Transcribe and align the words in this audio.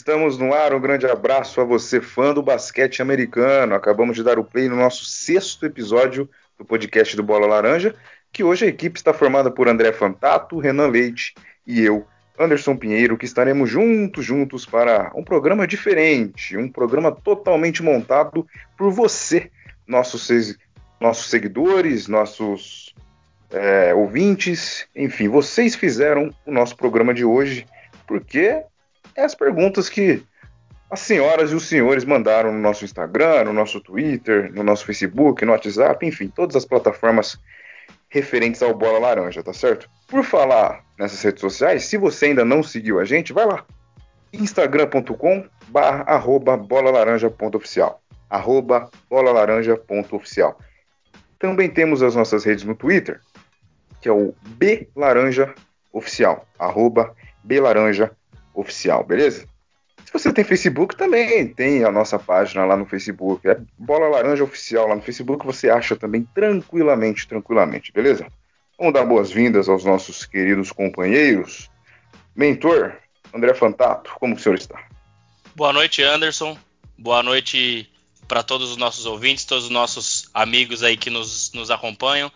estamos 0.00 0.38
no 0.38 0.54
ar. 0.54 0.74
Um 0.74 0.80
grande 0.80 1.06
abraço 1.06 1.60
a 1.60 1.64
você, 1.64 2.00
fã 2.00 2.32
do 2.32 2.42
basquete 2.42 3.02
americano. 3.02 3.74
Acabamos 3.74 4.16
de 4.16 4.22
dar 4.22 4.38
o 4.38 4.44
play 4.44 4.66
no 4.66 4.76
nosso 4.76 5.04
sexto 5.04 5.66
episódio 5.66 6.28
do 6.58 6.64
podcast 6.64 7.14
do 7.14 7.22
Bola 7.22 7.46
Laranja, 7.46 7.94
que 8.32 8.42
hoje 8.42 8.64
a 8.64 8.68
equipe 8.68 8.98
está 8.98 9.12
formada 9.12 9.50
por 9.50 9.68
André 9.68 9.92
Fantato, 9.92 10.58
Renan 10.58 10.86
Leite 10.86 11.34
e 11.66 11.82
eu, 11.82 12.06
Anderson 12.38 12.76
Pinheiro, 12.76 13.18
que 13.18 13.26
estaremos 13.26 13.68
juntos, 13.68 14.24
juntos 14.24 14.64
para 14.64 15.12
um 15.14 15.22
programa 15.22 15.66
diferente, 15.66 16.56
um 16.56 16.70
programa 16.70 17.12
totalmente 17.12 17.82
montado 17.82 18.46
por 18.78 18.90
você, 18.90 19.50
nossos, 19.86 20.56
nossos 20.98 21.28
seguidores, 21.28 22.08
nossos 22.08 22.94
é, 23.50 23.92
ouvintes, 23.94 24.86
enfim, 24.96 25.28
vocês 25.28 25.74
fizeram 25.74 26.30
o 26.46 26.50
nosso 26.50 26.74
programa 26.74 27.12
de 27.12 27.24
hoje, 27.24 27.66
porque 28.06 28.64
é 29.20 29.24
as 29.24 29.34
perguntas 29.34 29.88
que 29.88 30.22
as 30.90 31.00
senhoras 31.00 31.52
e 31.52 31.54
os 31.54 31.68
senhores 31.68 32.04
mandaram 32.04 32.52
no 32.52 32.58
nosso 32.58 32.84
Instagram, 32.84 33.44
no 33.44 33.52
nosso 33.52 33.80
Twitter, 33.80 34.52
no 34.52 34.62
nosso 34.62 34.84
Facebook, 34.84 35.44
no 35.44 35.52
WhatsApp, 35.52 36.04
enfim, 36.04 36.28
todas 36.28 36.56
as 36.56 36.64
plataformas 36.64 37.38
referentes 38.08 38.60
ao 38.60 38.74
Bola 38.74 38.98
Laranja, 38.98 39.42
tá 39.42 39.52
certo? 39.52 39.88
Por 40.08 40.24
falar 40.24 40.84
nessas 40.98 41.22
redes 41.22 41.40
sociais, 41.40 41.84
se 41.84 41.96
você 41.96 42.26
ainda 42.26 42.44
não 42.44 42.62
seguiu 42.62 42.98
a 42.98 43.04
gente, 43.04 43.32
vai 43.32 43.46
lá. 43.46 43.64
instagram.com 44.32 45.44
barra 45.68 46.02
arroba 46.02 46.56
bolalaranja.oficial 46.56 48.02
arroba 48.28 48.88
bolalaranja.oficial 49.08 50.58
Também 51.38 51.68
temos 51.68 52.02
as 52.02 52.14
nossas 52.14 52.44
redes 52.44 52.64
no 52.64 52.74
Twitter, 52.74 53.20
que 54.00 54.08
é 54.08 54.12
o 54.12 54.34
Laranja 54.96 55.54
Oficial, 55.92 56.46
arroba 56.58 57.14
Laranja 57.48 58.12
Oficial, 58.54 59.04
beleza? 59.04 59.48
Se 60.04 60.12
você 60.12 60.32
tem 60.32 60.42
Facebook, 60.42 60.96
também 60.96 61.46
tem 61.46 61.84
a 61.84 61.92
nossa 61.92 62.18
página 62.18 62.64
lá 62.64 62.76
no 62.76 62.84
Facebook. 62.84 63.48
É 63.48 63.60
Bola 63.78 64.08
Laranja 64.08 64.42
Oficial 64.42 64.88
lá 64.88 64.96
no 64.96 65.02
Facebook, 65.02 65.46
você 65.46 65.70
acha 65.70 65.94
também 65.94 66.26
tranquilamente, 66.34 67.28
tranquilamente, 67.28 67.92
beleza? 67.92 68.26
Vamos 68.76 68.94
dar 68.94 69.04
boas-vindas 69.04 69.68
aos 69.68 69.84
nossos 69.84 70.24
queridos 70.24 70.72
companheiros. 70.72 71.70
Mentor, 72.34 72.96
André 73.32 73.54
Fantato, 73.54 74.10
como 74.18 74.34
o 74.34 74.38
senhor 74.38 74.56
está? 74.56 74.82
Boa 75.54 75.72
noite, 75.72 76.02
Anderson. 76.02 76.58
Boa 76.98 77.22
noite 77.22 77.88
para 78.26 78.42
todos 78.42 78.70
os 78.70 78.76
nossos 78.76 79.06
ouvintes, 79.06 79.44
todos 79.44 79.64
os 79.64 79.70
nossos 79.70 80.30
amigos 80.34 80.82
aí 80.82 80.96
que 80.96 81.10
nos, 81.10 81.52
nos 81.52 81.70
acompanham. 81.70 82.32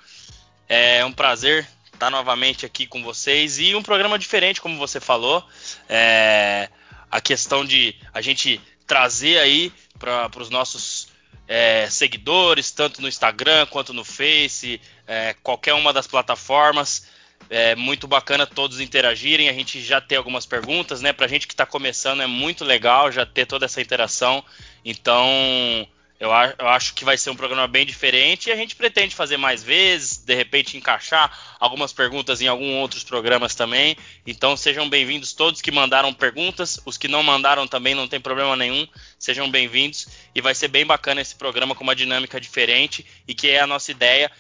É 0.69 1.05
um 1.05 1.13
prazer 1.13 1.67
estar 1.95 2.11
novamente 2.11 2.67
aqui 2.67 2.87
com 2.87 3.03
vocês 3.03 3.59
e 3.59 3.75
um 3.75 3.83
programa 3.83 4.19
diferente, 4.19 4.61
como 4.61 4.77
você 4.77 5.01
falou. 5.01 5.43
É, 5.89 6.69
a 7.11 7.21
questão 7.21 7.65
de 7.65 7.95
a 8.13 8.21
gente 8.21 8.61
trazer 8.87 9.39
aí 9.39 9.73
para 9.99 10.31
os 10.39 10.51
nossos 10.51 11.09
é, 11.47 11.89
seguidores, 11.89 12.71
tanto 12.71 13.01
no 13.01 13.09
Instagram 13.09 13.67
quanto 13.67 13.93
no 13.93 14.05
Face, 14.05 14.81
é, 15.07 15.35
qualquer 15.43 15.75
uma 15.75 15.93
das 15.93 16.07
plataformas. 16.07 17.09
É 17.51 17.75
muito 17.75 18.09
bacana 18.09 18.47
todos 18.47 18.81
interagirem. 18.81 19.49
A 19.49 19.53
gente 19.53 19.83
já 19.83 20.01
tem 20.01 20.17
algumas 20.17 20.47
perguntas, 20.47 21.03
né? 21.03 21.13
Para 21.13 21.29
gente 21.29 21.47
que 21.47 21.53
está 21.53 21.67
começando 21.67 22.23
é 22.23 22.27
muito 22.27 22.65
legal 22.65 23.13
já 23.13 23.27
ter 23.27 23.47
toda 23.47 23.67
essa 23.67 23.81
interação. 23.81 24.43
Então, 24.85 25.87
eu, 26.19 26.31
eu, 26.59 26.69
acho 26.69 26.95
que 26.95 27.05
vai 27.05 27.19
ser 27.19 27.31
um 27.31 27.37
programa 27.37 27.67
bem 27.67 27.85
diferente 27.85 28.49
e 28.49 28.53
a 28.53 28.57
gente 28.57 28.77
pretende 28.77 29.15
fazer 29.15 29.37
mais 29.37 29.65
vezes, 29.65 30.19
de 30.19 30.35
repente 30.35 30.77
encaixar 30.77 31.57
algumas 31.59 31.93
perguntas 31.93 32.41
em 32.41 32.47
alguns 32.47 32.75
outros 32.77 33.03
programas 33.03 33.55
também. 33.55 33.97
Então 34.25 34.57
sejam 34.57 34.89
bem-vindos 34.89 35.33
todos 35.33 35.61
que 35.61 35.73
mandaram 35.73 36.15
perguntas, 36.15 36.81
os 36.87 36.97
que 36.97 37.09
não 37.09 37.23
mandaram 37.23 37.67
também 37.67 37.95
não 37.95 38.07
tem 38.07 38.21
problema 38.21 38.55
nenhum, 38.55 38.87
sejam 39.19 39.51
bem-vindos 39.51 40.07
e 40.35 40.41
vai 40.41 40.55
ser 40.55 40.69
bem 40.69 40.87
bacana 40.87 41.21
esse 41.21 41.35
programa 41.35 41.75
com 41.75 41.83
uma 41.83 41.97
dinâmica 41.97 42.41
diferente 42.41 43.05
e 43.27 43.35
que 43.35 43.51
é 43.51 43.61
a 43.61 43.67
nossa 43.67 43.91
ideia 43.91 44.31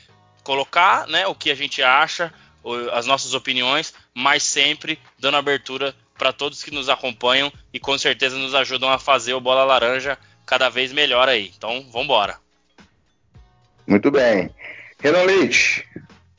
colocar, 0.44 1.08
né, 1.08 1.26
o 1.26 1.34
que 1.34 1.50
a 1.50 1.54
gente 1.56 1.82
acha, 1.82 2.32
as 2.92 3.04
nossas 3.04 3.34
opiniões, 3.34 3.92
mas 4.14 4.42
sempre 4.44 4.98
dando 5.18 5.36
abertura 5.36 5.94
para 6.16 6.32
todos 6.32 6.62
que 6.62 6.70
nos 6.70 6.88
acompanham 6.88 7.52
e 7.72 7.80
com 7.80 7.98
certeza 7.98 8.36
nos 8.38 8.54
ajudam 8.54 8.88
a 8.88 8.98
fazer 8.98 9.34
o 9.34 9.40
Bola 9.40 9.64
Laranja 9.64 10.16
cada 10.46 10.68
vez 10.68 10.92
melhor 10.92 11.28
aí. 11.28 11.52
Então, 11.56 11.84
vamos 11.90 12.04
embora. 12.04 12.36
Muito 13.86 14.10
bem. 14.10 14.50
Renan 15.00 15.22
Leite, 15.24 15.86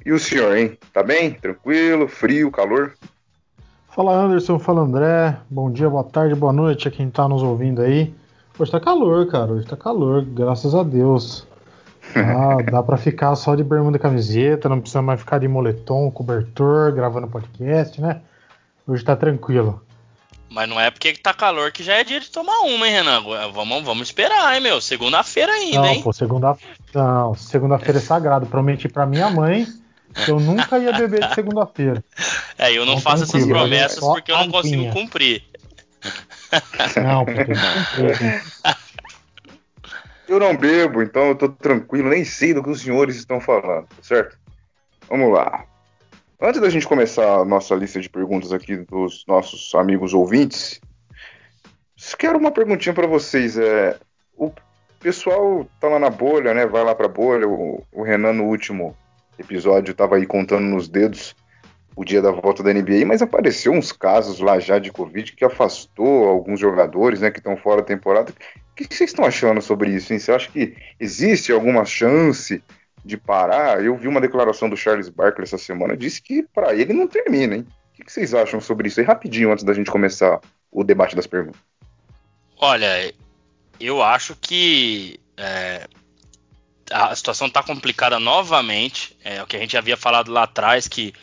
e 0.06 0.12
o 0.12 0.20
senhor, 0.20 0.58
hein? 0.58 0.78
Tá 0.94 1.04
bem? 1.04 1.32
Tranquilo? 1.32 2.08
Frio? 2.08 2.52
Calor? 2.52 2.94
Fala 3.90 4.14
Anderson, 4.14 4.60
fala 4.60 4.82
André. 4.82 5.38
Bom 5.50 5.72
dia, 5.72 5.90
boa 5.90 6.04
tarde, 6.04 6.36
boa 6.36 6.52
noite 6.52 6.88
a 6.88 6.92
quem 6.92 7.10
tá 7.10 7.28
nos 7.28 7.42
ouvindo 7.42 7.82
aí. 7.82 8.14
Hoje 8.58 8.72
tá 8.72 8.80
calor, 8.80 9.28
cara. 9.28 9.52
Hoje 9.52 9.66
tá 9.66 9.78
calor, 9.78 10.24
graças 10.24 10.76
a 10.76 10.84
Deus. 10.84 11.48
Ah, 12.16 12.62
dá 12.62 12.84
para 12.84 12.98
ficar 12.98 13.36
só 13.36 13.56
de 13.56 13.64
bermuda 13.64 13.98
e 13.98 14.00
camiseta, 14.00 14.70
não 14.70 14.80
precisa 14.80 15.02
mais 15.02 15.20
ficar 15.20 15.40
de 15.40 15.48
moletom, 15.48 16.10
cobertor, 16.12 16.94
gravando 16.94 17.28
podcast, 17.28 18.00
né? 18.00 18.22
Hoje 18.88 19.04
tá 19.04 19.16
tranquilo. 19.16 19.82
Mas 20.56 20.70
não 20.70 20.80
é 20.80 20.90
porque 20.90 21.12
tá 21.18 21.34
calor 21.34 21.70
que 21.70 21.84
já 21.84 21.96
é 21.96 22.04
dia 22.06 22.18
de 22.18 22.32
tomar 22.32 22.62
uma, 22.62 22.88
hein, 22.88 22.94
Renan? 22.94 23.22
Vamos, 23.52 23.84
vamos 23.84 24.08
esperar, 24.08 24.56
hein, 24.56 24.62
meu? 24.62 24.80
Segunda-feira 24.80 25.52
ainda, 25.52 25.80
não, 25.80 25.86
hein? 25.86 26.02
Pô, 26.02 26.14
segunda, 26.14 26.58
não, 26.94 27.36
segunda-feira 27.36 28.00
é 28.00 28.02
sagrado. 28.02 28.46
Prometi 28.46 28.88
pra 28.88 29.06
minha 29.06 29.30
mãe 29.30 29.68
que 30.24 30.32
eu 30.32 30.40
nunca 30.40 30.80
ia 30.80 30.94
beber 30.94 31.28
de 31.28 31.36
segunda-feira. 31.36 32.02
É, 32.58 32.72
eu 32.72 32.86
não 32.86 32.94
então, 32.94 33.04
faço 33.04 33.24
essas 33.24 33.46
promessas 33.46 34.00
porque 34.00 34.32
eu 34.32 34.38
não 34.38 34.50
consigo 34.50 34.94
cumprir. 34.94 35.44
Não, 37.04 37.26
porque 37.26 37.52
eu 40.30 40.40
não 40.40 40.56
bebo, 40.56 41.02
então 41.02 41.24
eu 41.24 41.36
tô 41.36 41.50
tranquilo, 41.50 42.08
nem 42.10 42.24
sei 42.24 42.54
do 42.54 42.64
que 42.64 42.70
os 42.70 42.80
senhores 42.80 43.18
estão 43.18 43.42
falando, 43.42 43.88
certo? 44.02 44.38
Vamos 45.10 45.34
lá. 45.34 45.66
Antes 46.40 46.60
da 46.60 46.70
gente 46.70 46.88
começar 46.88 47.40
a 47.40 47.46
nossa 47.46 47.74
lista 47.76 48.00
de 48.02 48.10
perguntas 48.10 48.52
aqui 48.52 48.76
dos 48.76 49.24
nossos 49.26 49.74
amigos 49.74 50.14
ouvintes, 50.14 50.82
quero 52.18 52.38
uma 52.38 52.52
perguntinha 52.52 52.94
para 52.94 53.08
vocês. 53.08 53.58
É, 53.58 53.98
o 54.36 54.52
pessoal 55.00 55.66
tá 55.80 55.88
lá 55.88 55.98
na 55.98 56.10
bolha, 56.10 56.54
né? 56.54 56.66
Vai 56.66 56.84
lá 56.84 56.94
pra 56.94 57.08
bolha. 57.08 57.48
O, 57.48 57.82
o 57.90 58.04
Renan, 58.04 58.34
no 58.34 58.44
último 58.46 58.98
episódio, 59.40 59.94
tava 59.94 60.18
aí 60.18 60.26
contando 60.26 60.66
nos 60.66 60.90
dedos 60.90 61.34
o 61.96 62.04
dia 62.04 62.22
da 62.22 62.32
volta 62.32 62.62
da 62.62 62.74
NBA, 62.74 63.06
mas 63.06 63.22
apareceu 63.22 63.72
uns 63.72 63.94
casos 63.94 64.42
lá 64.42 64.60
já 64.60 64.78
de 64.78 64.92
Covid 64.92 65.32
que 65.32 65.46
afastou 65.46 66.28
alguns 66.28 66.60
jogadores, 66.60 67.22
né, 67.22 67.32
que 67.32 67.40
estão 67.40 67.56
fora 67.56 67.78
da 67.78 67.88
temporada. 67.88 68.34
O 68.72 68.76
que 68.76 68.94
vocês 68.94 69.12
estão 69.12 69.24
achando 69.24 69.62
sobre 69.62 69.92
isso? 69.92 70.14
Você 70.14 70.32
acha 70.34 70.52
que 70.52 70.76
existe 71.00 71.54
alguma 71.54 71.86
chance 71.86 72.62
de 73.06 73.18
parar, 73.18 73.84
eu 73.84 73.96
vi 73.96 74.08
uma 74.08 74.20
declaração 74.20 74.68
do 74.68 74.76
Charles 74.76 75.10
Barkley 75.10 75.44
essa 75.44 75.60
semana, 75.60 75.96
disse 75.96 76.22
que 76.22 76.44
para 76.44 76.74
ele 76.74 76.92
não 76.92 77.08
termina, 77.08 77.56
hein? 77.56 77.68
O 77.94 78.04
que 78.04 78.12
vocês 78.12 78.34
acham 78.34 78.60
sobre 78.60 78.88
isso 78.88 79.00
aí, 79.00 79.06
rapidinho, 79.06 79.52
antes 79.52 79.64
da 79.64 79.74
gente 79.74 79.92
começar 79.92 80.42
o 80.72 80.84
debate 80.84 81.16
das 81.16 81.28
perguntas? 81.28 81.62
Olha, 82.58 83.14
eu 83.80 84.02
acho 84.02 84.36
que 84.36 85.20
é, 85.38 85.88
a 86.92 87.16
situação 87.16 87.48
está 87.48 87.64
complicada 87.64 88.20
novamente. 88.20 89.18
É 89.24 89.42
o 89.42 89.48
que 89.48 89.56
a 89.56 89.60
gente 89.60 89.78
havia 89.78 89.96
falado 89.96 90.32
lá 90.32 90.44
atrás, 90.44 90.88
que 90.88 91.14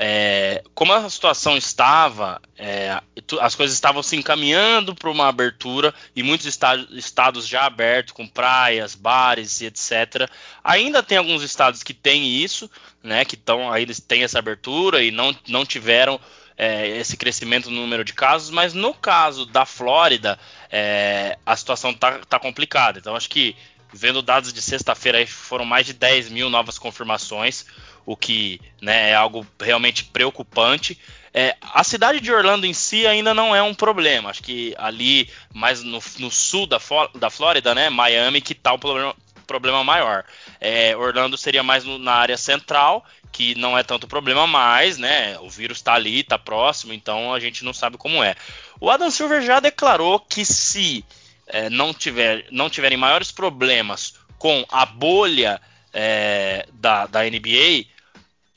é, 0.00 0.62
como 0.76 0.92
a 0.92 1.10
situação 1.10 1.56
estava, 1.56 2.40
é, 2.56 3.00
as 3.40 3.56
coisas 3.56 3.74
estavam 3.74 4.00
se 4.00 4.14
encaminhando 4.14 4.94
para 4.94 5.10
uma 5.10 5.26
abertura 5.26 5.92
e 6.14 6.22
muitos 6.22 6.46
estados, 6.46 6.86
estados 6.96 7.48
já 7.48 7.64
abertos, 7.64 8.12
com 8.12 8.24
praias, 8.24 8.94
bares 8.94 9.60
e 9.60 9.66
etc. 9.66 10.30
Ainda 10.62 11.02
tem 11.02 11.18
alguns 11.18 11.42
estados 11.42 11.82
que 11.82 11.92
têm 11.92 12.28
isso, 12.28 12.70
né, 13.02 13.24
que 13.24 13.34
estão 13.34 13.72
aí 13.72 13.84
têm 13.86 14.22
essa 14.22 14.38
abertura 14.38 15.02
e 15.02 15.10
não, 15.10 15.36
não 15.48 15.66
tiveram 15.66 16.20
é, 16.56 16.86
esse 16.98 17.16
crescimento 17.16 17.68
no 17.68 17.80
número 17.80 18.04
de 18.04 18.12
casos, 18.12 18.50
mas 18.50 18.72
no 18.74 18.94
caso 18.94 19.46
da 19.46 19.66
Flórida, 19.66 20.38
é, 20.70 21.36
a 21.44 21.56
situação 21.56 21.90
está 21.90 22.20
tá 22.20 22.38
complicada. 22.38 23.00
Então, 23.00 23.16
acho 23.16 23.28
que 23.28 23.56
vendo 23.92 24.22
dados 24.22 24.52
de 24.52 24.60
sexta-feira, 24.60 25.26
foram 25.26 25.64
mais 25.64 25.86
de 25.86 25.92
10 25.92 26.30
mil 26.30 26.50
novas 26.50 26.78
confirmações 26.78 27.66
o 28.08 28.16
que 28.16 28.58
né, 28.80 29.10
é 29.10 29.14
algo 29.14 29.46
realmente 29.60 30.02
preocupante. 30.02 30.98
É, 31.34 31.54
a 31.60 31.84
cidade 31.84 32.20
de 32.20 32.32
Orlando 32.32 32.64
em 32.64 32.72
si 32.72 33.06
ainda 33.06 33.34
não 33.34 33.54
é 33.54 33.62
um 33.62 33.74
problema. 33.74 34.30
Acho 34.30 34.42
que 34.42 34.74
ali, 34.78 35.28
mais 35.52 35.82
no, 35.82 36.00
no 36.18 36.30
sul 36.30 36.66
da, 36.66 36.80
da 37.16 37.28
Flórida, 37.28 37.74
né, 37.74 37.90
Miami, 37.90 38.40
que 38.40 38.54
está 38.54 38.72
o 38.72 38.78
problema, 38.78 39.14
problema 39.46 39.84
maior. 39.84 40.24
É, 40.58 40.96
Orlando 40.96 41.36
seria 41.36 41.62
mais 41.62 41.84
no, 41.84 41.98
na 41.98 42.14
área 42.14 42.38
central, 42.38 43.04
que 43.30 43.54
não 43.56 43.76
é 43.76 43.82
tanto 43.82 44.08
problema 44.08 44.46
mais, 44.46 44.96
né? 44.96 45.38
O 45.40 45.50
vírus 45.50 45.76
está 45.76 45.92
ali, 45.92 46.20
está 46.20 46.38
próximo, 46.38 46.94
então 46.94 47.34
a 47.34 47.38
gente 47.38 47.62
não 47.62 47.74
sabe 47.74 47.98
como 47.98 48.24
é. 48.24 48.34
O 48.80 48.88
Adam 48.88 49.10
Silver 49.10 49.42
já 49.42 49.60
declarou 49.60 50.18
que 50.18 50.46
se 50.46 51.04
é, 51.46 51.68
não, 51.68 51.92
tiver, 51.92 52.46
não 52.50 52.70
tiverem 52.70 52.96
maiores 52.96 53.30
problemas 53.30 54.14
com 54.38 54.64
a 54.70 54.86
bolha 54.86 55.60
é, 55.92 56.66
da, 56.72 57.06
da 57.06 57.22
NBA, 57.24 57.86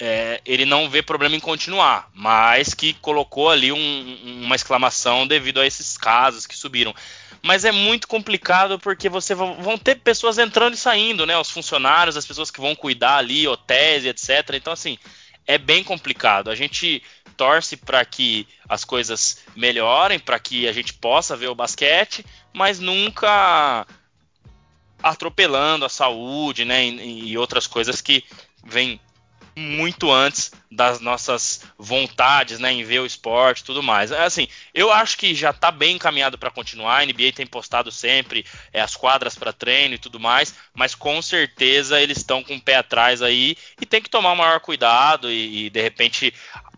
é, 0.04 0.42
ele 0.48 0.66
não 0.66 0.90
vê 0.90 1.04
problema 1.04 1.36
em 1.36 1.40
continuar, 1.40 2.10
mas 2.12 2.74
que 2.74 2.92
colocou 2.96 3.52
ali 3.52 3.72
um, 3.72 4.42
uma 4.44 4.56
exclamação 4.56 5.28
devido 5.28 5.62
a 5.62 5.68
esses 5.68 5.96
casos 5.96 6.48
que 6.48 6.58
subiram. 6.58 6.92
Mas 7.40 7.66
é 7.66 7.72
muito 7.72 8.08
complicado 8.08 8.80
porque 8.80 9.08
você 9.08 9.36
vão 9.36 9.78
ter 9.78 10.00
pessoas 10.00 10.40
entrando 10.40 10.74
e 10.74 10.78
saindo, 10.78 11.24
né? 11.28 11.38
Os 11.38 11.52
funcionários, 11.52 12.18
as 12.18 12.26
pessoas 12.26 12.50
que 12.50 12.60
vão 12.60 12.76
cuidar 12.76 13.18
ali, 13.18 13.48
hotéis, 13.48 14.04
etc. 14.04 14.56
Então, 14.56 14.74
assim, 14.74 14.98
é 15.46 15.60
bem 15.60 15.84
complicado. 15.84 16.50
A 16.50 16.56
gente 16.56 17.04
torce 17.38 17.78
para 17.78 18.04
que 18.04 18.48
as 18.68 18.84
coisas 18.84 19.44
melhorem, 19.56 20.18
para 20.18 20.40
que 20.40 20.68
a 20.68 20.74
gente 20.74 20.96
possa 20.96 21.38
ver 21.38 21.50
o 21.50 21.56
basquete, 21.56 22.26
mas 22.52 22.80
nunca 22.80 23.86
atropelando 25.04 25.86
a 25.86 25.90
saúde, 25.90 26.66
né, 26.66 26.86
e, 26.86 27.30
e 27.30 27.38
outras 27.38 27.68
coisas 27.68 28.02
que 28.02 28.24
vêm 28.64 29.00
muito 29.56 30.12
antes 30.12 30.52
das 30.72 31.00
nossas 31.00 31.64
vontades, 31.78 32.60
né, 32.60 32.72
em 32.72 32.84
ver 32.84 33.00
o 33.00 33.06
esporte 33.06 33.64
tudo 33.64 33.84
mais. 33.84 34.12
É, 34.12 34.24
assim, 34.24 34.48
eu 34.74 34.92
acho 34.92 35.18
que 35.18 35.36
já 35.36 35.50
está 35.50 35.70
bem 35.70 35.96
encaminhado 35.96 36.38
para 36.38 36.52
continuar. 36.52 37.02
A 37.02 37.06
NBA 37.06 37.34
tem 37.36 37.46
postado 37.46 37.92
sempre 37.92 38.46
é, 38.72 38.82
as 38.82 38.96
quadras 38.96 39.36
para 39.36 39.54
treino 39.54 39.96
e 39.96 40.00
tudo 40.00 40.20
mais, 40.20 40.56
mas 40.74 40.96
com 40.96 41.22
certeza 41.22 42.00
eles 42.00 42.18
estão 42.18 42.44
com 42.44 42.56
o 42.56 42.62
pé 42.62 42.76
atrás 42.76 43.22
aí 43.22 43.58
e 43.80 43.86
tem 43.86 44.02
que 44.02 44.10
tomar 44.10 44.32
o 44.32 44.38
maior 44.38 44.60
cuidado 44.60 45.32
e, 45.32 45.66
e 45.66 45.70
de 45.70 45.82
repente 45.82 46.34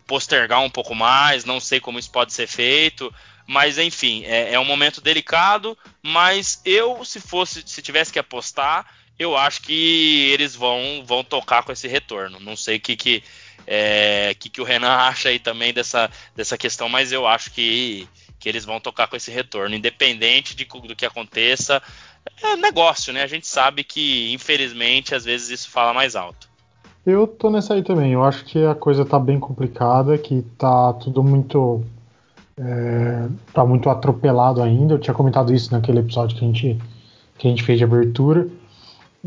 postergar 0.06 0.60
um 0.60 0.70
pouco 0.70 0.94
mais. 0.94 1.44
Não 1.44 1.60
sei 1.60 1.80
como 1.80 1.98
isso 1.98 2.10
pode 2.10 2.32
ser 2.32 2.46
feito. 2.46 3.12
Mas 3.46 3.78
enfim, 3.78 4.24
é, 4.24 4.54
é 4.54 4.60
um 4.60 4.64
momento 4.64 5.00
delicado. 5.00 5.76
Mas 6.02 6.60
eu, 6.64 7.04
se 7.04 7.20
fosse, 7.20 7.62
se 7.66 7.82
tivesse 7.82 8.12
que 8.12 8.18
apostar, 8.18 8.86
eu 9.18 9.36
acho 9.36 9.62
que 9.62 10.30
eles 10.32 10.54
vão, 10.54 11.04
vão 11.06 11.22
tocar 11.22 11.62
com 11.62 11.72
esse 11.72 11.86
retorno. 11.86 12.40
Não 12.40 12.56
sei 12.56 12.76
o 12.76 12.80
que, 12.80 12.96
que, 12.96 13.22
é, 13.66 14.34
que, 14.38 14.48
que 14.48 14.60
o 14.60 14.64
Renan 14.64 14.90
acha 14.94 15.28
aí 15.28 15.38
também 15.38 15.72
dessa, 15.72 16.10
dessa 16.34 16.58
questão, 16.58 16.88
mas 16.88 17.12
eu 17.12 17.26
acho 17.26 17.50
que, 17.52 18.08
que 18.38 18.48
eles 18.48 18.64
vão 18.64 18.80
tocar 18.80 19.06
com 19.06 19.16
esse 19.16 19.30
retorno, 19.30 19.74
independente 19.74 20.56
de, 20.56 20.64
do 20.64 20.96
que 20.96 21.06
aconteça. 21.06 21.80
É 22.42 22.56
negócio, 22.56 23.12
né? 23.12 23.22
A 23.22 23.26
gente 23.26 23.46
sabe 23.46 23.84
que, 23.84 24.32
infelizmente, 24.32 25.14
às 25.14 25.24
vezes 25.24 25.50
isso 25.50 25.70
fala 25.70 25.92
mais 25.92 26.16
alto. 26.16 26.48
Eu 27.06 27.26
tô 27.26 27.50
nessa 27.50 27.74
aí 27.74 27.82
também. 27.82 28.12
Eu 28.12 28.24
acho 28.24 28.44
que 28.44 28.64
a 28.64 28.74
coisa 28.74 29.04
tá 29.04 29.18
bem 29.18 29.38
complicada, 29.38 30.16
que 30.16 30.42
tá 30.56 30.92
tudo 30.94 31.22
muito. 31.22 31.84
É, 32.56 33.28
tá 33.52 33.64
muito 33.64 33.90
atropelado 33.90 34.62
ainda. 34.62 34.94
Eu 34.94 34.98
tinha 34.98 35.12
comentado 35.12 35.52
isso 35.52 35.70
naquele 35.70 35.98
episódio 35.98 36.36
que 36.36 36.44
a 36.44 36.48
gente, 36.48 36.78
que 37.36 37.46
a 37.46 37.50
gente 37.50 37.62
fez 37.62 37.76
de 37.76 37.84
abertura. 37.84 38.48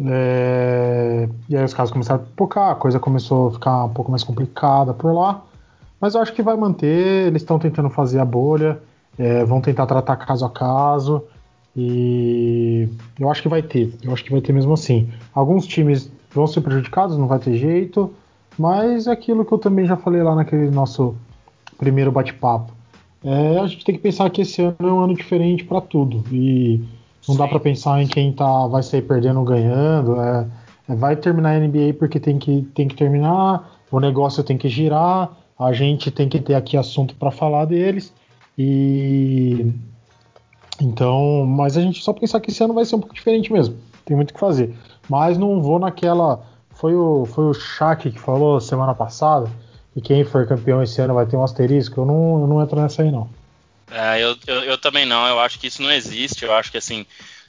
É, 0.05 1.27
e 1.49 1.57
aí 1.57 1.63
os 1.63 1.73
casos 1.73 1.91
começaram 1.91 2.21
a 2.21 2.25
pipocar, 2.25 2.71
a 2.71 2.75
coisa 2.75 2.99
começou 2.99 3.47
a 3.47 3.51
ficar 3.53 3.85
um 3.85 3.89
pouco 3.89 4.11
mais 4.11 4.23
complicada 4.23 4.94
por 4.94 5.11
lá. 5.13 5.44
Mas 5.99 6.13
eu 6.13 6.21
acho 6.21 6.33
que 6.33 6.44
vai 6.44 6.55
manter, 6.55 7.27
eles 7.27 7.41
estão 7.41 7.57
tentando 7.57 7.89
fazer 7.89 8.19
a 8.19 8.25
bolha, 8.25 8.79
é, 9.17 9.44
vão 9.44 9.59
tentar 9.59 9.88
tratar 9.88 10.15
caso 10.17 10.45
a 10.45 10.49
caso. 10.49 11.23
E 11.75 12.89
eu 13.19 13.29
acho 13.29 13.41
que 13.41 13.49
vai 13.49 13.61
ter, 13.61 13.94
eu 14.03 14.11
acho 14.11 14.23
que 14.23 14.31
vai 14.31 14.41
ter 14.41 14.53
mesmo 14.53 14.73
assim. 14.73 15.09
Alguns 15.33 15.65
times 15.65 16.11
vão 16.31 16.47
ser 16.47 16.61
prejudicados, 16.61 17.17
não 17.17 17.27
vai 17.27 17.39
ter 17.39 17.55
jeito, 17.55 18.13
mas 18.57 19.07
é 19.07 19.11
aquilo 19.11 19.45
que 19.45 19.51
eu 19.51 19.57
também 19.57 19.85
já 19.85 19.95
falei 19.95 20.21
lá 20.21 20.35
naquele 20.35 20.69
nosso 20.71 21.15
primeiro 21.77 22.11
bate-papo. 22.11 22.71
É, 23.23 23.59
a 23.59 23.67
gente 23.67 23.83
tem 23.83 23.95
que 23.95 24.01
pensar 24.01 24.29
que 24.29 24.41
esse 24.41 24.61
ano 24.61 24.75
é 24.79 24.91
um 24.91 24.99
ano 24.99 25.15
diferente 25.15 25.63
para 25.63 25.81
tudo. 25.81 26.23
E 26.31 26.83
não 27.27 27.35
Sim. 27.35 27.38
dá 27.38 27.47
para 27.47 27.59
pensar 27.59 28.01
em 28.01 28.07
quem 28.07 28.31
tá, 28.31 28.68
vai 28.68 28.81
sair 28.83 29.01
perdendo 29.01 29.39
ou 29.39 29.45
ganhando. 29.45 30.19
É, 30.19 30.47
é, 30.89 30.95
vai 30.95 31.15
terminar 31.15 31.56
a 31.56 31.59
NBA 31.59 31.95
porque 32.00 32.19
tem 32.19 32.38
que, 32.38 32.62
tem 32.74 32.88
que 32.88 32.95
terminar, 32.95 33.79
o 33.91 34.00
negócio 34.00 34.44
tem 34.44 34.57
que 34.57 34.69
girar, 34.69 35.31
a 35.59 35.74
gente 35.74 36.12
tem 36.12 36.29
que 36.29 36.39
ter 36.39 36.56
aqui 36.56 36.77
assunto 36.77 37.15
para 37.15 37.31
falar 37.31 37.65
deles. 37.65 38.13
E 38.57 39.74
então, 40.81 41.45
mas 41.45 41.75
a 41.77 41.81
gente 41.81 42.03
só 42.03 42.13
pensar 42.13 42.39
que 42.39 42.51
esse 42.51 42.63
ano 42.63 42.74
vai 42.74 42.85
ser 42.85 42.95
um 42.95 43.00
pouco 43.00 43.15
diferente 43.15 43.51
mesmo. 43.51 43.75
Tem 44.06 44.15
muito 44.15 44.31
o 44.31 44.33
que 44.33 44.39
fazer. 44.39 44.75
Mas 45.09 45.38
não 45.38 45.62
vou 45.62 45.80
naquela. 45.80 46.44
Foi 46.69 46.95
o, 46.95 47.25
foi 47.25 47.45
o 47.45 47.53
Shaq 47.53 48.12
que 48.12 48.19
falou 48.19 48.59
semana 48.59 48.94
passada 48.94 49.50
que 49.94 50.01
quem 50.01 50.23
for 50.23 50.45
campeão 50.45 50.81
esse 50.83 51.01
ano 51.01 51.15
vai 51.15 51.25
ter 51.25 51.35
um 51.35 51.44
asterisco. 51.44 52.01
Eu 52.01 52.06
não, 52.06 52.41
eu 52.41 52.47
não 52.47 52.62
entro 52.62 52.80
nessa 52.80 53.01
aí, 53.01 53.12
não. 53.12 53.27
É, 53.89 54.22
eu, 54.22 54.38
eu, 54.45 54.63
eu, 54.63 54.78
também 54.78 55.06
não, 55.06 55.28
eu 55.28 55.39
acho 55.39 55.57
que 55.60 55.68
isso 55.68 55.81
não 55.81 55.92
existe, 55.92 56.44
eu 56.44 56.54
acho 56.54 56.69
que 56.69 56.78
assim, 56.78 57.06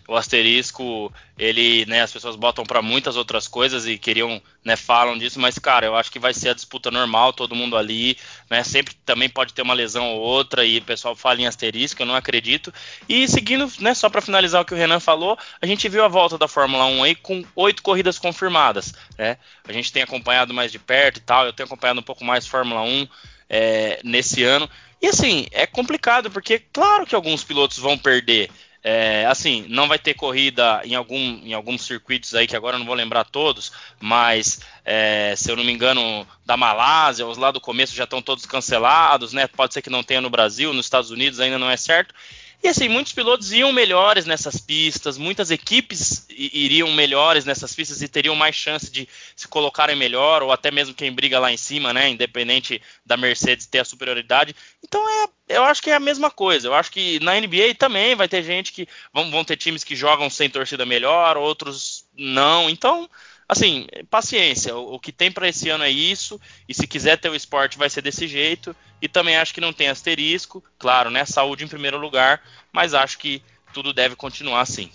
o 0.08 0.16
asterisco, 0.16 1.12
ele, 1.36 1.84
né, 1.84 2.00
as 2.00 2.10
pessoas 2.10 2.34
botam 2.34 2.64
para 2.64 2.80
muitas 2.80 3.14
outras 3.14 3.46
coisas 3.46 3.86
e 3.86 3.98
queriam, 3.98 4.40
né, 4.64 4.74
falam 4.74 5.18
disso, 5.18 5.38
mas 5.38 5.58
cara, 5.58 5.84
eu 5.84 5.94
acho 5.94 6.10
que 6.10 6.18
vai 6.18 6.32
ser 6.32 6.48
a 6.48 6.54
disputa 6.54 6.90
normal, 6.90 7.34
todo 7.34 7.54
mundo 7.54 7.76
ali, 7.76 8.16
né, 8.48 8.62
sempre 8.62 8.94
também 9.04 9.28
pode 9.28 9.52
ter 9.52 9.60
uma 9.60 9.74
lesão 9.74 10.06
ou 10.14 10.20
outra 10.20 10.64
e 10.64 10.78
o 10.78 10.82
pessoal 10.82 11.14
fala 11.14 11.42
em 11.42 11.46
asterisco, 11.46 12.00
eu 12.00 12.06
não 12.06 12.14
acredito. 12.14 12.72
E 13.06 13.28
seguindo, 13.28 13.70
né, 13.80 13.92
só 13.92 14.08
para 14.08 14.22
finalizar 14.22 14.62
o 14.62 14.64
que 14.64 14.72
o 14.72 14.76
Renan 14.78 14.98
falou, 14.98 15.36
a 15.60 15.66
gente 15.66 15.88
viu 15.90 16.02
a 16.02 16.08
volta 16.08 16.38
da 16.38 16.48
Fórmula 16.48 16.86
1 16.86 17.02
aí 17.02 17.14
com 17.14 17.44
oito 17.54 17.82
corridas 17.82 18.18
confirmadas, 18.18 18.94
né? 19.18 19.36
A 19.68 19.72
gente 19.72 19.92
tem 19.92 20.02
acompanhado 20.02 20.54
mais 20.54 20.72
de 20.72 20.78
perto 20.78 21.18
e 21.18 21.20
tal, 21.20 21.44
eu 21.44 21.52
tenho 21.52 21.66
acompanhado 21.66 22.00
um 22.00 22.04
pouco 22.04 22.24
mais 22.24 22.46
Fórmula 22.46 22.80
1 22.80 23.06
é, 23.48 24.00
nesse 24.02 24.42
ano. 24.42 24.68
E 25.00 25.06
assim, 25.06 25.46
é 25.52 25.66
complicado, 25.66 26.30
porque 26.30 26.58
claro 26.58 27.06
que 27.06 27.14
alguns 27.14 27.44
pilotos 27.44 27.78
vão 27.78 27.96
perder. 27.96 28.50
É, 28.82 29.26
assim, 29.26 29.66
não 29.68 29.88
vai 29.88 29.98
ter 29.98 30.14
corrida 30.14 30.80
em, 30.84 30.94
algum, 30.94 31.18
em 31.18 31.52
alguns 31.52 31.82
circuitos 31.82 32.34
aí 32.34 32.46
que 32.46 32.56
agora 32.56 32.76
eu 32.76 32.78
não 32.78 32.86
vou 32.86 32.94
lembrar 32.94 33.24
todos, 33.24 33.72
mas 34.00 34.60
é, 34.84 35.34
se 35.36 35.50
eu 35.50 35.56
não 35.56 35.64
me 35.64 35.72
engano, 35.72 36.26
da 36.46 36.56
Malásia, 36.56 37.26
os 37.26 37.36
lá 37.36 37.50
do 37.50 37.60
começo 37.60 37.94
já 37.94 38.04
estão 38.04 38.22
todos 38.22 38.46
cancelados, 38.46 39.32
né? 39.32 39.46
Pode 39.46 39.74
ser 39.74 39.82
que 39.82 39.90
não 39.90 40.02
tenha 40.02 40.20
no 40.20 40.30
Brasil, 40.30 40.72
nos 40.72 40.86
Estados 40.86 41.10
Unidos 41.10 41.40
ainda 41.40 41.58
não 41.58 41.68
é 41.68 41.76
certo. 41.76 42.14
E 42.62 42.66
assim, 42.66 42.88
muitos 42.88 43.12
pilotos 43.12 43.52
iam 43.52 43.72
melhores 43.72 44.26
nessas 44.26 44.60
pistas, 44.60 45.16
muitas 45.16 45.50
equipes 45.50 46.26
iriam 46.28 46.92
melhores 46.92 47.44
nessas 47.44 47.72
pistas 47.72 48.02
e 48.02 48.08
teriam 48.08 48.34
mais 48.34 48.56
chance 48.56 48.90
de 48.90 49.08
se 49.36 49.46
colocarem 49.46 49.94
melhor, 49.94 50.42
ou 50.42 50.50
até 50.50 50.70
mesmo 50.70 50.92
quem 50.94 51.12
briga 51.12 51.38
lá 51.38 51.52
em 51.52 51.56
cima, 51.56 51.92
né? 51.92 52.08
Independente 52.08 52.82
da 53.06 53.16
Mercedes 53.16 53.66
ter 53.66 53.78
a 53.78 53.84
superioridade. 53.84 54.56
Então 54.82 55.00
é, 55.08 55.28
eu 55.56 55.62
acho 55.62 55.80
que 55.80 55.90
é 55.90 55.94
a 55.94 56.00
mesma 56.00 56.32
coisa. 56.32 56.66
Eu 56.66 56.74
acho 56.74 56.90
que 56.90 57.20
na 57.20 57.40
NBA 57.40 57.76
também 57.78 58.16
vai 58.16 58.28
ter 58.28 58.42
gente 58.42 58.72
que. 58.72 58.88
Vão, 59.12 59.30
vão 59.30 59.44
ter 59.44 59.56
times 59.56 59.84
que 59.84 59.94
jogam 59.94 60.28
sem 60.28 60.50
torcida 60.50 60.84
melhor, 60.84 61.36
outros 61.36 62.06
não. 62.16 62.68
Então 62.68 63.08
assim, 63.48 63.86
paciência. 64.10 64.76
O, 64.76 64.98
que 65.00 65.10
tem 65.10 65.32
para 65.32 65.48
esse 65.48 65.68
ano 65.70 65.84
é 65.84 65.90
isso. 65.90 66.40
E 66.68 66.74
se 66.74 66.86
quiser 66.86 67.16
ter 67.16 67.30
o 67.30 67.34
esporte, 67.34 67.78
vai 67.78 67.88
ser 67.88 68.02
desse 68.02 68.28
jeito. 68.28 68.76
E 69.00 69.08
também 69.08 69.36
acho 69.36 69.54
que 69.54 69.60
não 69.60 69.72
tem 69.72 69.88
asterisco. 69.88 70.62
Claro, 70.78 71.10
né? 71.10 71.24
Saúde 71.24 71.64
em 71.64 71.68
primeiro 71.68 71.98
lugar. 71.98 72.42
Mas 72.72 72.94
acho 72.94 73.18
que 73.18 73.42
tudo 73.72 73.92
deve 73.92 74.16
continuar 74.16 74.60
assim. 74.60 74.90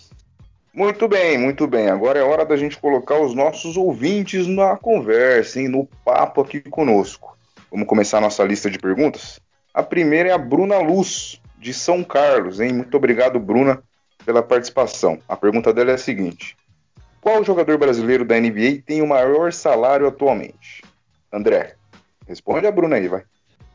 Muito 0.72 1.06
bem, 1.06 1.38
muito 1.38 1.66
bem. 1.66 1.88
Agora 1.88 2.18
é 2.18 2.22
hora 2.22 2.44
da 2.44 2.56
gente 2.56 2.76
colocar 2.78 3.18
os 3.18 3.32
nossos 3.32 3.76
ouvintes 3.76 4.46
na 4.46 4.76
conversa, 4.76 5.60
hein, 5.60 5.68
no 5.68 5.86
papo 6.04 6.40
aqui 6.40 6.60
conosco. 6.60 7.38
Vamos 7.70 7.86
começar 7.86 8.18
a 8.18 8.22
nossa 8.22 8.42
lista 8.42 8.68
de 8.68 8.78
perguntas? 8.78 9.40
A 9.72 9.82
primeira 9.82 10.30
é 10.30 10.32
a 10.32 10.38
Bruna 10.38 10.78
Luz, 10.78 11.40
de 11.58 11.72
São 11.72 12.02
Carlos, 12.02 12.60
hein? 12.60 12.72
Muito 12.72 12.96
obrigado, 12.96 13.38
Bruna, 13.38 13.82
pela 14.24 14.42
participação. 14.42 15.18
A 15.28 15.36
pergunta 15.36 15.72
dela 15.72 15.92
é 15.92 15.94
a 15.94 15.98
seguinte: 15.98 16.56
qual 17.20 17.42
jogador 17.44 17.78
brasileiro 17.78 18.24
da 18.24 18.38
NBA 18.38 18.82
tem 18.84 19.00
o 19.00 19.06
maior 19.06 19.52
salário 19.52 20.06
atualmente? 20.06 20.82
André, 21.32 21.76
responde 22.26 22.66
a 22.66 22.72
Bruna 22.72 22.96
aí, 22.96 23.08
vai. 23.08 23.22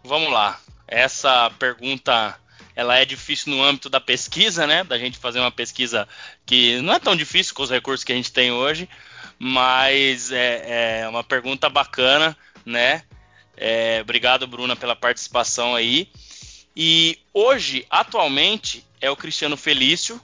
Vamos 0.10 0.32
lá. 0.32 0.60
Essa 0.88 1.52
pergunta 1.60 2.36
ela 2.76 2.98
é 2.98 3.06
difícil 3.06 3.54
no 3.54 3.64
âmbito 3.64 3.92
da 3.92 4.02
pesquisa, 4.02 4.66
né? 4.66 4.84
Da 4.84 4.98
gente 4.98 5.20
fazer 5.20 5.40
uma 5.40 5.52
pesquisa 5.52 6.08
que 6.48 6.82
não 6.82 6.96
é 6.96 7.00
tão 7.00 7.16
difícil 7.16 7.54
com 7.54 7.62
os 7.62 7.70
recursos 7.70 8.04
que 8.04 8.12
a 8.12 8.16
gente 8.16 8.32
tem 8.32 8.52
hoje, 8.52 8.90
mas 9.38 10.32
é, 10.32 11.02
é 11.02 11.08
uma 11.08 11.24
pergunta 11.24 11.70
bacana, 11.70 12.36
né? 12.66 13.04
É, 13.56 14.00
obrigado, 14.02 14.48
Bruna, 14.48 14.76
pela 14.76 14.96
participação 14.96 15.76
aí. 15.76 16.10
E 16.76 17.20
hoje, 17.32 17.86
atualmente, 17.88 18.84
é 19.00 19.12
o 19.12 19.16
Cristiano 19.16 19.56
Felício, 19.56 20.20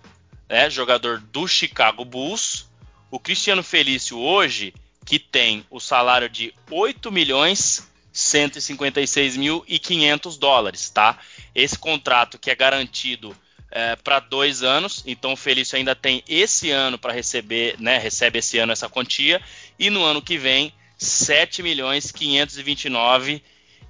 né, 0.50 0.68
jogador 0.68 1.20
do 1.20 1.48
Chicago 1.48 2.04
Bulls, 2.04 2.68
o 3.12 3.20
Cristiano 3.20 3.62
Felício 3.62 4.18
hoje, 4.18 4.74
que 5.06 5.20
tem 5.20 5.64
o 5.70 5.80
salário 5.80 6.28
de 6.28 6.52
8 6.72 7.12
milhões 7.12 7.88
156 8.16 9.36
mil 9.36 9.66
e 9.68 9.78
500 9.78 10.38
dólares, 10.38 10.90
tá? 10.90 11.20
Esse 11.54 11.78
contrato 11.78 12.40
que 12.40 12.50
é 12.50 12.56
garantido 12.56 13.36
é, 13.70 13.98
para 13.98 14.22
dois 14.22 14.64
anos, 14.64 15.04
então 15.06 15.34
o 15.34 15.36
Felício 15.36 15.78
ainda 15.78 15.94
tem 15.94 16.24
esse 16.26 16.72
ano 16.72 16.98
para 16.98 17.12
receber, 17.12 17.76
né? 17.78 17.98
Recebe 17.98 18.40
esse 18.40 18.58
ano 18.58 18.72
essa 18.72 18.88
quantia 18.88 19.42
e 19.78 19.90
no 19.90 20.02
ano 20.02 20.22
que 20.22 20.38
vem 20.38 20.74
7 20.98 21.62
milhões 21.62 22.10
529 22.10 23.44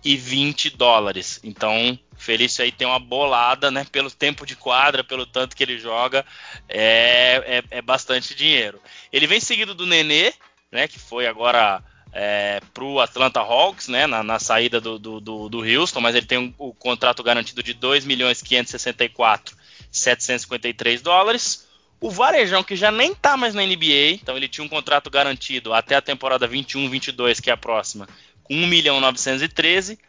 e 0.04 0.18
20 0.18 0.72
dólares. 0.72 1.40
Então 1.44 2.00
Felício 2.18 2.64
aí 2.64 2.72
tem 2.72 2.88
uma 2.88 2.98
bolada, 2.98 3.70
né? 3.70 3.86
Pelo 3.92 4.10
tempo 4.10 4.44
de 4.44 4.56
quadra, 4.56 5.04
pelo 5.04 5.28
tanto 5.28 5.56
que 5.56 5.62
ele 5.62 5.78
joga, 5.78 6.26
é, 6.68 7.62
é, 7.70 7.78
é 7.78 7.82
bastante 7.84 8.34
dinheiro. 8.34 8.82
Ele 9.14 9.28
vem 9.28 9.40
seguido 9.40 9.76
do 9.76 9.86
Nenê, 9.86 10.34
né? 10.72 10.88
Que 10.88 10.98
foi 10.98 11.28
agora 11.28 11.84
é, 12.18 12.62
para 12.74 12.84
o 12.86 13.02
Atlanta 13.02 13.42
Hawks, 13.42 13.90
né, 13.90 14.08
na, 14.08 14.24
na 14.24 14.40
saída 14.40 14.80
do, 14.80 14.98
do, 14.98 15.20
do, 15.20 15.50
do, 15.50 15.60
Houston, 15.60 16.00
mas 16.00 16.16
ele 16.16 16.26
tem 16.26 16.38
um, 16.38 16.54
o 16.58 16.74
contrato 16.74 17.22
garantido 17.22 17.62
de 17.62 17.74
2 17.74 18.06
milhões 18.06 18.42
564 18.42 19.54
753 19.92 21.02
dólares. 21.02 21.68
O 22.00 22.10
Varejão, 22.10 22.64
que 22.64 22.76
já 22.76 22.90
nem 22.90 23.12
está 23.12 23.36
mais 23.36 23.54
na 23.54 23.66
NBA, 23.66 24.12
então 24.14 24.38
ele 24.38 24.48
tinha 24.48 24.64
um 24.64 24.70
contrato 24.70 25.10
garantido 25.10 25.74
até 25.74 25.96
a 25.96 26.02
temporada 26.02 26.48
21-22, 26.48 27.42
que 27.42 27.50
é 27.50 27.54
a 27.54 27.58
próxima, 27.58 28.08
com 28.44 28.54
1 28.54 28.66
milhão 28.66 29.02
913. 29.02 30.00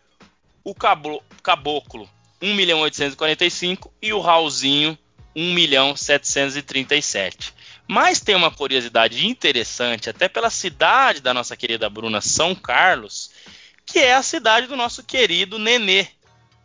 O 0.63 0.75
Caboclo, 0.75 2.09
1 2.41 2.55
milhão 2.55 2.81
845 2.81 3.93
e 4.01 4.13
o 4.13 4.21
Raulzinho 4.21 4.97
1 5.35 5.53
milhão 5.53 5.97
737. 5.97 7.53
Mas 7.89 8.21
tem 8.21 8.35
uma 8.35 8.51
curiosidade 8.51 9.27
interessante, 9.27 10.11
até 10.11 10.29
pela 10.29 10.51
cidade 10.51 11.21
da 11.21 11.33
nossa 11.33 11.57
querida 11.57 11.89
Bruna, 11.89 12.21
São 12.21 12.55
Carlos, 12.55 13.31
que 13.85 14.01
é 14.01 14.15
a 14.15 14.23
cidade 14.23 14.67
do 14.67 14.77
nosso 14.77 15.05
querido 15.05 15.59
Nenê. 15.59 16.09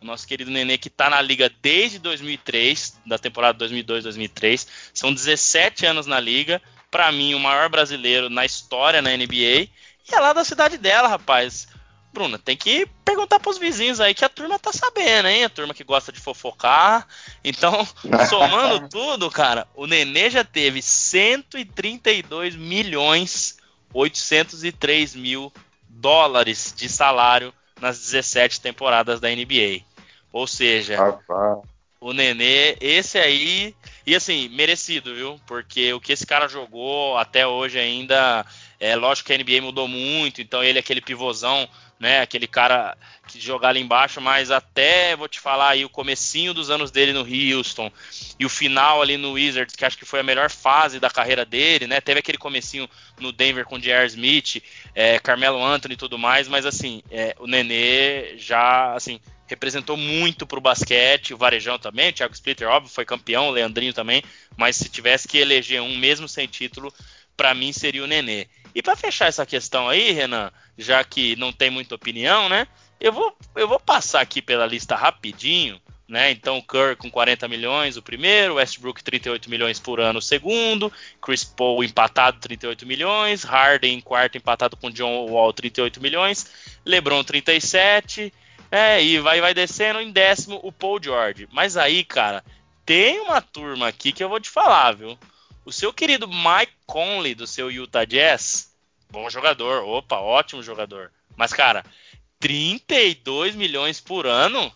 O 0.00 0.04
nosso 0.04 0.26
querido 0.26 0.50
Nenê 0.50 0.76
que 0.76 0.88
está 0.88 1.08
na 1.08 1.22
liga 1.22 1.48
desde 1.62 2.00
2003, 2.00 2.98
da 3.06 3.18
temporada 3.18 3.64
2002-2003. 3.64 4.66
São 4.92 5.14
17 5.14 5.86
anos 5.86 6.06
na 6.06 6.18
liga. 6.18 6.60
Para 6.90 7.12
mim, 7.12 7.34
o 7.34 7.40
maior 7.40 7.68
brasileiro 7.68 8.28
na 8.28 8.44
história 8.44 9.00
na 9.00 9.16
NBA. 9.16 9.68
E 10.08 10.14
é 10.14 10.18
lá 10.18 10.32
da 10.32 10.44
cidade 10.44 10.76
dela, 10.76 11.06
rapaz. 11.06 11.68
Bruna, 12.12 12.38
tem 12.38 12.56
que 12.56 12.86
perguntar 13.04 13.40
pros 13.40 13.56
vizinhos 13.56 14.00
aí 14.00 14.14
que 14.14 14.24
a 14.24 14.28
turma 14.28 14.58
tá 14.58 14.70
sabendo, 14.72 15.28
hein? 15.28 15.44
A 15.44 15.48
turma 15.48 15.72
que 15.72 15.82
gosta 15.82 16.12
de 16.12 16.20
fofocar. 16.20 17.06
Então, 17.42 17.86
somando 18.28 18.88
tudo, 18.88 19.30
cara, 19.30 19.66
o 19.74 19.86
Nenê 19.86 20.28
já 20.28 20.44
teve 20.44 20.82
132 20.82 22.54
milhões 22.54 23.56
803 23.94 25.14
mil 25.14 25.52
dólares 25.88 26.74
de 26.76 26.88
salário 26.88 27.52
nas 27.80 27.98
17 27.98 28.60
temporadas 28.60 29.20
da 29.20 29.28
NBA. 29.28 29.82
Ou 30.32 30.46
seja, 30.46 30.96
Rapaz. 30.96 31.58
o 32.00 32.12
Nenê, 32.12 32.76
esse 32.80 33.18
aí, 33.18 33.74
e 34.06 34.14
assim, 34.14 34.48
merecido, 34.48 35.14
viu? 35.14 35.40
Porque 35.46 35.92
o 35.92 36.00
que 36.00 36.12
esse 36.12 36.26
cara 36.26 36.48
jogou 36.48 37.18
até 37.18 37.46
hoje 37.46 37.78
ainda, 37.78 38.46
é 38.80 38.96
lógico 38.96 39.26
que 39.26 39.32
a 39.32 39.38
NBA 39.38 39.60
mudou 39.60 39.86
muito, 39.86 40.40
então 40.40 40.64
ele 40.64 40.78
é 40.78 40.80
aquele 40.80 41.00
pivôzão 41.00 41.68
né? 42.02 42.20
Aquele 42.20 42.48
cara 42.48 42.98
que 43.28 43.40
jogar 43.40 43.68
ali 43.68 43.80
embaixo, 43.80 44.20
mas 44.20 44.50
até 44.50 45.14
vou 45.14 45.28
te 45.28 45.38
falar 45.38 45.68
aí 45.68 45.84
o 45.84 45.88
comecinho 45.88 46.52
dos 46.52 46.68
anos 46.68 46.90
dele 46.90 47.12
no 47.12 47.20
Houston 47.20 47.92
e 48.40 48.44
o 48.44 48.48
final 48.48 49.00
ali 49.00 49.16
no 49.16 49.34
Wizards, 49.34 49.76
que 49.76 49.84
acho 49.84 49.96
que 49.96 50.04
foi 50.04 50.18
a 50.18 50.24
melhor 50.24 50.50
fase 50.50 50.98
da 50.98 51.08
carreira 51.08 51.44
dele, 51.44 51.86
né? 51.86 52.00
Teve 52.00 52.18
aquele 52.18 52.38
comecinho 52.38 52.90
no 53.20 53.30
Denver 53.30 53.64
com 53.64 53.78
J.R. 53.78 54.04
Smith, 54.08 54.60
é, 54.96 55.20
Carmelo 55.20 55.64
Anthony 55.64 55.94
e 55.94 55.96
tudo 55.96 56.18
mais, 56.18 56.48
mas 56.48 56.66
assim, 56.66 57.04
é, 57.08 57.36
o 57.38 57.46
Nenê 57.46 58.36
já 58.36 58.94
assim 58.94 59.20
representou 59.46 59.96
muito 59.96 60.44
para 60.44 60.58
o 60.58 60.62
basquete, 60.62 61.32
o 61.32 61.36
Varejão 61.36 61.78
também, 61.78 62.10
o 62.10 62.12
Thiago 62.12 62.34
Splitter, 62.34 62.68
óbvio, 62.68 62.92
foi 62.92 63.04
campeão, 63.04 63.46
o 63.46 63.52
Leandrinho 63.52 63.92
também, 63.92 64.24
mas 64.56 64.74
se 64.74 64.88
tivesse 64.88 65.28
que 65.28 65.38
eleger 65.38 65.80
um 65.80 65.96
mesmo 65.96 66.28
sem 66.28 66.48
título, 66.48 66.92
para 67.36 67.54
mim 67.54 67.72
seria 67.72 68.02
o 68.02 68.08
Nenê. 68.08 68.48
E 68.74 68.82
para 68.82 68.96
fechar 68.96 69.28
essa 69.28 69.44
questão 69.44 69.88
aí, 69.88 70.12
Renan, 70.12 70.50
já 70.78 71.02
que 71.04 71.36
não 71.36 71.52
tem 71.52 71.70
muita 71.70 71.94
opinião, 71.94 72.48
né? 72.48 72.66
Eu 73.00 73.12
vou, 73.12 73.36
eu 73.56 73.68
vou 73.68 73.80
passar 73.80 74.20
aqui 74.20 74.40
pela 74.40 74.64
lista 74.66 74.94
rapidinho, 74.94 75.80
né? 76.08 76.30
Então, 76.30 76.60
Kerr 76.60 76.96
com 76.96 77.10
40 77.10 77.48
milhões, 77.48 77.96
o 77.96 78.02
primeiro, 78.02 78.54
Westbrook 78.54 79.02
38 79.02 79.48
milhões 79.48 79.78
por 79.78 79.98
ano, 79.98 80.18
o 80.18 80.22
segundo, 80.22 80.92
Chris 81.20 81.42
Paul 81.42 81.82
empatado 81.82 82.38
38 82.38 82.86
milhões, 82.86 83.44
Harden 83.44 83.94
em 83.94 84.00
quarto 84.00 84.36
empatado 84.36 84.76
com 84.76 84.90
John 84.90 85.26
Wall 85.26 85.52
38 85.52 86.00
milhões, 86.00 86.50
LeBron 86.84 87.24
37, 87.24 88.32
é, 88.70 89.02
e 89.02 89.18
vai 89.18 89.40
vai 89.40 89.54
descendo 89.54 90.00
em 90.00 90.10
décimo 90.10 90.60
o 90.62 90.70
Paul 90.70 91.02
George. 91.02 91.48
Mas 91.50 91.76
aí, 91.76 92.04
cara, 92.04 92.44
tem 92.84 93.20
uma 93.20 93.40
turma 93.40 93.88
aqui 93.88 94.12
que 94.12 94.22
eu 94.22 94.28
vou 94.28 94.40
te 94.40 94.50
falar, 94.50 94.92
viu? 94.92 95.18
O 95.64 95.72
seu 95.72 95.92
querido 95.92 96.26
Mike 96.26 96.72
Conley, 96.86 97.34
do 97.34 97.46
seu 97.46 97.70
Utah 97.70 98.04
Jazz, 98.04 98.72
bom 99.10 99.30
jogador, 99.30 99.84
opa, 99.84 100.18
ótimo 100.18 100.62
jogador. 100.62 101.12
Mas, 101.36 101.52
cara, 101.52 101.84
32 102.40 103.54
milhões 103.54 104.00
por 104.00 104.26
ano 104.26 104.72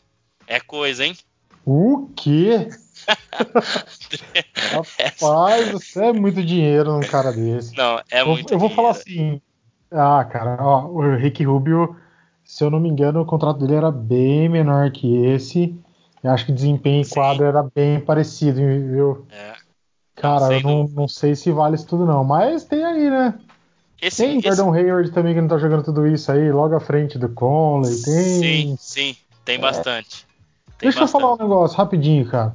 é 0.46 0.60
coisa, 0.60 1.04
hein? 1.04 1.16
O 1.64 2.08
quê? 2.14 2.68
Rapaz, 4.72 5.72
você 5.72 6.04
é 6.04 6.12
muito 6.12 6.44
dinheiro 6.44 6.92
num 6.92 7.00
cara 7.00 7.32
desse. 7.32 7.76
Não, 7.76 8.00
é 8.08 8.20
eu, 8.20 8.26
muito 8.28 8.54
Eu 8.54 8.58
vou 8.58 8.68
dinheiro. 8.68 8.76
falar 8.76 8.90
assim. 8.90 9.40
Ah, 9.90 10.24
cara, 10.24 10.56
ó, 10.60 10.86
o 10.86 11.16
Rick 11.16 11.42
Rubio, 11.44 11.96
se 12.44 12.62
eu 12.62 12.70
não 12.70 12.78
me 12.78 12.88
engano, 12.88 13.20
o 13.20 13.26
contrato 13.26 13.58
dele 13.58 13.74
era 13.74 13.90
bem 13.90 14.48
menor 14.48 14.92
que 14.92 15.24
esse. 15.26 15.76
Eu 16.22 16.30
acho 16.30 16.46
que 16.46 16.52
o 16.52 16.54
desempenho 16.54 17.02
em 17.02 17.08
quadro 17.08 17.44
era 17.44 17.62
bem 17.74 18.00
parecido, 18.00 18.58
viu? 18.58 19.26
É. 19.30 19.55
Cara, 20.16 20.54
eu 20.54 20.62
não, 20.62 20.88
não, 20.88 21.06
sei 21.06 21.36
se 21.36 21.52
vale 21.52 21.74
isso 21.74 21.86
tudo 21.86 22.06
não, 22.06 22.24
mas 22.24 22.64
tem 22.64 22.82
aí, 22.82 23.10
né? 23.10 23.34
Esse, 24.00 24.24
tem 24.24 24.38
esse... 24.38 24.48
Gordon 24.48 24.72
Hayward 24.72 25.10
também 25.10 25.34
que 25.34 25.40
não 25.40 25.48
tá 25.48 25.58
jogando 25.58 25.84
tudo 25.84 26.06
isso 26.06 26.32
aí, 26.32 26.50
logo 26.50 26.74
à 26.74 26.80
frente 26.80 27.18
do 27.18 27.28
Conley, 27.28 27.94
tem... 28.02 28.24
Sim, 28.40 28.76
sim, 28.78 29.16
tem 29.44 29.56
é. 29.56 29.58
bastante. 29.58 30.26
Tem 30.78 30.88
Deixa 30.88 31.00
bastante. 31.00 31.22
eu 31.22 31.28
falar 31.28 31.34
um 31.34 31.48
negócio 31.48 31.76
rapidinho, 31.76 32.26
cara. 32.26 32.54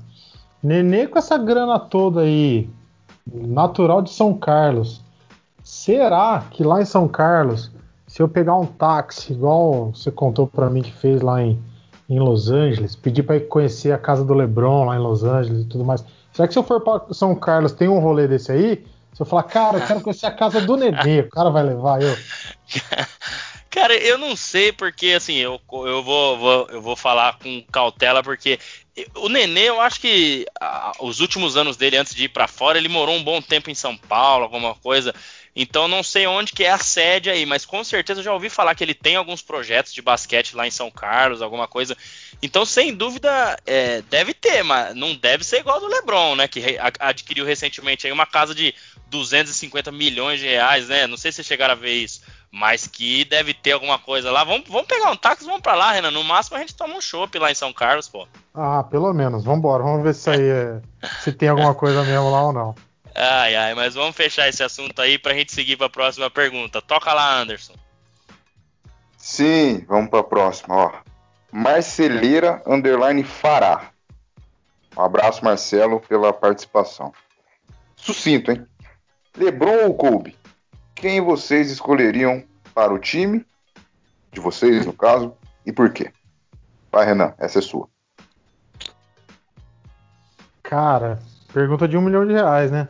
Nenê 0.62 1.08
com 1.08 1.20
essa 1.20 1.38
grana 1.38 1.80
toda 1.80 2.22
aí, 2.22 2.68
natural 3.32 4.02
de 4.02 4.12
São 4.12 4.34
Carlos, 4.34 5.02
será 5.64 6.44
que 6.50 6.64
lá 6.64 6.82
em 6.82 6.86
São 6.86 7.08
Carlos, 7.08 7.72
se 8.08 8.22
eu 8.22 8.28
pegar 8.28 8.56
um 8.58 8.66
táxi, 8.66 9.34
igual 9.34 9.92
você 9.94 10.12
contou 10.12 10.48
para 10.48 10.70
mim 10.70 10.82
que 10.82 10.92
fez 10.92 11.22
lá 11.22 11.42
em, 11.44 11.60
em 12.10 12.20
Los 12.20 12.50
Angeles, 12.50 12.96
pedir 12.96 13.24
para 13.24 13.38
ir 13.38 13.48
conhecer 13.48 13.92
a 13.92 13.98
casa 13.98 14.26
do 14.26 14.34
LeBron 14.34 14.86
lá 14.86 14.96
em 14.96 15.00
Los 15.00 15.24
Angeles 15.24 15.64
e 15.64 15.68
tudo 15.68 15.86
mais, 15.86 16.04
Será 16.34 16.48
que 16.48 16.54
se 16.54 16.60
eu 16.60 16.64
for 16.64 16.82
para 16.82 17.14
São 17.14 17.36
Carlos 17.36 17.74
tem 17.74 17.88
um 17.88 18.00
rolê 18.00 18.28
desse 18.28 18.52
aí? 18.52 18.86
Se 19.14 19.22
eu 19.22 19.26
falar, 19.26 19.44
cara, 19.44 19.78
eu 19.78 19.88
quero 19.88 20.02
conhecer 20.02 20.26
a 20.26 20.32
casa 20.32 20.62
do 20.62 20.78
Nenê, 20.78 21.22
o 21.22 21.30
cara 21.30 21.50
vai 21.50 21.64
levar 21.64 22.02
eu. 22.02 22.18
Cara, 23.72 23.96
eu 23.96 24.18
não 24.18 24.36
sei 24.36 24.74
porque 24.74 25.14
assim, 25.14 25.36
eu, 25.36 25.58
eu 25.72 26.04
vou, 26.04 26.38
vou, 26.38 26.68
eu 26.72 26.82
vou 26.82 26.94
falar 26.94 27.40
com 27.40 27.64
cautela 27.72 28.22
porque 28.22 28.60
o 29.16 29.30
Nenê, 29.30 29.70
eu 29.70 29.80
acho 29.80 30.02
que 30.02 30.46
os 31.00 31.22
últimos 31.22 31.56
anos 31.56 31.78
dele 31.78 31.96
antes 31.96 32.14
de 32.14 32.26
ir 32.26 32.30
para 32.30 32.50
fora, 32.50 32.78
ele 32.78 32.90
morou 32.90 33.16
um 33.16 33.24
bom 33.24 33.42
tempo 33.42 33.70
em 33.70 33.76
São 33.76 33.96
Paulo, 33.96 34.44
alguma 34.44 34.76
coisa. 34.76 35.16
Então 35.56 35.88
não 35.88 36.02
sei 36.02 36.26
onde 36.28 36.54
que 36.54 36.64
é 36.64 36.72
a 36.72 36.78
sede 36.78 37.30
aí, 37.30 37.46
mas 37.46 37.66
com 37.66 37.84
certeza 37.84 38.24
já 38.24 38.34
ouvi 38.34 38.50
falar 38.50 38.74
que 38.74 38.84
ele 38.84 38.94
tem 38.94 39.16
alguns 39.18 39.42
projetos 39.42 39.94
de 39.94 40.02
basquete 40.02 40.56
lá 40.56 40.66
em 40.66 40.72
São 40.72 40.90
Carlos, 40.90 41.42
alguma 41.42 41.68
coisa. 41.68 41.96
Então, 42.42 42.66
sem 42.66 42.94
dúvida, 42.94 43.58
é, 43.66 44.02
deve 44.04 44.34
ter, 44.34 44.64
mas 44.64 44.96
não 44.96 45.14
deve 45.14 45.44
ser 45.44 45.60
igual 45.60 45.80
do 45.80 45.88
LeBron, 45.88 46.36
né? 46.36 46.48
Que 46.48 46.78
adquiriu 47.00 47.46
recentemente 47.46 48.08
aí 48.08 48.14
uma 48.14 48.26
casa 48.26 48.56
de 48.56 48.74
250 49.10 49.92
milhões 49.92 50.40
de 50.40 50.48
reais, 50.48 50.88
né? 50.88 51.06
Não 51.06 51.18
sei 51.18 51.34
se 51.34 51.44
chegaram 51.44 51.74
a 51.74 51.78
ver 51.78 51.96
isso, 51.96 52.22
mas 52.50 52.88
que 52.88 53.26
deve 53.26 53.54
ter 53.54 53.74
alguma 53.74 54.00
coisa 54.00 54.32
lá. 54.32 54.46
Vamos, 54.46 54.70
vamos 54.70 54.88
pegar 54.88 55.12
um 55.12 55.18
táxi, 55.18 55.46
vamos 55.46 55.62
para 55.62 55.76
lá, 55.76 55.92
Renan. 55.92 56.12
No 56.12 56.24
máximo 56.24 56.56
a 56.56 56.62
gente 56.62 56.76
toma 56.76 56.96
um 56.96 57.02
chopp 57.02 57.38
lá 57.38 57.52
em 57.52 57.56
São 57.56 57.74
Carlos, 57.74 58.08
pô. 58.08 58.26
Ah, 58.54 58.84
pelo 58.84 59.14
menos. 59.14 59.44
Vamos 59.44 59.60
embora. 59.60 59.84
Vamos 59.84 60.02
ver 60.02 60.16
se 60.16 60.30
aí 60.30 60.42
é, 60.42 60.82
se 61.20 61.34
tem 61.34 61.50
alguma 61.50 61.76
coisa 61.76 62.04
mesmo 62.04 62.32
lá 62.32 62.42
ou 62.44 62.54
não. 62.54 62.76
Ai, 63.14 63.56
ai, 63.56 63.74
mas 63.74 63.94
vamos 63.94 64.16
fechar 64.16 64.48
esse 64.48 64.64
assunto 64.64 65.02
aí 65.02 65.18
pra 65.18 65.34
gente 65.34 65.52
seguir 65.52 65.78
pra 65.78 65.90
próxima 65.90 66.30
pergunta. 66.30 66.82
Toca 66.82 67.14
lá, 67.14 67.40
Anderson. 67.40 67.76
Sim, 69.18 69.86
vamos 69.88 70.10
pra 70.10 70.24
próxima, 70.24 70.76
ó. 70.76 70.94
Marceleira 71.52 72.64
Underline 72.66 73.24
Fará. 73.24 73.92
Um 74.98 75.02
abraço, 75.02 75.44
Marcelo, 75.44 76.00
pela 76.00 76.34
participação. 76.34 77.14
Sucinto, 77.96 78.52
hein? 78.52 78.66
Lebron 79.38 79.86
ou 79.86 79.94
Kobe? 79.94 80.38
Quem 80.96 81.22
vocês 81.22 81.70
escolheriam 81.70 82.44
para 82.74 82.94
o 82.94 83.00
time? 83.00 83.46
De 84.32 84.40
vocês, 84.40 84.86
no 84.86 84.94
caso, 84.94 85.36
e 85.66 85.72
por 85.72 85.92
quê? 85.92 86.12
Vai, 86.92 87.06
Renan, 87.06 87.34
essa 87.38 87.60
é 87.60 87.62
sua. 87.62 87.88
Cara, 90.64 91.20
pergunta 91.54 91.88
de 91.88 91.98
um 91.98 92.02
milhão 92.02 92.26
de 92.26 92.34
reais, 92.34 92.72
né? 92.72 92.88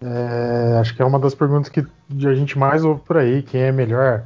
É, 0.00 0.78
acho 0.80 0.94
que 0.94 1.02
é 1.02 1.04
uma 1.04 1.18
das 1.18 1.34
perguntas 1.34 1.68
que 1.70 1.80
a 1.80 2.34
gente 2.34 2.58
mais 2.58 2.84
ouve 2.84 3.00
por 3.02 3.16
aí. 3.16 3.42
Quem 3.42 3.62
é 3.62 3.72
melhor? 3.72 4.24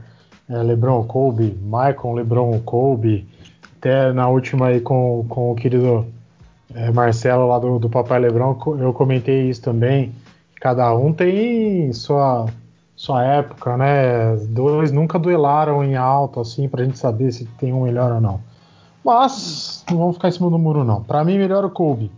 É 0.49 0.63
LeBron 0.63 0.95
ou 0.95 1.05
Kobe? 1.05 1.57
Michael, 1.63 2.15
LeBron 2.15 2.51
ou 2.51 2.61
Kobe? 2.61 3.29
Até 3.79 4.13
na 4.13 4.29
última 4.29 4.67
aí 4.67 4.81
com, 4.81 5.25
com 5.29 5.53
o 5.53 5.55
querido 5.55 6.07
é, 6.75 6.91
Marcelo 6.91 7.47
lá 7.47 7.59
do, 7.59 7.79
do 7.79 7.89
Papai 7.89 8.21
LeBron, 8.21 8.59
eu 8.79 8.93
comentei 8.93 9.49
isso 9.49 9.63
também. 9.63 10.13
Cada 10.61 10.95
um 10.95 11.13
tem 11.13 11.93
sua, 11.93 12.47
sua 12.95 13.25
época, 13.25 13.77
né? 13.77 14.37
Dois 14.49 14.93
nunca 14.93 15.19
duelaram 15.19 15.83
em 15.83 15.97
alto, 15.97 16.41
assim, 16.41 16.69
pra 16.69 16.85
gente 16.85 16.99
saber 16.99 17.33
se 17.33 17.47
tem 17.59 17.73
um 17.73 17.85
melhor 17.85 18.13
ou 18.13 18.21
não. 18.21 18.41
Mas 19.05 19.85
não 19.91 19.99
vamos 19.99 20.17
ficar 20.17 20.29
em 20.29 20.33
cima 20.33 20.51
do 20.51 20.59
muro, 20.59 20.85
não. 20.85 21.03
Pra 21.03 21.25
mim, 21.25 21.39
melhor 21.39 21.65
o 21.65 21.71
Kobe. 21.71 22.11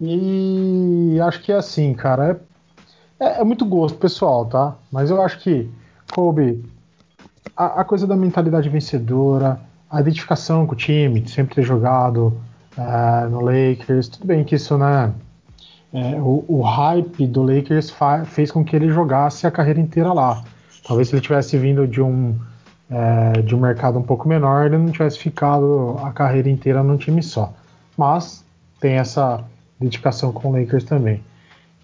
E 0.00 1.18
acho 1.22 1.42
que 1.42 1.50
é 1.50 1.56
assim, 1.56 1.94
cara. 1.94 2.40
É 3.18 3.24
é, 3.24 3.40
é, 3.40 3.44
muito 3.44 3.64
gosto 3.64 3.98
pessoal, 3.98 4.46
tá? 4.46 4.76
Mas 4.90 5.10
eu 5.10 5.20
acho 5.22 5.38
que 5.40 5.70
Kobe 6.12 6.64
a, 7.56 7.80
a, 7.80 7.84
coisa 7.84 8.06
da 8.06 8.16
mentalidade 8.16 8.68
vencedora, 8.68 9.60
a 9.90 10.00
identificação 10.00 10.66
com 10.66 10.72
o 10.72 10.76
time, 10.76 11.26
sempre 11.28 11.54
ter 11.54 11.62
jogado 11.62 12.36
uh, 12.76 13.28
no 13.30 13.40
Lakers, 13.40 14.08
tudo 14.08 14.26
bem 14.26 14.44
que 14.44 14.56
isso, 14.56 14.76
né? 14.76 15.12
É, 15.92 16.16
o, 16.16 16.44
o, 16.48 16.60
hype 16.62 17.24
do 17.26 17.42
Lakers 17.42 17.94
fez 18.26 18.50
com 18.50 18.64
que 18.64 18.74
ele 18.74 18.88
jogasse 18.88 19.46
a 19.46 19.50
carreira 19.50 19.78
inteira 19.78 20.12
lá. 20.12 20.42
Talvez 20.84 21.08
se 21.08 21.14
ele 21.14 21.22
tivesse 21.22 21.56
vindo 21.56 21.86
de 21.86 22.02
um 22.02 22.36
é, 22.90 23.40
de 23.42 23.54
um 23.54 23.60
mercado 23.60 23.98
um 23.98 24.02
pouco 24.02 24.28
menor, 24.28 24.66
ele 24.66 24.76
não 24.76 24.90
tivesse 24.90 25.18
ficado 25.18 25.96
a 26.02 26.10
carreira 26.10 26.50
inteira 26.50 26.82
num 26.82 26.96
time 26.96 27.22
só. 27.22 27.52
Mas 27.96 28.44
tem 28.80 28.94
essa 28.94 29.42
dedicação 29.78 30.32
com 30.32 30.50
o 30.50 30.58
Lakers 30.58 30.84
também. 30.84 31.22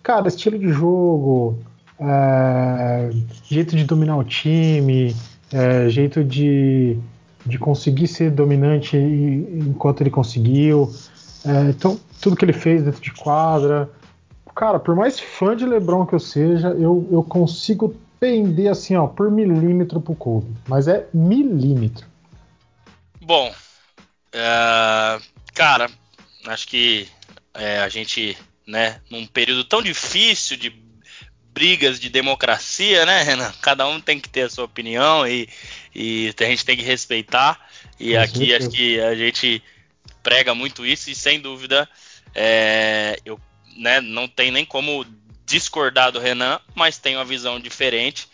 Cara, 0.03 0.29
estilo 0.29 0.59
de 0.59 0.69
jogo, 0.69 1.59
é, 1.99 3.11
jeito 3.45 3.77
de 3.77 3.85
dominar 3.85 4.17
o 4.17 4.25
time, 4.25 5.15
é, 5.53 5.89
jeito 5.89 6.25
de, 6.25 6.99
de 7.45 7.59
conseguir 7.59 8.09
ser 8.09 8.31
dominante 8.31 8.97
enquanto 8.97 10.01
ele 10.01 10.11
conseguiu. 10.11 10.91
É, 11.45 11.71
então, 11.71 11.99
tudo 12.21 12.37
que 12.37 12.45
ele 12.45 12.53
fez 12.53 12.83
dentro 12.83 13.01
de 13.01 13.13
quadra. 13.13 13.91
Cara, 14.55 14.79
por 14.79 14.95
mais 14.95 15.19
fã 15.19 15.57
de 15.57 15.65
LeBron 15.65 16.07
que 16.07 16.15
eu 16.15 16.21
seja, 16.21 16.69
eu, 16.69 17.07
eu 17.11 17.23
consigo 17.23 17.95
pender 18.19 18.71
assim, 18.71 18.95
ó, 18.95 19.07
por 19.07 19.31
milímetro 19.31 20.01
pro 20.01 20.15
Kobe. 20.15 20.55
Mas 20.69 20.87
é 20.87 21.07
milímetro. 21.15 22.07
Bom, 23.23 23.51
uh, 23.51 25.23
cara, 25.55 25.89
acho 26.47 26.69
que 26.69 27.09
é, 27.55 27.81
a 27.81 27.89
gente, 27.89 28.37
né, 28.71 29.01
num 29.11 29.27
período 29.27 29.65
tão 29.65 29.83
difícil 29.83 30.57
de 30.57 30.73
brigas 31.53 31.99
de 31.99 32.09
democracia, 32.09 33.05
né, 33.05 33.23
Renan? 33.23 33.53
Cada 33.61 33.87
um 33.87 34.01
tem 34.01 34.21
que 34.21 34.29
ter 34.29 34.43
a 34.43 34.51
sua 34.51 34.65
opinião 34.65 35.27
e, 35.27 35.49
e 35.95 36.33
a 36.39 36.45
gente 36.45 36.65
tem 36.65 36.77
que 36.77 36.83
respeitar. 36.83 37.69
E 37.99 38.17
aqui 38.17 38.55
acho 38.55 38.71
que 38.71 39.01
a 39.01 39.15
gente 39.15 39.63
prega 40.23 40.55
muito 40.55 40.87
isso 40.87 41.11
e 41.11 41.15
sem 41.15 41.41
dúvida 41.41 41.89
é, 42.35 43.19
eu 43.25 43.41
né, 43.77 44.01
não 44.01 44.29
tem 44.29 44.51
nem 44.51 44.65
como 44.65 45.05
discordar 45.45 46.13
do 46.13 46.21
Renan, 46.21 46.61
mas 46.75 46.99
tenho 46.99 47.19
uma 47.19 47.25
visão 47.25 47.59
diferente. 47.59 48.29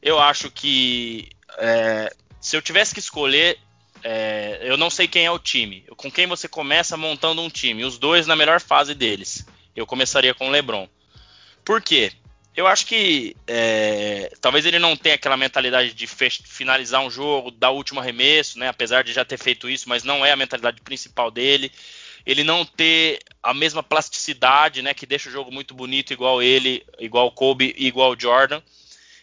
Eu 0.00 0.18
acho 0.18 0.50
que 0.50 1.28
é, 1.58 2.14
se 2.40 2.56
eu 2.56 2.62
tivesse 2.62 2.94
que 2.94 3.00
escolher, 3.00 3.58
é, 4.02 4.60
eu 4.62 4.76
não 4.76 4.88
sei 4.88 5.08
quem 5.08 5.26
é 5.26 5.30
o 5.30 5.38
time. 5.38 5.84
Com 5.96 6.10
quem 6.10 6.26
você 6.26 6.48
começa 6.48 6.96
montando 6.96 7.42
um 7.42 7.50
time? 7.50 7.84
Os 7.84 7.98
dois 7.98 8.26
na 8.26 8.36
melhor 8.36 8.60
fase 8.60 8.94
deles. 8.94 9.44
Eu 9.74 9.86
começaria 9.86 10.34
com 10.34 10.48
o 10.48 10.50
LeBron. 10.50 10.88
Por 11.64 11.80
quê? 11.80 12.12
Eu 12.56 12.66
acho 12.66 12.86
que 12.86 13.36
é, 13.46 14.32
talvez 14.40 14.66
ele 14.66 14.78
não 14.78 14.96
tenha 14.96 15.14
aquela 15.14 15.36
mentalidade 15.36 15.94
de 15.94 16.06
finalizar 16.06 17.00
um 17.00 17.10
jogo, 17.10 17.50
dar 17.50 17.70
o 17.70 17.76
último 17.76 18.00
arremesso, 18.00 18.58
né? 18.58 18.68
Apesar 18.68 19.04
de 19.04 19.12
já 19.12 19.24
ter 19.24 19.38
feito 19.38 19.68
isso, 19.68 19.88
mas 19.88 20.02
não 20.02 20.26
é 20.26 20.32
a 20.32 20.36
mentalidade 20.36 20.80
principal 20.80 21.30
dele 21.30 21.70
ele 22.26 22.44
não 22.44 22.64
ter 22.64 23.18
a 23.42 23.54
mesma 23.54 23.82
plasticidade, 23.82 24.82
né, 24.82 24.94
que 24.94 25.06
deixa 25.06 25.28
o 25.28 25.32
jogo 25.32 25.50
muito 25.50 25.74
bonito 25.74 26.12
igual 26.12 26.42
ele, 26.42 26.84
igual 26.98 27.30
Kobe, 27.32 27.74
igual 27.78 28.18
Jordan. 28.18 28.60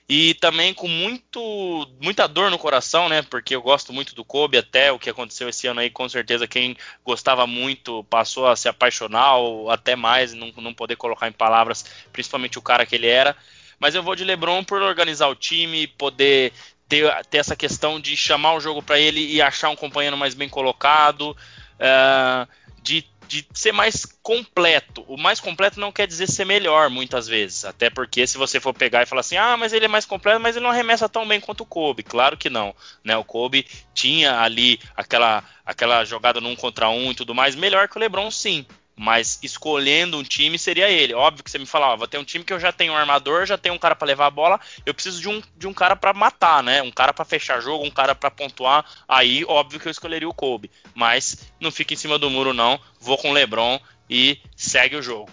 E 0.10 0.36
também 0.36 0.74
com 0.74 0.88
muito, 0.88 1.86
muita 2.02 2.28
dor 2.28 2.50
no 2.50 2.58
coração, 2.58 3.10
né? 3.10 3.22
Porque 3.22 3.54
eu 3.54 3.62
gosto 3.62 3.92
muito 3.92 4.16
do 4.16 4.24
Kobe, 4.24 4.58
até 4.58 4.90
o 4.90 4.98
que 4.98 5.10
aconteceu 5.10 5.50
esse 5.50 5.68
ano 5.68 5.82
aí, 5.82 5.90
com 5.90 6.08
certeza 6.08 6.48
quem 6.48 6.78
gostava 7.04 7.46
muito 7.46 8.06
passou 8.06 8.48
a 8.48 8.56
se 8.56 8.70
apaixonar, 8.70 9.36
ou 9.36 9.70
até 9.70 9.98
mais, 9.98 10.34
não, 10.34 10.52
não 10.58 10.74
poder 10.74 10.96
colocar 10.96 11.28
em 11.28 11.34
palavras, 11.34 11.86
principalmente 12.14 12.58
o 12.58 12.62
cara 12.62 12.86
que 12.86 12.96
ele 12.96 13.08
era. 13.08 13.36
Mas 13.80 13.96
eu 13.96 14.02
vou 14.02 14.16
de 14.16 14.24
LeBron 14.24 14.64
por 14.64 14.82
organizar 14.82 15.28
o 15.28 15.36
time, 15.36 15.88
poder 15.88 16.54
ter, 16.88 17.14
ter 17.26 17.40
essa 17.40 17.56
questão 17.56 18.00
de 18.00 18.16
chamar 18.16 18.54
o 18.54 18.62
jogo 18.62 18.82
para 18.82 18.98
ele 18.98 19.20
e 19.20 19.42
achar 19.42 19.70
um 19.70 19.76
companheiro 19.76 20.18
mais 20.18 20.34
bem 20.34 20.48
colocado. 20.48 21.36
Uh, 21.78 22.48
de, 22.82 23.06
de 23.28 23.48
ser 23.54 23.72
mais 23.72 24.06
completo. 24.24 25.04
O 25.08 25.18
mais 25.18 25.40
completo 25.40 25.80
não 25.80 25.92
quer 25.92 26.08
dizer 26.08 26.28
ser 26.28 26.46
melhor, 26.46 26.90
muitas 26.90 27.28
vezes. 27.28 27.66
Até 27.66 27.90
porque 27.90 28.26
se 28.26 28.38
você 28.38 28.60
for 28.60 28.74
pegar 28.74 29.04
e 29.04 29.06
falar 29.06 29.22
assim, 29.22 29.38
ah, 29.38 29.58
mas 29.58 29.74
ele 29.74 29.86
é 29.86 29.90
mais 29.90 30.06
completo, 30.06 30.40
mas 30.40 30.56
ele 30.56 30.64
não 30.64 30.72
arremessa 30.72 31.10
tão 31.10 31.28
bem 31.28 31.40
quanto 31.40 31.62
o 31.62 31.66
Kobe. 31.66 32.04
Claro 32.04 32.38
que 32.38 32.50
não. 32.50 32.74
Né? 33.04 33.16
O 33.18 33.24
Kobe 33.24 33.68
tinha 33.94 34.40
ali 34.40 34.80
aquela, 34.96 35.44
aquela 35.66 36.06
jogada 36.06 36.42
num 36.42 36.56
contra 36.56 36.90
um 36.90 37.12
e 37.12 37.16
tudo 37.16 37.36
mais, 37.36 37.56
melhor 37.56 37.88
que 37.88 37.98
o 37.98 38.00
LeBron, 38.00 38.32
sim 38.32 38.66
mas 38.98 39.38
escolhendo 39.44 40.18
um 40.18 40.24
time 40.24 40.58
seria 40.58 40.90
ele. 40.90 41.14
Óbvio 41.14 41.44
que 41.44 41.52
você 41.52 41.60
me 41.60 41.68
falava, 41.68 41.96
vou 41.96 42.08
ter 42.08 42.18
um 42.18 42.24
time 42.24 42.44
que 42.44 42.52
eu 42.52 42.60
já 42.60 42.72
tenho 42.72 42.94
um 42.94 42.98
armador, 42.98 43.46
já 43.46 43.58
tenho 43.58 43.76
um 43.76 43.78
cara 43.80 43.96
para 43.96 44.08
levar 44.08 44.26
a 44.26 44.32
bola, 44.32 44.60
eu 44.86 44.94
preciso 44.94 45.22
de 45.22 45.30
um, 45.30 45.42
de 45.56 45.68
um 45.68 45.74
cara 45.74 45.96
para 45.96 46.14
matar, 46.14 46.64
né? 46.64 46.82
Um 46.82 46.92
cara 46.92 47.14
para 47.14 47.24
fechar 47.24 47.62
jogo, 47.62 47.86
um 47.86 47.92
cara 47.92 48.16
para 48.16 48.32
pontuar. 48.32 48.84
Aí, 49.08 49.46
óbvio 49.46 49.80
que 49.80 49.88
eu 49.88 49.92
escolheria 49.92 50.28
o 50.28 50.34
Kobe, 50.34 50.72
mas 50.96 51.48
não 51.60 51.72
fica 51.72 51.94
em 51.94 51.98
cima 51.98 52.18
do 52.18 52.30
muro 52.30 52.54
não. 52.54 52.80
Vou 53.00 53.18
com 53.20 53.30
o 53.30 53.34
LeBron 53.34 53.80
e 54.10 54.40
segue 54.56 54.96
o 54.96 55.04
jogo. 55.04 55.30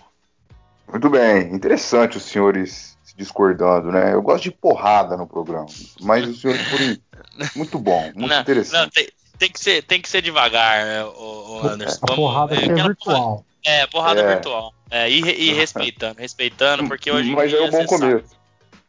Muito 0.86 1.08
bem, 1.08 1.54
interessante 1.54 2.18
os 2.18 2.24
senhores 2.24 2.94
discordando, 3.16 3.92
né? 3.92 4.12
Eu 4.12 4.20
gosto 4.20 4.44
de 4.44 4.50
porrada 4.50 5.16
no 5.16 5.26
programa, 5.26 5.66
mas 6.00 6.28
os 6.28 6.40
senhores 6.40 6.62
foram 6.68 6.96
muito 7.56 7.78
bom, 7.78 8.02
muito 8.14 8.28
não, 8.28 8.40
interessante. 8.40 8.82
Não, 8.82 8.90
tem, 8.90 9.08
tem, 9.38 9.50
que 9.50 9.60
ser, 9.60 9.82
tem 9.84 10.02
que 10.02 10.08
ser 10.08 10.20
devagar, 10.20 10.84
né, 10.84 11.04
o, 11.04 11.62
o 11.62 11.66
Anderson. 11.66 12.00
Vamos, 12.00 12.16
porrada 12.16 12.54
é, 12.56 12.64
é 12.64 12.74
virtual. 12.74 13.44
É, 13.64 13.86
porrada 13.86 14.20
é. 14.20 14.34
virtual. 14.34 14.74
É, 14.90 15.10
e, 15.10 15.20
e 15.20 15.52
respeitando, 15.54 16.20
respeitando, 16.20 16.86
porque 16.86 17.10
hoje. 17.10 17.30
Mas 17.30 17.50
já 17.50 17.58
é 17.58 17.62
um 17.62 17.70
bom 17.70 17.86
começo. 17.86 18.44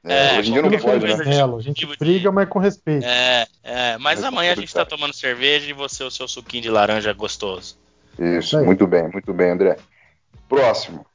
É, 0.08 0.38
hoje 0.38 0.50
em 0.52 0.54
dia 0.54 0.62
não 0.62 0.70
pode, 0.78 1.06
né? 1.08 1.44
A 1.44 1.62
gente 1.62 1.86
briga, 1.98 2.32
mas 2.32 2.48
com 2.48 2.60
respeito. 2.60 3.04
É, 3.04 3.48
é 3.64 3.98
mas, 3.98 4.20
mas 4.20 4.24
amanhã 4.24 4.52
a 4.52 4.56
gente 4.56 4.72
tá 4.72 4.86
tomando 4.86 5.14
cerveja 5.14 5.68
e 5.68 5.74
você 5.74 6.04
o 6.04 6.12
seu 6.12 6.28
suquinho 6.28 6.62
de 6.62 6.70
laranja 6.70 7.12
gostoso. 7.12 7.76
Isso, 8.20 8.64
muito 8.64 8.86
bem, 8.86 9.10
muito 9.10 9.34
bem, 9.34 9.50
André. 9.50 9.78
Próximo. 10.48 11.06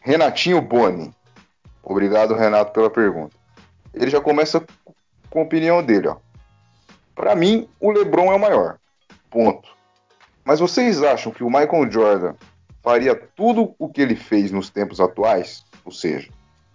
Renatinho 0.00 0.62
Boni. 0.62 1.12
Obrigado, 1.82 2.34
Renato, 2.34 2.72
pela 2.72 2.88
pergunta. 2.88 3.36
Ele 3.92 4.10
já 4.10 4.20
começa 4.20 4.64
com 5.28 5.40
a 5.40 5.42
opinião 5.42 5.82
dele, 5.82 6.08
ó. 6.08 6.16
Para 7.14 7.34
mim, 7.34 7.68
o 7.78 7.90
LeBron 7.90 8.32
é 8.32 8.36
o 8.36 8.40
maior. 8.40 8.78
Ponto. 9.30 9.68
Mas 10.42 10.58
vocês 10.58 11.02
acham 11.02 11.30
que 11.30 11.44
o 11.44 11.50
Michael 11.50 11.90
Jordan 11.90 12.34
faria 12.82 13.14
tudo 13.14 13.74
o 13.78 13.88
que 13.88 14.00
ele 14.00 14.16
fez 14.16 14.50
nos 14.50 14.68
tempos 14.68 15.00
atuais? 15.00 15.64
Ou 15.84 15.92
seja, 15.92 16.28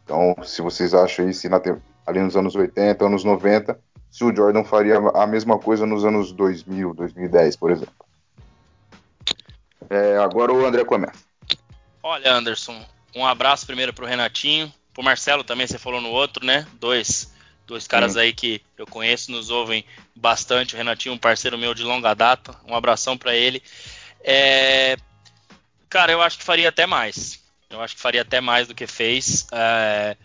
então, 0.04 0.36
se 0.44 0.62
vocês 0.62 0.94
acham 0.94 1.26
aí, 1.26 1.34
se 1.34 1.50
na, 1.50 1.62
ali 2.06 2.20
nos 2.20 2.36
anos 2.38 2.56
80, 2.56 3.06
anos 3.06 3.24
90, 3.24 3.78
se 4.10 4.24
o 4.24 4.36
Jordan 4.36 4.64
faria 4.64 4.98
a 4.98 5.28
mesma 5.28 5.60
coisa 5.60 5.86
nos 5.86 6.06
anos 6.06 6.32
2000, 6.32 6.94
2010, 6.94 7.56
por 7.58 7.72
exemplo. 7.72 7.94
É, 9.90 10.18
agora 10.18 10.54
o 10.54 10.66
André 10.66 10.84
começa. 10.84 11.26
Olha, 12.02 12.34
Anderson, 12.34 12.82
um 13.16 13.26
abraço 13.26 13.66
primeiro 13.66 13.94
pro 13.94 14.06
Renatinho, 14.06 14.72
pro 14.94 15.04
Marcelo 15.04 15.44
também, 15.44 15.68
você 15.68 15.78
falou 15.78 16.02
no 16.02 16.10
outro, 16.10 16.46
né? 16.46 16.66
Dois, 16.80 17.34
dois 17.66 17.86
caras 17.86 18.14
Sim. 18.14 18.20
aí 18.20 18.34
que 18.34 18.62
eu 18.78 18.88
conheço, 18.88 19.32
nos 19.32 19.50
ouvem 19.50 19.86
bastante. 20.16 20.74
O 20.74 20.78
Renatinho, 20.78 21.16
um 21.16 21.20
parceiro 21.20 21.58
meu 21.58 21.74
de 21.74 21.84
longa 21.84 22.14
data. 22.14 22.56
Um 22.66 22.76
abração 22.76 23.18
para 23.18 23.36
ele. 23.36 23.62
É, 24.24 24.98
Cara, 25.90 26.12
eu 26.12 26.22
acho 26.22 26.38
que 26.38 26.44
faria 26.44 26.70
até 26.70 26.86
mais. 26.86 27.44
Eu 27.70 27.82
acho 27.82 27.96
que 27.96 28.02
faria 28.02 28.22
até 28.22 28.40
mais 28.40 28.68
do 28.68 28.76
que 28.76 28.88
fez. 28.88 29.48
É, 29.52 30.16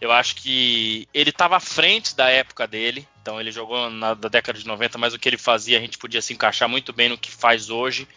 eu 0.00 0.12
acho 0.12 0.36
que 0.36 1.08
ele 1.12 1.30
estava 1.30 1.56
à 1.56 1.60
frente 1.60 2.14
da 2.14 2.28
época 2.28 2.66
dele. 2.66 3.06
Então 3.20 3.40
ele 3.40 3.50
jogou 3.50 3.90
na 3.90 4.14
da 4.14 4.28
década 4.28 4.58
de 4.58 4.66
90, 4.66 4.96
mas 4.98 5.12
o 5.12 5.18
que 5.18 5.28
ele 5.28 5.38
fazia 5.38 5.78
a 5.78 5.80
gente 5.80 5.98
podia 5.98 6.22
se 6.22 6.32
encaixar 6.32 6.68
muito 6.68 6.92
bem 6.92 7.08
no 7.08 7.18
que 7.18 7.30
faz 7.30 7.68
hoje. 7.68 8.08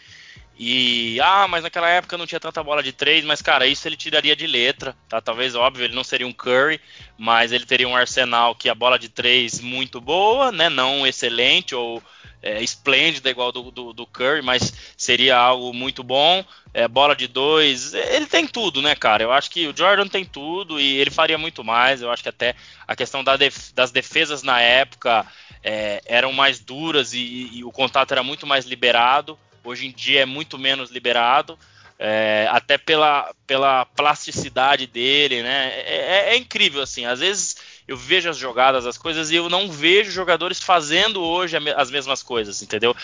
E 0.58 1.20
ah, 1.22 1.48
mas 1.48 1.64
naquela 1.64 1.90
época 1.90 2.18
não 2.18 2.28
tinha 2.28 2.40
tanta 2.40 2.64
bola 2.64 2.84
de 2.84 2.92
três, 2.92 3.26
mas 3.26 3.42
cara, 3.42 3.66
isso 3.66 3.88
ele 3.88 3.98
tiraria 3.98 4.36
de 4.36 4.46
letra, 4.46 4.96
tá? 5.10 5.20
Talvez 5.20 5.56
óbvio, 5.56 5.86
ele 5.86 5.96
não 5.96 6.04
seria 6.04 6.28
um 6.28 6.34
Curry, 6.34 6.80
mas 7.18 7.52
ele 7.52 7.66
teria 7.66 7.88
um 7.88 7.96
arsenal 7.96 8.54
que 8.54 8.70
a 8.70 8.76
bola 8.76 9.00
de 9.00 9.10
três 9.10 9.60
muito 9.60 10.00
boa, 10.00 10.52
né? 10.52 10.70
Não 10.70 11.08
excelente 11.08 11.74
ou 11.74 12.02
é, 12.42 12.62
esplêndida 12.62 13.30
igual 13.30 13.52
do, 13.52 13.70
do, 13.70 13.94
do, 13.94 14.08
Curry, 14.08 14.42
mas 14.42 14.74
seria 14.98 15.38
algo 15.38 15.74
muito 15.74 16.04
bom. 16.04 16.44
É, 16.74 16.88
bola 16.88 17.16
de 17.16 17.28
dois, 17.28 17.94
ele 17.94 18.26
tem 18.26 18.48
tudo, 18.48 18.82
né, 18.82 18.96
cara? 18.96 19.24
Eu 19.24 19.32
acho 19.32 19.52
que 19.52 19.68
o 19.68 19.76
Jordan 19.76 20.08
tem 20.08 20.26
tudo 20.26 20.80
e 20.80 20.98
ele 20.98 21.12
faria 21.12 21.38
muito 21.38 21.64
mais. 21.64 22.02
Eu 22.02 22.10
acho 22.12 22.24
que 22.24 22.30
até 22.30 22.56
a 22.88 22.96
questão 22.96 23.24
da 23.24 23.36
def 23.36 23.72
das 23.74 23.92
defesas 23.92 24.42
na 24.42 24.62
época 24.62 25.26
é, 25.64 26.02
eram 26.06 26.32
mais 26.32 26.60
duras 26.60 27.14
e, 27.14 27.50
e, 27.54 27.64
o 27.64 27.72
contato 27.72 28.12
era 28.12 28.24
muito 28.24 28.48
mais 28.48 28.66
liberado. 28.66 29.38
Hoje 29.64 29.88
em 29.88 29.92
dia 29.92 30.22
é 30.22 30.26
muito 30.26 30.58
menos 30.58 30.90
liberado. 30.90 31.58
É, 32.04 32.48
até 32.50 32.80
pela, 32.80 33.32
pela 33.46 33.86
plasticidade 33.86 34.88
dele, 34.88 35.44
né? 35.44 35.70
É, 35.82 36.30
é, 36.32 36.34
é 36.34 36.38
incrível, 36.38 36.82
assim. 36.82 37.06
Às 37.06 37.20
vezes 37.20 37.58
eu 37.88 37.96
vejo 37.96 38.28
as 38.28 38.38
jogadas, 38.38 38.88
as 38.88 38.98
coisas, 38.98 39.30
e 39.30 39.36
eu 39.36 39.50
não 39.50 39.70
vejo 39.70 40.10
jogadores 40.10 40.60
fazendo 40.60 41.22
hoje 41.22 41.58
as 41.76 41.92
mesmas 41.92 42.24
coisas, 42.24 42.62
entendeu? 42.62 42.96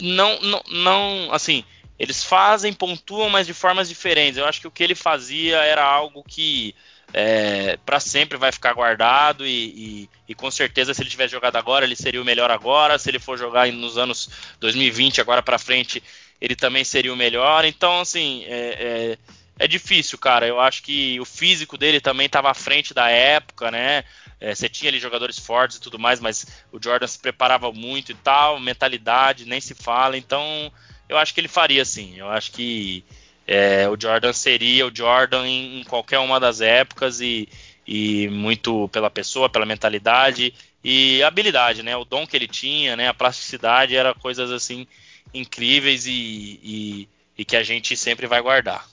Não, 0.00 0.40
não, 0.42 0.62
não 0.68 1.28
assim, 1.32 1.64
eles 1.98 2.22
fazem, 2.22 2.72
pontuam, 2.72 3.30
mas 3.30 3.46
de 3.46 3.54
formas 3.54 3.88
diferentes. 3.88 4.38
Eu 4.38 4.46
acho 4.46 4.60
que 4.60 4.68
o 4.68 4.70
que 4.70 4.84
ele 4.84 4.94
fazia 4.94 5.56
era 5.58 5.84
algo 5.84 6.22
que 6.22 6.74
é, 7.12 7.78
para 7.84 8.00
sempre 8.00 8.36
vai 8.36 8.50
ficar 8.52 8.72
guardado 8.72 9.46
e, 9.46 9.50
e, 9.50 10.10
e, 10.28 10.34
com 10.34 10.50
certeza 10.50 10.92
se 10.92 11.02
ele 11.02 11.10
tivesse 11.10 11.32
jogado 11.32 11.56
agora 11.56 11.84
ele 11.84 11.96
seria 11.96 12.20
o 12.20 12.24
melhor 12.24 12.50
agora, 12.50 12.98
se 12.98 13.08
ele 13.08 13.18
for 13.18 13.38
jogar 13.38 13.70
nos 13.72 13.96
anos 13.96 14.28
2020 14.60 15.20
agora 15.20 15.42
para 15.42 15.58
frente 15.58 16.02
ele 16.40 16.54
também 16.54 16.84
seria 16.84 17.12
o 17.12 17.16
melhor. 17.16 17.64
Então 17.64 18.00
assim 18.00 18.44
é, 18.46 18.58
é, 18.58 19.64
é, 19.64 19.68
difícil, 19.68 20.18
cara. 20.18 20.46
Eu 20.46 20.60
acho 20.60 20.82
que 20.82 21.18
o 21.20 21.24
físico 21.24 21.78
dele 21.78 22.00
também 22.00 22.26
estava 22.26 22.50
à 22.50 22.54
frente 22.54 22.92
da 22.92 23.08
época, 23.08 23.70
né? 23.70 24.04
É, 24.38 24.54
você 24.54 24.68
tinha 24.68 24.90
ali 24.90 24.98
jogadores 24.98 25.38
fortes 25.38 25.78
e 25.78 25.80
tudo 25.80 25.98
mais, 25.98 26.20
mas 26.20 26.46
o 26.70 26.78
Jordan 26.82 27.06
se 27.06 27.18
preparava 27.18 27.72
muito 27.72 28.12
e 28.12 28.14
tal, 28.14 28.60
mentalidade 28.60 29.46
nem 29.46 29.60
se 29.60 29.74
fala. 29.74 30.18
Então 30.18 30.70
eu 31.08 31.16
acho 31.16 31.32
que 31.32 31.40
ele 31.40 31.48
faria 31.48 31.82
assim. 31.82 32.16
Eu 32.18 32.28
acho 32.28 32.52
que 32.52 33.04
é, 33.46 33.88
o 33.88 33.96
Jordan 33.98 34.32
seria 34.32 34.86
o 34.86 34.94
Jordan 34.94 35.46
em, 35.46 35.80
em, 35.80 35.84
qualquer 35.84 36.18
uma 36.18 36.40
das 36.40 36.60
épocas 36.60 37.20
e, 37.20 37.48
e 37.86 38.28
muito 38.28 38.88
pela 38.88 39.08
pessoa, 39.08 39.48
pela 39.48 39.64
mentalidade 39.64 40.52
e 40.82 41.22
habilidade, 41.22 41.82
né? 41.82 41.96
O 41.96 42.04
dom 42.04 42.26
que 42.26 42.36
ele 42.36 42.48
tinha, 42.48 42.96
né? 42.96 43.08
A 43.08 43.14
plasticidade 43.14 43.94
era 43.94 44.14
coisas 44.14 44.50
assim 44.50 44.86
incríveis 45.32 46.06
e, 46.06 46.60
e, 46.62 47.08
e 47.38 47.44
que 47.44 47.56
a 47.56 47.62
gente 47.62 47.96
sempre 47.96 48.26
vai 48.26 48.40
guardar. 48.42 48.84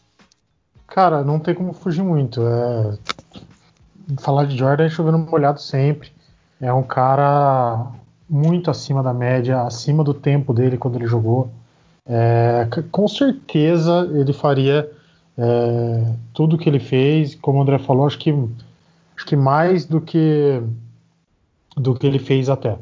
Cara, 0.87 1.23
não 1.23 1.39
tem 1.39 1.55
como 1.55 1.73
fugir 1.73 2.03
muito. 2.03 2.41
É... 2.45 2.97
Falar 4.21 4.45
de 4.45 4.55
Jordan 4.55 4.85
é 4.85 4.89
chovendo 4.89 5.17
molhado 5.17 5.59
sempre. 5.59 6.11
É 6.61 6.71
um 6.71 6.83
cara 6.83 7.87
muito 8.29 8.69
acima 8.69 9.01
da 9.01 9.13
média, 9.13 9.61
acima 9.63 10.03
do 10.03 10.13
tempo 10.13 10.53
dele 10.53 10.77
quando 10.77 10.95
ele 10.95 11.07
jogou. 11.07 11.51
É, 12.05 12.67
com 12.91 13.07
certeza 13.07 14.09
ele 14.13 14.33
faria 14.33 14.91
é, 15.37 16.15
tudo 16.33 16.57
que 16.57 16.67
ele 16.69 16.79
fez, 16.79 17.35
como 17.35 17.59
o 17.59 17.61
André 17.61 17.79
falou, 17.79 18.05
acho 18.05 18.19
que, 18.19 18.31
acho 19.15 19.25
que 19.25 19.35
mais 19.35 19.85
do 19.85 20.01
que 20.01 20.61
do 21.75 21.95
que 21.95 22.05
ele 22.05 22.19
fez 22.19 22.49
até. 22.49 22.77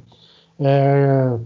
É, 0.60 1.38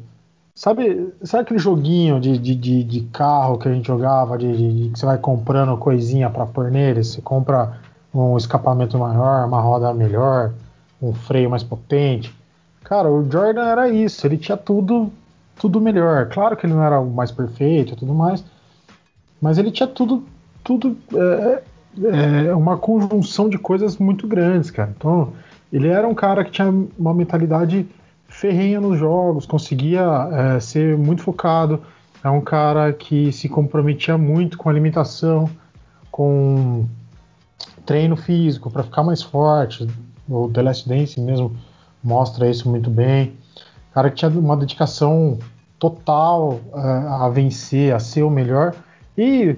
sabe, 0.53 1.13
sabe 1.23 1.43
aquele 1.43 1.59
joguinho 1.59 2.19
de, 2.19 2.37
de, 2.37 2.55
de, 2.55 2.83
de, 2.83 3.01
carro 3.11 3.57
que 3.57 3.67
a 3.67 3.73
gente 3.73 3.87
jogava, 3.87 4.37
de, 4.37 4.85
de 4.85 4.89
que 4.89 4.99
você 4.99 5.05
vai 5.05 5.17
comprando 5.17 5.77
coisinha 5.77 6.29
para 6.29 6.45
pôr 6.45 6.71
nele? 6.71 7.03
Você 7.03 7.21
compra 7.21 7.79
um 8.13 8.37
escapamento 8.37 8.97
maior, 8.97 9.45
uma 9.45 9.61
roda 9.61 9.93
melhor, 9.93 10.53
um 11.01 11.13
freio 11.13 11.49
mais 11.49 11.63
potente. 11.63 12.33
Cara, 12.83 13.11
o 13.11 13.29
Jordan 13.29 13.65
era 13.65 13.89
isso, 13.89 14.25
ele 14.25 14.37
tinha 14.37 14.57
tudo 14.57 15.11
tudo 15.59 15.81
melhor. 15.81 16.29
Claro 16.29 16.55
que 16.55 16.65
ele 16.65 16.73
não 16.73 16.83
era 16.83 16.99
o 16.99 17.09
mais 17.09 17.31
perfeito 17.31 17.93
e 17.93 17.95
tudo 17.95 18.13
mais, 18.13 18.43
mas 19.41 19.57
ele 19.57 19.71
tinha 19.71 19.87
tudo, 19.87 20.23
tudo 20.63 20.97
é, 21.13 21.63
é, 22.03 22.45
é, 22.47 22.55
uma 22.55 22.77
conjunção 22.77 23.49
de 23.49 23.57
coisas 23.57 23.97
muito 23.97 24.27
grandes, 24.27 24.69
cara. 24.69 24.93
Então, 24.95 25.33
ele 25.71 25.87
era 25.87 26.07
um 26.07 26.13
cara 26.13 26.43
que 26.43 26.51
tinha 26.51 26.73
uma 26.97 27.13
mentalidade 27.13 27.87
ferrenha 28.27 28.81
nos 28.81 28.97
jogos, 28.99 29.45
conseguia 29.45 30.29
é, 30.31 30.59
ser 30.59 30.97
muito 30.97 31.21
focado. 31.21 31.81
É 32.23 32.29
um 32.29 32.41
cara 32.41 32.91
que 32.91 33.31
se 33.31 33.47
comprometia 33.47 34.17
muito 34.17 34.57
com 34.57 34.69
alimentação, 34.69 35.49
com 36.11 36.85
treino 37.85 38.15
físico 38.15 38.71
para 38.71 38.83
ficar 38.83 39.03
mais 39.03 39.21
forte. 39.21 39.87
O 40.27 40.49
The 40.49 40.61
Last 40.63 40.89
Dance 40.89 41.19
mesmo 41.21 41.55
mostra 42.03 42.49
isso 42.49 42.67
muito 42.67 42.89
bem 42.89 43.33
cara 43.95 44.09
que 44.09 44.17
tinha 44.17 44.29
uma 44.29 44.57
dedicação 44.57 45.39
total 45.79 46.59
uh, 46.73 47.23
a 47.23 47.29
vencer, 47.29 47.95
a 47.95 47.99
ser 47.99 48.23
o 48.23 48.29
melhor. 48.29 48.75
E 49.17 49.55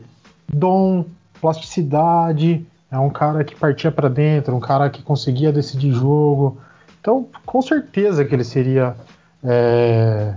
dom, 0.47 1.05
plasticidade, 1.41 2.63
é 2.91 2.99
um 2.99 3.09
cara 3.09 3.43
que 3.43 3.55
partia 3.55 3.91
para 3.91 4.07
dentro, 4.07 4.55
um 4.55 4.59
cara 4.59 4.91
que 4.91 5.01
conseguia 5.01 5.51
decidir 5.51 5.91
jogo. 5.91 6.59
Então, 7.01 7.27
com 7.47 7.61
certeza 7.63 8.23
que 8.23 8.35
ele 8.35 8.43
seria. 8.43 8.95
É, 9.43 10.35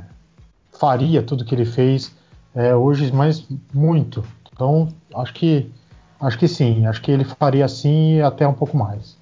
faria 0.79 1.23
tudo 1.23 1.45
que 1.45 1.55
ele 1.55 1.67
fez 1.67 2.15
é, 2.55 2.75
hoje, 2.75 3.13
mas 3.13 3.47
muito. 3.73 4.25
Então, 4.51 4.89
acho 5.15 5.35
que 5.35 5.71
acho 6.19 6.39
que 6.39 6.49
sim, 6.49 6.87
acho 6.87 7.03
que 7.03 7.11
ele 7.11 7.25
faria 7.25 7.67
assim 7.67 8.21
até 8.23 8.49
um 8.49 8.55
pouco 8.55 8.77
mais. 8.79 9.20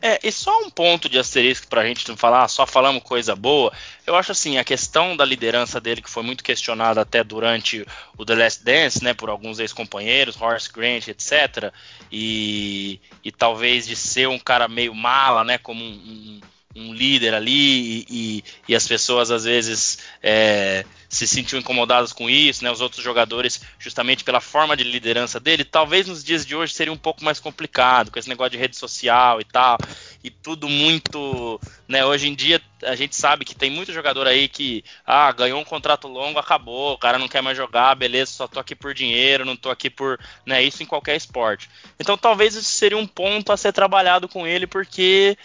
É, 0.00 0.20
e 0.22 0.30
só 0.30 0.60
um 0.60 0.70
ponto 0.70 1.08
de 1.08 1.18
asterisco 1.18 1.66
para 1.66 1.80
a 1.80 1.84
gente 1.84 2.08
não 2.08 2.16
falar, 2.16 2.46
só 2.46 2.64
falamos 2.64 3.02
coisa 3.02 3.34
boa. 3.34 3.72
Eu 4.06 4.14
acho 4.14 4.30
assim, 4.30 4.56
a 4.56 4.64
questão 4.64 5.16
da 5.16 5.24
liderança 5.24 5.80
dele, 5.80 6.00
que 6.00 6.10
foi 6.10 6.22
muito 6.22 6.44
questionada 6.44 7.00
até 7.00 7.24
durante 7.24 7.84
o 8.16 8.24
The 8.24 8.34
Last 8.36 8.64
Dance, 8.64 9.02
né, 9.02 9.12
por 9.12 9.28
alguns 9.28 9.58
ex-companheiros, 9.58 10.40
Horace 10.40 10.72
Grant, 10.72 11.08
etc. 11.08 11.72
E, 12.12 13.00
e 13.24 13.32
talvez 13.32 13.88
de 13.88 13.96
ser 13.96 14.28
um 14.28 14.38
cara 14.38 14.68
meio 14.68 14.94
mala, 14.94 15.42
né, 15.42 15.58
como 15.58 15.82
um, 15.84 15.88
um 15.88 16.40
um 16.76 16.92
líder 16.92 17.34
ali 17.34 17.50
e, 17.50 18.06
e, 18.08 18.44
e, 18.68 18.76
as 18.76 18.86
pessoas 18.86 19.32
às 19.32 19.42
vezes 19.42 19.98
é, 20.22 20.84
se 21.08 21.26
sentiam 21.26 21.58
incomodadas 21.58 22.12
com 22.12 22.28
isso, 22.28 22.62
né? 22.62 22.70
Os 22.70 22.80
outros 22.80 23.02
jogadores, 23.02 23.62
justamente 23.78 24.22
pela 24.22 24.40
forma 24.40 24.76
de 24.76 24.84
liderança 24.84 25.40
dele, 25.40 25.64
talvez 25.64 26.06
nos 26.06 26.22
dias 26.22 26.44
de 26.44 26.54
hoje 26.54 26.74
seria 26.74 26.92
um 26.92 26.98
pouco 26.98 27.24
mais 27.24 27.40
complicado 27.40 28.10
com 28.10 28.18
esse 28.18 28.28
negócio 28.28 28.50
de 28.50 28.58
rede 28.58 28.76
social 28.76 29.40
e 29.40 29.44
tal, 29.44 29.78
e 30.22 30.30
tudo 30.30 30.68
muito, 30.68 31.60
né? 31.86 32.04
Hoje 32.04 32.28
em 32.28 32.34
dia 32.34 32.60
a 32.84 32.94
gente 32.94 33.16
sabe 33.16 33.44
que 33.44 33.54
tem 33.54 33.70
muito 33.70 33.92
jogador 33.92 34.26
aí 34.26 34.48
que, 34.48 34.84
ah, 35.06 35.32
ganhou 35.32 35.60
um 35.60 35.64
contrato 35.64 36.06
longo, 36.06 36.38
acabou, 36.38 36.92
o 36.92 36.98
cara 36.98 37.18
não 37.18 37.26
quer 37.28 37.42
mais 37.42 37.56
jogar, 37.56 37.94
beleza, 37.94 38.32
só 38.32 38.46
tô 38.46 38.60
aqui 38.60 38.74
por 38.74 38.92
dinheiro, 38.92 39.44
não 39.44 39.56
tô 39.56 39.70
aqui 39.70 39.88
por, 39.88 40.20
né? 40.44 40.62
Isso 40.62 40.82
em 40.82 40.86
qualquer 40.86 41.16
esporte. 41.16 41.70
Então 41.98 42.18
talvez 42.18 42.54
isso 42.54 42.70
seria 42.70 42.98
um 42.98 43.06
ponto 43.06 43.50
a 43.50 43.56
ser 43.56 43.72
trabalhado 43.72 44.28
com 44.28 44.46
ele, 44.46 44.66
porque 44.66 45.36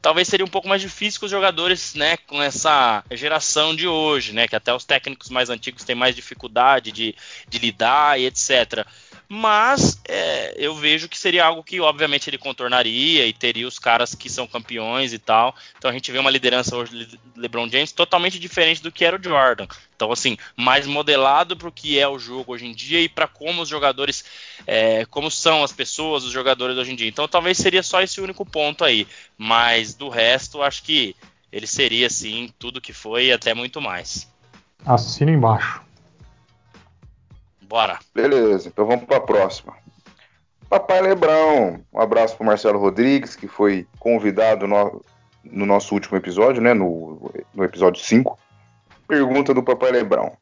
talvez 0.00 0.28
seria 0.28 0.44
um 0.44 0.48
pouco 0.50 0.68
mais 0.68 0.80
difícil 0.80 1.20
com 1.20 1.26
os 1.26 1.32
jogadores, 1.32 1.94
né, 1.94 2.16
com 2.16 2.42
essa 2.42 3.04
geração 3.10 3.74
de 3.74 3.86
hoje, 3.86 4.32
né, 4.32 4.48
que 4.48 4.56
até 4.56 4.72
os 4.74 4.84
técnicos 4.84 5.30
mais 5.30 5.50
antigos 5.50 5.84
têm 5.84 5.94
mais 5.94 6.14
dificuldade 6.16 6.92
de, 6.92 7.14
de 7.48 7.58
lidar 7.58 8.18
e 8.18 8.26
etc. 8.26 8.86
Mas 9.32 10.02
é, 10.08 10.56
eu 10.58 10.74
vejo 10.74 11.08
que 11.08 11.16
seria 11.16 11.44
algo 11.44 11.62
que, 11.62 11.80
obviamente, 11.80 12.28
ele 12.28 12.36
contornaria 12.36 13.28
e 13.28 13.32
teria 13.32 13.68
os 13.68 13.78
caras 13.78 14.12
que 14.12 14.28
são 14.28 14.44
campeões 14.44 15.12
e 15.12 15.20
tal. 15.20 15.54
Então 15.78 15.88
a 15.88 15.94
gente 15.94 16.10
vê 16.10 16.18
uma 16.18 16.32
liderança 16.32 16.76
hoje 16.76 17.06
de 17.06 17.20
LeBron 17.36 17.68
James 17.68 17.92
totalmente 17.92 18.40
diferente 18.40 18.82
do 18.82 18.90
que 18.90 19.04
era 19.04 19.16
o 19.16 19.22
Jordan. 19.22 19.68
Então, 19.94 20.10
assim, 20.10 20.36
mais 20.56 20.84
modelado 20.84 21.56
para 21.56 21.68
o 21.68 21.72
que 21.72 21.96
é 21.96 22.08
o 22.08 22.18
jogo 22.18 22.54
hoje 22.54 22.66
em 22.66 22.72
dia 22.72 23.00
e 23.00 23.08
para 23.08 23.28
como 23.28 23.62
os 23.62 23.68
jogadores, 23.68 24.24
é, 24.66 25.04
como 25.04 25.30
são 25.30 25.62
as 25.62 25.72
pessoas, 25.72 26.24
os 26.24 26.32
jogadores 26.32 26.76
hoje 26.76 26.90
em 26.90 26.96
dia. 26.96 27.06
Então, 27.06 27.28
talvez 27.28 27.56
seria 27.56 27.84
só 27.84 28.02
esse 28.02 28.20
único 28.20 28.44
ponto 28.44 28.82
aí. 28.82 29.06
Mas 29.38 29.89
do 29.94 30.08
resto, 30.08 30.62
acho 30.62 30.82
que 30.82 31.16
ele 31.52 31.66
seria, 31.66 32.08
sim, 32.08 32.52
tudo 32.58 32.80
que 32.80 32.92
foi 32.92 33.26
e 33.26 33.32
até 33.32 33.54
muito 33.54 33.80
mais. 33.80 34.28
Assina 34.84 35.30
embaixo. 35.30 35.82
Bora. 37.62 37.98
Beleza, 38.14 38.68
então 38.68 38.86
vamos 38.86 39.04
para 39.04 39.18
a 39.18 39.20
próxima. 39.20 39.74
Papai 40.68 41.00
Lebrão. 41.00 41.84
Um 41.92 42.00
abraço 42.00 42.36
para 42.36 42.46
Marcelo 42.46 42.78
Rodrigues, 42.78 43.34
que 43.34 43.48
foi 43.48 43.86
convidado 43.98 44.68
no, 44.68 45.04
no 45.44 45.66
nosso 45.66 45.94
último 45.94 46.16
episódio, 46.16 46.62
né? 46.62 46.72
No, 46.72 47.30
no 47.52 47.64
episódio 47.64 48.02
5. 48.02 48.38
Pergunta 49.08 49.52
do 49.52 49.62
Papai 49.62 49.90
Lebrão. 49.90 50.36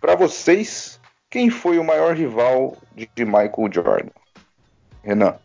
Para 0.00 0.14
vocês, 0.14 0.98
quem 1.28 1.50
foi 1.50 1.78
o 1.78 1.84
maior 1.84 2.16
rival 2.16 2.76
de, 2.94 3.08
de 3.14 3.24
Michael 3.24 3.70
Jordan? 3.70 4.10
Renan. 5.02 5.36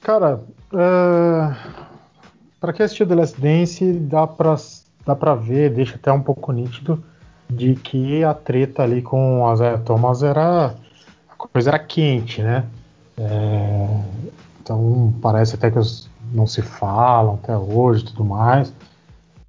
Cara, 0.00 0.42
é... 0.72 1.97
para 2.60 2.72
quem 2.72 2.84
assistiu 2.84 3.06
The 3.06 3.14
Last 3.14 3.40
Dance, 3.40 3.92
dá 3.92 4.26
para 4.26 4.56
dá 5.06 5.34
ver, 5.34 5.70
deixa 5.70 5.96
até 5.96 6.12
um 6.12 6.22
pouco 6.22 6.52
nítido 6.52 7.02
de 7.48 7.74
que 7.74 8.22
a 8.24 8.34
treta 8.34 8.82
ali 8.82 9.00
com 9.00 9.42
o 9.42 9.52
Isaiah 9.52 9.78
Thomas 9.78 10.22
era 10.22 10.74
a 11.30 11.34
coisa 11.36 11.70
era 11.70 11.78
quente, 11.78 12.42
né? 12.42 12.64
É, 13.16 14.00
então 14.60 15.14
parece 15.22 15.54
até 15.54 15.70
que 15.70 15.78
os 15.78 16.08
não 16.32 16.46
se 16.46 16.60
falam 16.60 17.34
até 17.42 17.56
hoje, 17.56 18.04
tudo 18.04 18.24
mais. 18.24 18.72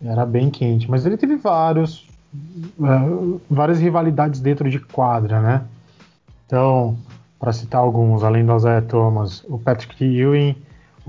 Era 0.01 0.25
bem 0.25 0.49
quente, 0.49 0.89
mas 0.89 1.05
ele 1.05 1.17
teve 1.17 1.35
vários 1.35 2.07
é, 2.81 3.39
várias 3.49 3.79
rivalidades 3.79 4.39
dentro 4.39 4.69
de 4.69 4.79
quadra, 4.79 5.41
né? 5.41 5.63
Então, 6.45 6.97
para 7.39 7.53
citar 7.53 7.81
alguns, 7.81 8.23
além 8.23 8.45
do 8.45 8.55
Isaiah 8.55 8.81
Thomas, 8.81 9.43
o 9.47 9.57
Patrick 9.57 10.03
Ewing, 10.03 10.55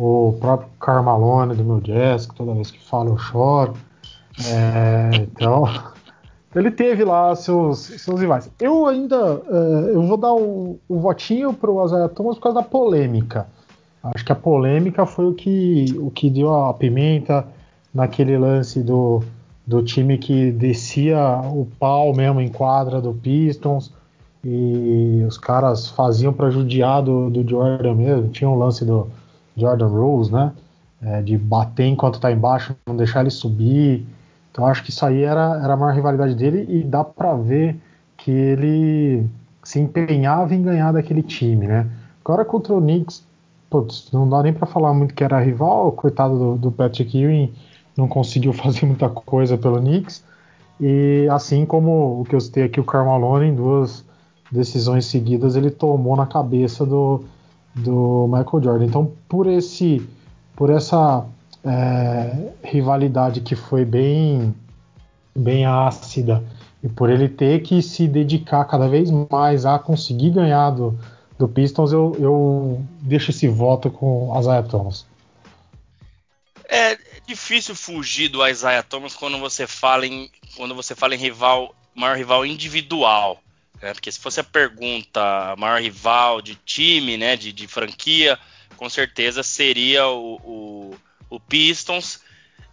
o 0.01 0.33
próprio 0.41 0.71
Carmalone 0.81 1.55
do 1.55 1.63
meu 1.63 1.79
jazz, 1.79 2.25
que 2.25 2.35
toda 2.35 2.55
vez 2.55 2.71
que 2.71 2.83
falo 2.83 3.11
eu 3.11 3.19
choro. 3.19 3.75
É, 4.47 5.11
então, 5.17 5.65
ele 6.57 6.71
teve 6.71 7.05
lá 7.05 7.37
seus, 7.37 7.81
seus 7.81 8.19
rivais. 8.19 8.51
Eu 8.59 8.87
ainda 8.87 9.35
uh, 9.35 9.91
eu 9.93 10.03
vou 10.03 10.17
dar 10.17 10.33
o 10.33 10.79
votinho 10.89 11.53
para 11.53 11.71
o 11.71 11.85
Isaiah 11.85 12.09
Thomas 12.09 12.37
por 12.37 12.45
causa 12.45 12.63
da 12.63 12.67
polêmica. 12.67 13.47
Acho 14.03 14.25
que 14.25 14.33
a 14.33 14.37
polêmica 14.37 15.05
foi 15.05 15.27
o 15.27 15.35
que, 15.35 15.95
o 15.99 16.11
que 16.11 16.31
deu 16.31 16.55
a 16.55 16.73
pimenta 16.73 17.47
naquele 17.93 18.39
lance 18.39 18.83
do, 18.83 19.23
do 19.67 19.83
time 19.83 20.17
que 20.17 20.51
descia 20.51 21.43
o 21.45 21.69
pau 21.79 22.15
mesmo 22.15 22.41
em 22.41 22.49
quadra 22.49 23.03
do 23.03 23.13
Pistons 23.13 23.93
e 24.43 25.23
os 25.29 25.37
caras 25.37 25.91
faziam 25.91 26.33
para 26.33 26.49
judiar 26.49 27.03
do, 27.03 27.29
do 27.29 27.47
Jordan 27.47 27.95
mesmo. 27.95 28.29
Tinha 28.29 28.49
um 28.49 28.57
lance 28.57 28.83
do, 28.87 29.07
Jordan 29.61 29.89
Rose, 29.89 30.33
né? 30.33 30.53
É, 31.03 31.23
de 31.23 31.39
bater 31.39 31.87
enquanto 31.87 32.17
está 32.17 32.31
embaixo, 32.31 32.77
não 32.87 32.97
deixar 32.97 33.21
ele 33.21 33.31
subir. 33.31 34.07
Então 34.51 34.67
acho 34.67 34.83
que 34.83 34.91
isso 34.91 35.05
aí 35.05 35.23
era, 35.23 35.61
era 35.63 35.73
a 35.73 35.77
maior 35.77 35.95
rivalidade 35.95 36.35
dele 36.35 36.67
e 36.69 36.83
dá 36.83 37.05
para 37.05 37.35
ver 37.35 37.81
que 38.17 38.31
ele 38.31 39.27
se 39.63 39.79
empenhava 39.79 40.55
em 40.55 40.63
ganhar 40.63 40.93
daquele 40.93 41.23
time, 41.23 41.67
né? 41.67 41.87
Agora 42.25 42.45
contra 42.45 42.75
o 42.75 42.81
Knicks, 42.81 43.25
putz, 43.71 44.11
não 44.13 44.29
dá 44.29 44.43
nem 44.43 44.53
para 44.53 44.67
falar 44.67 44.93
muito 44.93 45.15
que 45.15 45.25
era 45.25 45.41
rival, 45.41 45.93
coitado 45.93 46.39
do, 46.39 46.57
do 46.57 46.73
Patrick 46.73 47.17
Ewing, 47.17 47.53
não 47.97 48.09
conseguiu 48.09 48.53
fazer 48.55 48.85
muita 48.85 49.09
coisa 49.09 49.57
pelo 49.57 49.79
Knicks. 49.79 50.25
E 50.81 51.29
assim 51.31 51.67
como 51.67 52.21
o 52.21 52.25
que 52.25 52.35
eu 52.35 52.41
citei 52.41 52.65
aqui, 52.65 52.81
o 52.81 52.85
Carmelo 52.85 53.43
em 53.43 53.55
duas 53.55 54.05
decisões 54.51 55.07
seguidas, 55.07 55.55
ele 55.55 55.71
tomou 55.71 56.17
na 56.17 56.27
cabeça 56.27 56.85
do, 56.85 57.23
do 57.75 58.27
Michael 58.27 58.63
Jordan. 58.63 58.85
Então, 58.85 59.13
por 59.29 59.47
esse 59.47 60.07
por 60.57 60.71
essa 60.71 61.27
é, 61.65 62.53
rivalidade 62.63 63.41
que 63.41 63.57
foi 63.57 63.85
bem 63.85 64.55
bem 65.35 65.65
ácida 65.65 66.45
e 66.83 66.89
por 66.89 67.11
ele 67.11 67.29
ter 67.29 67.63
que 67.63 67.83
se 67.83 68.07
dedicar 68.09 68.65
cada 68.65 68.89
vez 68.89 69.11
mais 69.31 69.65
a 69.65 69.79
conseguir 69.79 70.31
ganhar 70.31 70.71
do, 70.71 70.99
do 71.39 71.49
Pistons, 71.49 71.93
eu, 71.93 72.17
eu 72.19 72.85
deixo 73.01 73.31
esse 73.31 73.49
voto 73.49 73.91
com 73.91 74.37
Isaiah 74.39 74.63
Thomas. 74.63 75.07
É 76.69 76.97
difícil 77.27 77.75
fugir 77.75 78.29
do 78.29 78.47
Isaiah 78.47 78.83
Thomas 78.83 79.15
quando 79.15 79.39
você 79.39 79.67
fala 79.67 80.07
em 80.07 80.31
quando 80.57 80.75
você 80.75 80.95
fala 80.95 81.15
em 81.15 81.19
rival, 81.19 81.75
maior 81.95 82.17
rival 82.17 82.45
individual. 82.45 83.39
Né? 83.81 83.93
Porque 83.93 84.11
se 84.11 84.19
fosse 84.21 84.41
a 84.41 84.45
pergunta 84.45 85.55
maior 85.57 85.81
rival 85.81 86.43
de 86.43 86.55
time, 86.55 87.17
né, 87.17 87.37
de, 87.37 87.53
de 87.53 87.67
franquia, 87.67 88.39
com 88.77 88.89
certeza 88.89 89.43
seria 89.43 90.07
o, 90.07 90.37
o, 90.43 90.97
o 91.29 91.41
Pistons. 91.41 92.21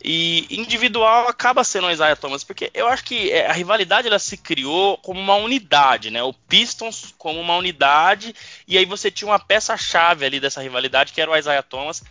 E 0.03 0.45
individual 0.51 1.27
acaba 1.27 1.63
sendo 1.63 1.87
o 1.87 1.91
Isaiah 1.91 2.15
Thomas, 2.15 2.43
porque 2.43 2.69
eu 2.73 2.87
acho 2.87 3.03
que 3.03 3.31
é, 3.31 3.47
a 3.47 3.53
rivalidade 3.53 4.07
ela 4.07 4.19
se 4.19 4.37
criou 4.37 4.97
como 4.99 5.19
uma 5.19 5.35
unidade, 5.35 6.11
né? 6.11 6.21
O 6.21 6.31
Pistons 6.31 7.15
como 7.17 7.41
uma 7.41 7.55
unidade, 7.55 8.35
e 8.67 8.77
aí 8.77 8.85
você 8.85 9.09
tinha 9.09 9.27
uma 9.27 9.39
peça-chave 9.39 10.23
ali 10.23 10.39
dessa 10.39 10.61
rivalidade, 10.61 11.11
que 11.11 11.19
era 11.19 11.31
o 11.31 11.35
Isaiah 11.35 11.63
Thomas, 11.63 12.03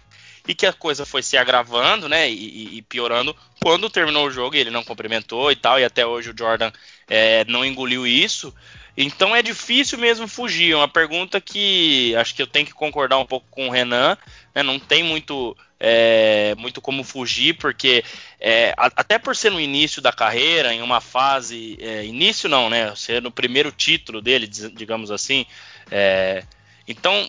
e 0.48 0.54
que 0.54 0.66
a 0.66 0.72
coisa 0.72 1.06
foi 1.06 1.22
se 1.22 1.36
agravando, 1.36 2.08
né? 2.08 2.28
E, 2.30 2.78
e, 2.78 2.82
piorando 2.82 3.36
quando 3.62 3.90
terminou 3.90 4.26
o 4.26 4.30
jogo, 4.30 4.56
ele 4.56 4.70
não 4.70 4.84
cumprimentou 4.84 5.50
e 5.50 5.56
tal, 5.56 5.78
e 5.78 5.84
até 5.84 6.06
hoje 6.06 6.30
o 6.30 6.36
Jordan 6.36 6.70
é, 7.08 7.44
não 7.46 7.64
engoliu 7.64 8.06
isso. 8.06 8.54
Então 8.96 9.36
é 9.36 9.42
difícil 9.42 9.98
mesmo 9.98 10.26
fugir. 10.26 10.72
É 10.72 10.76
uma 10.76 10.88
pergunta 10.88 11.40
que 11.40 12.14
acho 12.16 12.34
que 12.34 12.40
eu 12.40 12.46
tenho 12.46 12.66
que 12.66 12.72
concordar 12.72 13.18
um 13.18 13.26
pouco 13.26 13.46
com 13.50 13.68
o 13.68 13.70
Renan. 13.70 14.16
Né? 14.54 14.62
Não 14.62 14.78
tem 14.78 15.02
muito, 15.02 15.56
é, 15.78 16.54
muito 16.56 16.80
como 16.80 17.04
fugir, 17.04 17.58
porque 17.58 18.02
é, 18.40 18.74
até 18.76 19.18
por 19.18 19.36
ser 19.36 19.50
no 19.50 19.60
início 19.60 20.00
da 20.00 20.12
carreira, 20.12 20.72
em 20.72 20.80
uma 20.80 21.00
fase. 21.00 21.76
É, 21.80 22.04
início 22.04 22.48
não, 22.48 22.70
né? 22.70 22.94
Ser 22.96 23.20
no 23.20 23.30
primeiro 23.30 23.70
título 23.70 24.22
dele, 24.22 24.46
digamos 24.46 25.10
assim. 25.10 25.44
É, 25.90 26.42
então 26.88 27.28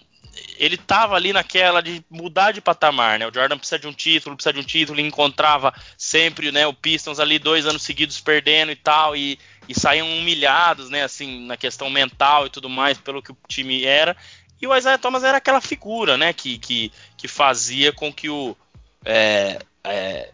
ele 0.57 0.75
estava 0.75 1.15
ali 1.15 1.33
naquela 1.33 1.81
de 1.81 2.03
mudar 2.09 2.51
de 2.51 2.61
patamar, 2.61 3.19
né? 3.19 3.27
O 3.27 3.33
Jordan 3.33 3.57
precisa 3.57 3.79
de 3.79 3.87
um 3.87 3.93
título, 3.93 4.35
precisa 4.35 4.53
de 4.53 4.59
um 4.59 4.63
título, 4.63 4.99
e 4.99 5.03
encontrava 5.03 5.73
sempre, 5.97 6.51
né, 6.51 6.65
o 6.65 6.73
Pistons 6.73 7.19
ali 7.19 7.39
dois 7.39 7.65
anos 7.65 7.83
seguidos 7.83 8.19
perdendo 8.19 8.71
e 8.71 8.75
tal, 8.75 9.15
e, 9.15 9.39
e 9.67 9.79
saíam 9.79 10.07
humilhados, 10.17 10.89
né, 10.89 11.03
assim, 11.03 11.45
na 11.45 11.57
questão 11.57 11.89
mental 11.89 12.45
e 12.45 12.49
tudo 12.49 12.69
mais, 12.69 12.97
pelo 12.97 13.21
que 13.21 13.31
o 13.31 13.37
time 13.47 13.85
era. 13.85 14.15
E 14.61 14.65
o 14.65 14.75
Isaiah 14.75 14.97
Thomas 14.97 15.23
era 15.23 15.37
aquela 15.37 15.61
figura, 15.61 16.17
né, 16.17 16.33
que, 16.33 16.57
que, 16.57 16.91
que 17.15 17.27
fazia 17.27 17.91
com 17.91 18.11
que 18.11 18.29
o 18.29 18.57
é, 19.05 19.59
é, 19.83 20.31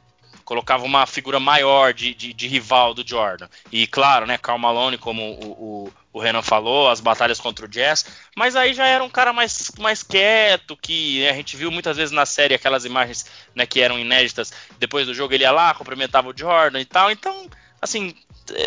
colocava 0.54 0.86
uma 0.86 1.08
figura 1.08 1.40
maior 1.40 1.96
de, 1.96 2.14
de, 2.14 2.32
de, 2.32 2.48
rival 2.48 2.94
do 2.94 3.04
Jordan. 3.06 3.50
E 3.72 3.88
claro, 3.88 4.28
né, 4.28 4.38
Karl 4.38 4.60
Malone, 4.60 5.00
como 5.00 5.24
o, 5.24 5.88
o, 5.88 5.94
o, 6.14 6.20
Renan 6.20 6.44
falou, 6.44 6.92
as 6.92 7.02
batalhas 7.02 7.40
contra 7.40 7.66
o 7.66 7.68
Jazz, 7.68 8.06
mas 8.36 8.56
aí 8.56 8.72
já 8.76 8.86
era 8.86 9.04
um 9.04 9.10
cara 9.10 9.34
mais, 9.34 9.72
mais 9.80 10.04
quieto, 10.04 10.78
que 10.78 11.22
né, 11.22 11.32
a 11.32 11.34
gente 11.34 11.58
viu 11.58 11.72
muitas 11.72 11.98
vezes 11.98 12.12
na 12.12 12.24
série 12.24 12.54
aquelas 12.54 12.86
imagens 12.86 13.26
né, 13.56 13.66
que 13.66 13.82
eram 13.82 13.98
inéditas, 13.98 14.54
depois 14.78 15.08
do 15.08 15.14
jogo 15.16 15.34
ele 15.34 15.44
ia 15.44 15.52
lá, 15.52 15.74
cumprimentava 15.74 16.30
o 16.30 16.38
Jordan 16.38 16.82
e 16.82 16.86
tal, 16.86 17.10
então, 17.10 17.50
assim, 17.82 18.16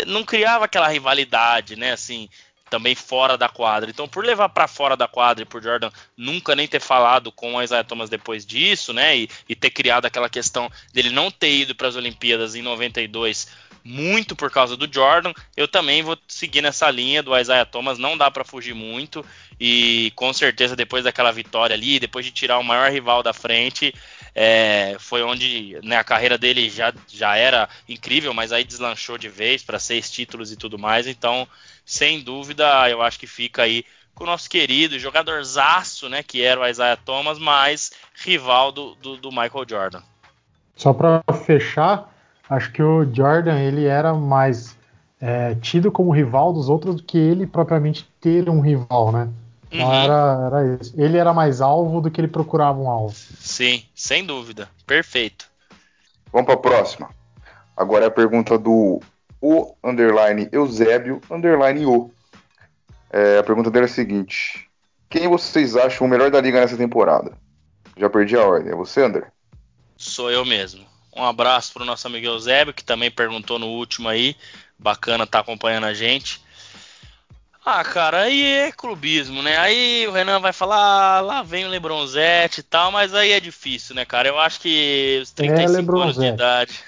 não 0.08 0.24
criava 0.24 0.64
aquela 0.64 0.88
rivalidade, 0.88 1.76
né, 1.76 1.92
assim, 1.92 2.28
também 2.68 2.94
fora 2.94 3.36
da 3.36 3.48
quadra. 3.48 3.90
Então, 3.90 4.08
por 4.08 4.24
levar 4.24 4.48
para 4.48 4.66
fora 4.66 4.96
da 4.96 5.06
quadra 5.06 5.42
e 5.42 5.46
por 5.46 5.62
Jordan 5.62 5.90
nunca 6.16 6.54
nem 6.54 6.66
ter 6.66 6.80
falado 6.80 7.30
com 7.30 7.54
o 7.54 7.62
Isaiah 7.62 7.84
Thomas 7.84 8.10
depois 8.10 8.44
disso, 8.44 8.92
né, 8.92 9.16
e, 9.16 9.28
e 9.48 9.54
ter 9.54 9.70
criado 9.70 10.06
aquela 10.06 10.28
questão 10.28 10.70
dele 10.92 11.10
não 11.10 11.30
ter 11.30 11.52
ido 11.52 11.74
para 11.74 11.88
as 11.88 11.96
Olimpíadas 11.96 12.54
em 12.54 12.62
92 12.62 13.46
muito 13.86 14.34
por 14.34 14.50
causa 14.50 14.76
do 14.76 14.92
Jordan, 14.92 15.32
eu 15.56 15.68
também 15.68 16.02
vou 16.02 16.18
seguir 16.26 16.60
nessa 16.60 16.90
linha 16.90 17.22
do 17.22 17.38
Isaiah 17.38 17.64
Thomas, 17.64 17.98
não 17.98 18.18
dá 18.18 18.28
para 18.28 18.44
fugir 18.44 18.74
muito 18.74 19.24
e 19.60 20.12
com 20.16 20.32
certeza 20.32 20.74
depois 20.74 21.04
daquela 21.04 21.30
vitória 21.30 21.74
ali, 21.74 22.00
depois 22.00 22.24
de 22.24 22.32
tirar 22.32 22.58
o 22.58 22.64
maior 22.64 22.90
rival 22.90 23.22
da 23.22 23.32
frente, 23.32 23.94
é, 24.34 24.96
foi 24.98 25.22
onde 25.22 25.78
né, 25.84 25.96
a 25.96 26.04
carreira 26.04 26.36
dele 26.36 26.68
já, 26.68 26.92
já 27.06 27.36
era 27.36 27.68
incrível, 27.88 28.34
mas 28.34 28.50
aí 28.50 28.64
deslanchou 28.64 29.16
de 29.16 29.28
vez 29.28 29.62
para 29.62 29.78
seis 29.78 30.10
títulos 30.10 30.50
e 30.50 30.56
tudo 30.56 30.76
mais, 30.76 31.06
então 31.06 31.46
sem 31.86 32.20
dúvida, 32.20 32.90
eu 32.90 33.00
acho 33.00 33.18
que 33.18 33.28
fica 33.28 33.62
aí 33.62 33.84
com 34.12 34.24
o 34.24 34.26
nosso 34.26 34.50
querido 34.50 34.98
jogadorzaço, 34.98 36.08
né, 36.08 36.22
que 36.22 36.42
era 36.42 36.60
o 36.60 36.66
Isaiah 36.66 36.96
Thomas, 36.96 37.38
mas 37.38 37.92
rival 38.14 38.72
do, 38.72 38.94
do, 38.96 39.16
do 39.16 39.30
Michael 39.30 39.64
Jordan. 39.68 40.02
Só 40.74 40.92
para 40.92 41.22
fechar, 41.44 42.12
acho 42.50 42.72
que 42.72 42.82
o 42.82 43.04
Jordan 43.14 43.60
ele 43.60 43.86
era 43.86 44.12
mais 44.12 44.76
é, 45.20 45.54
tido 45.54 45.92
como 45.92 46.10
rival 46.10 46.52
dos 46.52 46.68
outros 46.68 46.96
do 46.96 47.02
que 47.02 47.16
ele 47.16 47.46
propriamente 47.46 48.08
ter 48.20 48.48
um 48.50 48.60
rival, 48.60 49.12
né? 49.12 49.28
Então 49.70 49.86
uhum. 49.86 49.94
era, 49.94 50.46
era 50.46 50.78
isso. 50.80 50.94
Ele 50.96 51.16
era 51.16 51.32
mais 51.32 51.60
alvo 51.60 52.00
do 52.00 52.10
que 52.10 52.20
ele 52.20 52.28
procurava 52.28 52.78
um 52.78 52.90
alvo. 52.90 53.14
Sim, 53.14 53.84
sem 53.94 54.24
dúvida. 54.24 54.68
Perfeito. 54.86 55.48
Vamos 56.32 56.46
para 56.46 56.54
a 56.54 56.58
próxima. 56.58 57.10
Agora 57.76 58.04
é 58.04 58.08
a 58.08 58.10
pergunta 58.10 58.58
do 58.58 59.00
o 59.40 59.74
underline 59.82 60.48
Eusébio 60.52 61.20
underline 61.30 61.86
o. 61.86 62.10
É, 63.10 63.38
a 63.38 63.42
pergunta 63.42 63.70
dele 63.70 63.86
é 63.86 63.88
a 63.88 63.92
seguinte: 63.92 64.68
Quem 65.08 65.28
vocês 65.28 65.76
acham 65.76 66.06
o 66.06 66.10
melhor 66.10 66.30
da 66.30 66.40
liga 66.40 66.60
nessa 66.60 66.76
temporada? 66.76 67.32
Já 67.96 68.10
perdi 68.10 68.36
a 68.36 68.44
ordem. 68.44 68.72
É 68.72 68.76
você, 68.76 69.02
André? 69.02 69.30
Sou 69.96 70.30
eu 70.30 70.44
mesmo. 70.44 70.84
Um 71.14 71.24
abraço 71.24 71.72
para 71.72 71.82
o 71.82 71.86
nosso 71.86 72.06
amigo 72.06 72.26
Eusébio, 72.26 72.74
que 72.74 72.84
também 72.84 73.10
perguntou 73.10 73.58
no 73.58 73.68
último 73.68 74.08
aí. 74.08 74.36
Bacana 74.78 75.24
estar 75.24 75.38
tá 75.38 75.42
acompanhando 75.42 75.84
a 75.84 75.94
gente. 75.94 76.44
Ah, 77.64 77.82
cara, 77.82 78.22
aí 78.22 78.44
é 78.44 78.70
clubismo, 78.70 79.42
né? 79.42 79.56
Aí 79.58 80.06
o 80.06 80.12
Renan 80.12 80.38
vai 80.38 80.52
falar, 80.52 81.16
ah, 81.16 81.20
lá 81.20 81.42
vem 81.42 81.64
o 81.64 81.68
Lebronzete 81.68 82.60
e 82.60 82.62
tal, 82.62 82.92
mas 82.92 83.12
aí 83.12 83.32
é 83.32 83.40
difícil, 83.40 83.92
né, 83.96 84.04
cara? 84.04 84.28
Eu 84.28 84.38
acho 84.38 84.60
que 84.60 85.18
os 85.20 85.32
35 85.32 85.98
é, 85.98 86.02
anos 86.02 86.16
de 86.16 86.26
idade. 86.26 86.84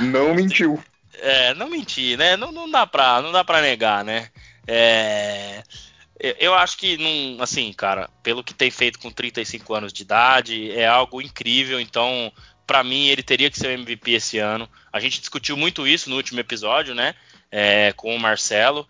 Não 0.00 0.32
mentiu. 0.34 0.82
É, 1.24 1.54
não 1.54 1.70
mentir, 1.70 2.18
né? 2.18 2.36
Não, 2.36 2.50
não 2.50 2.68
dá 2.68 2.84
pra, 2.84 3.22
não 3.22 3.30
dá 3.30 3.44
pra 3.44 3.62
negar, 3.62 4.04
né? 4.04 4.28
É, 4.66 5.62
eu 6.18 6.52
acho 6.52 6.76
que, 6.76 6.96
não, 6.96 7.40
assim, 7.40 7.72
cara, 7.72 8.10
pelo 8.24 8.42
que 8.42 8.52
tem 8.52 8.72
feito 8.72 8.98
com 8.98 9.08
35 9.08 9.72
anos 9.72 9.92
de 9.92 10.02
idade, 10.02 10.72
é 10.72 10.84
algo 10.86 11.22
incrível. 11.22 11.80
Então, 11.80 12.32
para 12.66 12.82
mim, 12.82 13.06
ele 13.06 13.22
teria 13.22 13.48
que 13.48 13.58
ser 13.58 13.68
o 13.68 13.70
MVP 13.70 14.10
esse 14.12 14.38
ano. 14.38 14.68
A 14.92 14.98
gente 14.98 15.20
discutiu 15.20 15.56
muito 15.56 15.86
isso 15.86 16.10
no 16.10 16.16
último 16.16 16.40
episódio, 16.40 16.92
né? 16.92 17.14
É, 17.52 17.92
com 17.92 18.14
o 18.14 18.18
Marcelo. 18.18 18.88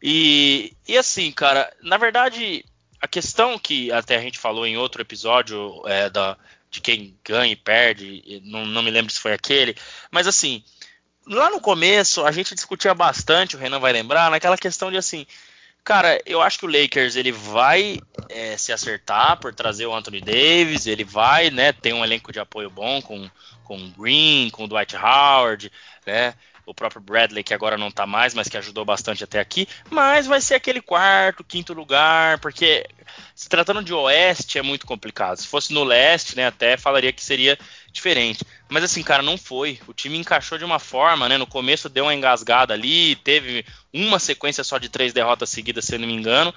E, 0.00 0.72
e 0.86 0.96
assim, 0.96 1.32
cara, 1.32 1.72
na 1.82 1.96
verdade, 1.96 2.64
a 3.00 3.08
questão 3.08 3.58
que 3.58 3.90
até 3.90 4.16
a 4.16 4.20
gente 4.20 4.38
falou 4.38 4.64
em 4.64 4.76
outro 4.76 5.02
episódio 5.02 5.82
é, 5.86 6.08
da, 6.08 6.36
de 6.70 6.80
quem 6.80 7.16
ganha 7.24 7.52
e 7.52 7.56
perde, 7.56 8.40
não, 8.44 8.64
não 8.66 8.82
me 8.82 8.90
lembro 8.90 9.12
se 9.12 9.20
foi 9.20 9.32
aquele, 9.32 9.76
mas 10.10 10.26
assim, 10.26 10.64
lá 11.26 11.50
no 11.50 11.60
começo 11.60 12.24
a 12.24 12.32
gente 12.32 12.54
discutia 12.54 12.94
bastante, 12.94 13.56
o 13.56 13.58
Renan 13.58 13.78
vai 13.78 13.92
lembrar, 13.92 14.30
naquela 14.30 14.56
questão 14.56 14.90
de 14.90 14.96
assim, 14.96 15.26
cara, 15.84 16.20
eu 16.26 16.40
acho 16.40 16.58
que 16.58 16.66
o 16.66 16.70
Lakers 16.70 17.16
ele 17.16 17.32
vai 17.32 17.98
é, 18.28 18.56
se 18.56 18.72
acertar 18.72 19.38
por 19.38 19.54
trazer 19.54 19.86
o 19.86 19.94
Anthony 19.94 20.20
Davis, 20.20 20.86
ele 20.86 21.04
vai, 21.04 21.50
né, 21.50 21.72
ter 21.72 21.92
um 21.92 22.04
elenco 22.04 22.32
de 22.32 22.40
apoio 22.40 22.70
bom 22.70 23.00
com 23.00 23.30
com 23.72 23.90
Green, 23.90 24.50
com 24.50 24.68
Dwight 24.68 24.96
Howard, 24.96 25.72
né? 26.06 26.34
O 26.64 26.74
próprio 26.74 27.00
Bradley, 27.00 27.42
que 27.42 27.54
agora 27.54 27.76
não 27.76 27.88
está 27.88 28.06
mais, 28.06 28.34
mas 28.34 28.48
que 28.48 28.56
ajudou 28.56 28.84
bastante 28.84 29.24
até 29.24 29.40
aqui, 29.40 29.66
mas 29.90 30.26
vai 30.26 30.40
ser 30.40 30.54
aquele 30.54 30.80
quarto, 30.80 31.42
quinto 31.42 31.72
lugar, 31.72 32.38
porque 32.38 32.86
se 33.34 33.48
tratando 33.48 33.82
de 33.82 33.92
oeste 33.92 34.58
é 34.58 34.62
muito 34.62 34.86
complicado. 34.86 35.36
Se 35.36 35.46
fosse 35.46 35.72
no 35.72 35.84
leste, 35.84 36.36
né, 36.36 36.46
até 36.46 36.76
falaria 36.76 37.12
que 37.12 37.22
seria 37.22 37.58
diferente. 37.92 38.44
Mas 38.68 38.84
assim, 38.84 39.02
cara, 39.02 39.22
não 39.22 39.36
foi. 39.36 39.78
O 39.86 39.92
time 39.92 40.16
encaixou 40.18 40.56
de 40.56 40.64
uma 40.64 40.78
forma, 40.78 41.28
né? 41.28 41.36
No 41.36 41.46
começo 41.46 41.88
deu 41.88 42.04
uma 42.04 42.14
engasgada 42.14 42.72
ali, 42.72 43.16
teve 43.16 43.66
uma 43.92 44.18
sequência 44.18 44.64
só 44.64 44.78
de 44.78 44.88
três 44.88 45.12
derrotas 45.12 45.50
seguidas, 45.50 45.84
se 45.84 45.94
eu 45.94 45.98
não 45.98 46.06
me 46.06 46.14
engano. 46.14 46.54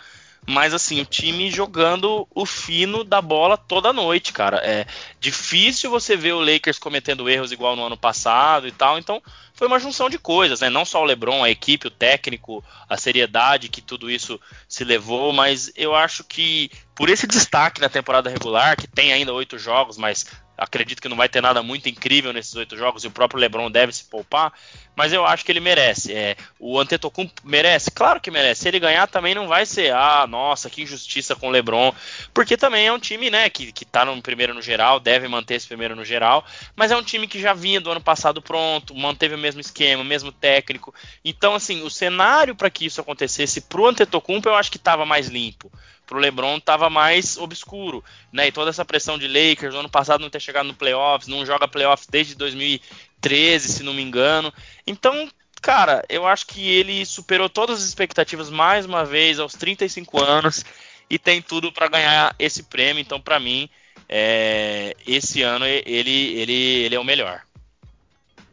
mas 0.47 0.73
assim, 0.73 1.01
o 1.01 1.05
time 1.05 1.49
jogando 1.49 2.27
o 2.33 2.45
fino 2.45 3.03
da 3.03 3.21
bola 3.21 3.57
toda 3.57 3.91
noite, 3.91 4.31
cara. 4.31 4.57
É 4.57 4.85
difícil 5.19 5.89
você 5.89 6.15
ver 6.15 6.33
o 6.33 6.39
Lakers 6.39 6.77
cometendo 6.77 7.27
erros 7.29 7.51
igual 7.51 7.75
no 7.75 7.85
ano 7.85 7.97
passado 7.97 8.67
e 8.67 8.71
tal, 8.71 8.99
então 8.99 9.21
foi 9.55 9.67
uma 9.67 9.79
junção 9.79 10.09
de 10.09 10.19
coisas, 10.19 10.59
né? 10.59 10.69
Não 10.69 10.83
só 10.83 11.01
o 11.01 11.05
LeBron, 11.05 11.43
a 11.43 11.49
equipe, 11.49 11.87
o 11.87 11.91
técnico, 11.91 12.63
a 12.89 12.97
seriedade 12.97 13.69
que 13.69 13.81
tudo 13.81 14.11
isso 14.11 14.39
se 14.67 14.83
levou, 14.83 15.31
mas 15.31 15.71
eu 15.75 15.95
acho 15.95 16.23
que 16.25 16.69
por 16.93 17.09
esse 17.09 17.25
destaque 17.25 17.79
na 17.79 17.89
temporada 17.89 18.29
regular, 18.29 18.75
que 18.75 18.87
tem 18.87 19.13
ainda 19.13 19.33
oito 19.33 19.57
jogos, 19.57 19.97
mas 19.97 20.25
acredito 20.57 21.01
que 21.01 21.09
não 21.09 21.17
vai 21.17 21.27
ter 21.27 21.41
nada 21.41 21.61
muito 21.61 21.89
incrível 21.89 22.31
nesses 22.31 22.55
oito 22.55 22.77
jogos 22.77 23.03
e 23.03 23.07
o 23.07 23.11
próprio 23.11 23.39
LeBron 23.39 23.69
deve 23.69 23.91
se 23.93 24.05
poupar, 24.05 24.53
mas 24.95 25.11
eu 25.11 25.25
acho 25.25 25.43
que 25.43 25.51
ele 25.51 25.59
merece. 25.59 26.13
É, 26.13 26.35
o 26.59 26.79
Antetokounmpo 26.79 27.41
merece? 27.43 27.91
Claro 27.91 28.21
que 28.21 28.31
merece. 28.31 28.61
Se 28.61 28.67
ele 28.67 28.79
ganhar 28.79 29.07
também 29.07 29.35
não 29.35 29.47
vai 29.47 29.65
ser, 29.65 29.93
ah, 29.93 30.25
nossa, 30.27 30.69
que 30.69 30.81
injustiça 30.81 31.35
com 31.35 31.47
o 31.47 31.51
LeBron, 31.51 31.93
porque 32.33 32.55
também 32.55 32.87
é 32.87 32.93
um 32.93 32.99
time, 32.99 33.29
né, 33.29 33.49
que, 33.49 33.71
que 33.71 33.85
tá 33.85 34.05
no 34.05 34.21
primeiro 34.21 34.53
no 34.53 34.61
geral, 34.61 34.99
deve 34.99 35.27
manter 35.27 35.55
esse 35.55 35.67
primeiro 35.67 35.95
no 35.95 36.05
geral, 36.05 36.45
mas 36.75 36.91
é 36.91 36.95
um 36.95 37.03
time 37.03 37.27
que 37.27 37.39
já 37.39 37.53
vinha 37.53 37.81
do 37.81 37.91
ano 37.91 38.01
passado 38.01 38.41
pronto, 38.41 38.95
manteve 38.95 39.35
o 39.35 39.39
mesmo 39.39 39.61
esquema, 39.61 40.01
o 40.01 40.05
mesmo 40.05 40.31
técnico. 40.31 40.93
Então, 41.23 41.55
assim, 41.55 41.81
o 41.83 41.89
cenário 41.89 42.55
para 42.55 42.69
que 42.69 42.85
isso 42.85 43.01
acontecesse 43.01 43.61
pro 43.61 43.87
Antetokounmpo 43.87 44.47
eu 44.47 44.55
acho 44.55 44.71
que 44.71 44.77
estava 44.77 45.05
mais 45.05 45.27
limpo 45.27 45.71
pro 46.05 46.19
LeBron 46.19 46.59
tava 46.59 46.89
mais 46.89 47.37
obscuro, 47.37 48.03
né? 48.31 48.47
E 48.47 48.51
toda 48.51 48.69
essa 48.69 48.85
pressão 48.85 49.17
de 49.17 49.27
Lakers, 49.27 49.73
no 49.73 49.81
ano 49.81 49.89
passado 49.89 50.21
não 50.21 50.29
ter 50.29 50.41
chegado 50.41 50.67
no 50.67 50.73
playoffs, 50.73 51.27
não 51.27 51.45
joga 51.45 51.67
playoffs 51.67 52.07
desde 52.09 52.35
2013, 52.35 53.67
se 53.67 53.83
não 53.83 53.93
me 53.93 54.01
engano. 54.01 54.53
Então, 54.85 55.29
cara, 55.61 56.03
eu 56.09 56.25
acho 56.27 56.47
que 56.47 56.67
ele 56.67 57.05
superou 57.05 57.49
todas 57.49 57.79
as 57.79 57.85
expectativas 57.85 58.49
mais 58.49 58.85
uma 58.85 59.03
vez 59.03 59.39
aos 59.39 59.53
35 59.53 60.23
anos 60.23 60.63
e 61.09 61.17
tem 61.17 61.41
tudo 61.41 61.71
para 61.71 61.87
ganhar 61.87 62.35
esse 62.37 62.63
prêmio. 62.63 63.01
Então, 63.01 63.19
para 63.19 63.39
mim, 63.39 63.69
é, 64.07 64.95
esse 65.07 65.41
ano 65.41 65.65
ele, 65.65 66.39
ele, 66.39 66.53
ele 66.53 66.95
é 66.95 66.99
o 66.99 67.03
melhor. 67.03 67.41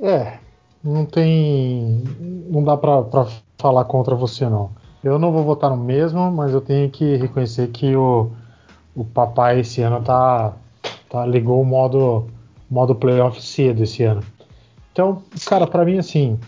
É, 0.01 0.39
não 0.83 1.07
tem, 1.07 2.03
não 2.49 2.65
dá 2.65 2.77
para 2.77 3.27
falar 3.59 3.85
contra 3.85 4.15
você 4.15 4.49
não. 4.49 4.71
Eu 5.03 5.19
não 5.19 5.33
vou 5.33 5.43
votar 5.43 5.71
no 5.71 5.77
mesmo, 5.77 6.31
mas 6.31 6.53
eu 6.53 6.61
tenho 6.61 6.89
que 6.91 7.17
reconhecer 7.17 7.69
que 7.69 7.97
o, 7.97 8.31
o 8.95 9.05
papai 9.05 9.61
esse 9.61 9.83
ano 9.83 10.01
tá, 10.03 10.53
tá 11.11 11.27
ligou 11.27 11.61
o 11.61 11.65
modo, 11.65 12.29
modo 12.71 12.95
playoff 12.95 13.43
cedo 13.43 13.83
esse 13.83 14.05
ano. 14.05 14.23
Então, 14.93 15.23
cara, 15.47 15.67
para 15.67 15.85
mim 15.85 15.99
assim, 15.99 16.39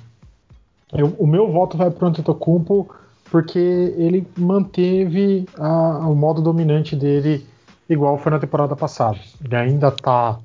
eu, 0.93 1.09
o 1.19 1.27
meu 1.27 1.51
voto 1.51 1.77
vai 1.77 1.91
pro 1.91 2.07
Antetokounmpo 2.07 2.89
porque 3.31 3.59
ele 3.59 4.27
manteve 4.39 5.45
a, 5.59 6.09
o 6.09 6.15
modo 6.15 6.41
dominante 6.41 6.95
dele 6.95 7.45
igual 7.89 8.17
foi 8.19 8.31
na 8.31 8.39
temporada 8.39 8.77
passada. 8.77 9.19
Ele 9.45 9.57
ainda 9.57 9.91
tá 9.91 10.39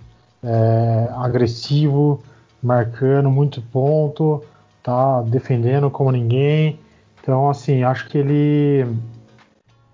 é, 0.43 1.09
agressivo, 1.17 2.19
marcando 2.63 3.29
muito 3.29 3.61
ponto, 3.61 4.43
tá 4.81 5.21
defendendo 5.21 5.91
como 5.91 6.11
ninguém. 6.11 6.79
Então, 7.29 7.47
assim, 7.47 7.83
acho 7.83 8.09
que 8.09 8.17
ele 8.17 8.87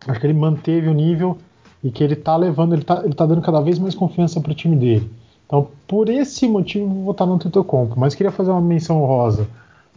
acho 0.07 0.21
que 0.21 0.25
ele 0.25 0.33
manteve 0.33 0.87
o 0.87 0.93
nível 0.93 1.37
e 1.83 1.91
que 1.91 2.01
ele 2.01 2.15
tá 2.15 2.37
levando, 2.37 2.71
ele 2.71 2.85
tá, 2.85 3.01
ele 3.03 3.13
tá 3.13 3.25
dando 3.25 3.41
cada 3.41 3.59
vez 3.59 3.77
mais 3.77 3.93
confiança 3.93 4.39
pro 4.39 4.55
time 4.55 4.77
dele. 4.77 5.11
Então, 5.45 5.67
por 5.85 6.07
esse 6.07 6.47
motivo, 6.47 6.87
vou 6.87 7.03
votar 7.03 7.27
no 7.27 7.37
Tetocompo. 7.37 7.99
Mas 7.99 8.15
queria 8.15 8.31
fazer 8.31 8.51
uma 8.51 8.61
menção 8.61 8.99
rosa 9.05 9.49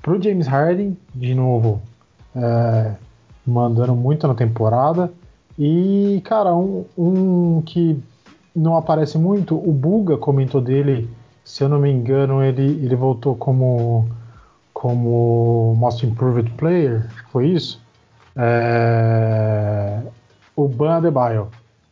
pro 0.02 0.20
James 0.20 0.48
Harden, 0.48 0.96
de 1.14 1.32
novo, 1.32 1.80
é, 2.34 2.94
mandando 3.46 3.94
muito 3.94 4.26
na 4.26 4.34
temporada. 4.34 5.08
E, 5.56 6.20
cara, 6.24 6.56
um, 6.56 6.86
um, 6.98 7.62
que 7.64 8.02
não 8.52 8.76
aparece 8.76 9.16
muito, 9.16 9.54
o 9.54 9.70
Buga 9.70 10.16
comentou 10.18 10.60
dele, 10.60 11.08
se 11.44 11.62
eu 11.62 11.68
não 11.68 11.78
me 11.78 11.88
engano, 11.88 12.42
ele, 12.42 12.64
ele 12.84 12.96
voltou 12.96 13.36
como 13.36 14.08
como 14.78 15.74
Most 15.76 16.06
Improved 16.06 16.52
Player, 16.52 17.10
foi 17.32 17.48
isso, 17.48 17.82
é, 18.36 20.00
o 20.54 20.68
Ban 20.68 20.98
Adebayo. 20.98 21.50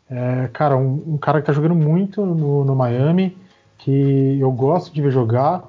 É, 0.08 0.48
cara, 0.52 0.76
um, 0.76 1.02
um, 1.04 1.18
cara 1.18 1.40
que 1.40 1.48
tá 1.48 1.52
jogando 1.52 1.74
muito 1.74 2.24
no, 2.24 2.64
no, 2.64 2.76
Miami, 2.76 3.36
que 3.76 4.38
eu 4.40 4.52
gosto 4.52 4.94
de 4.94 5.02
ver 5.02 5.10
jogar. 5.10 5.64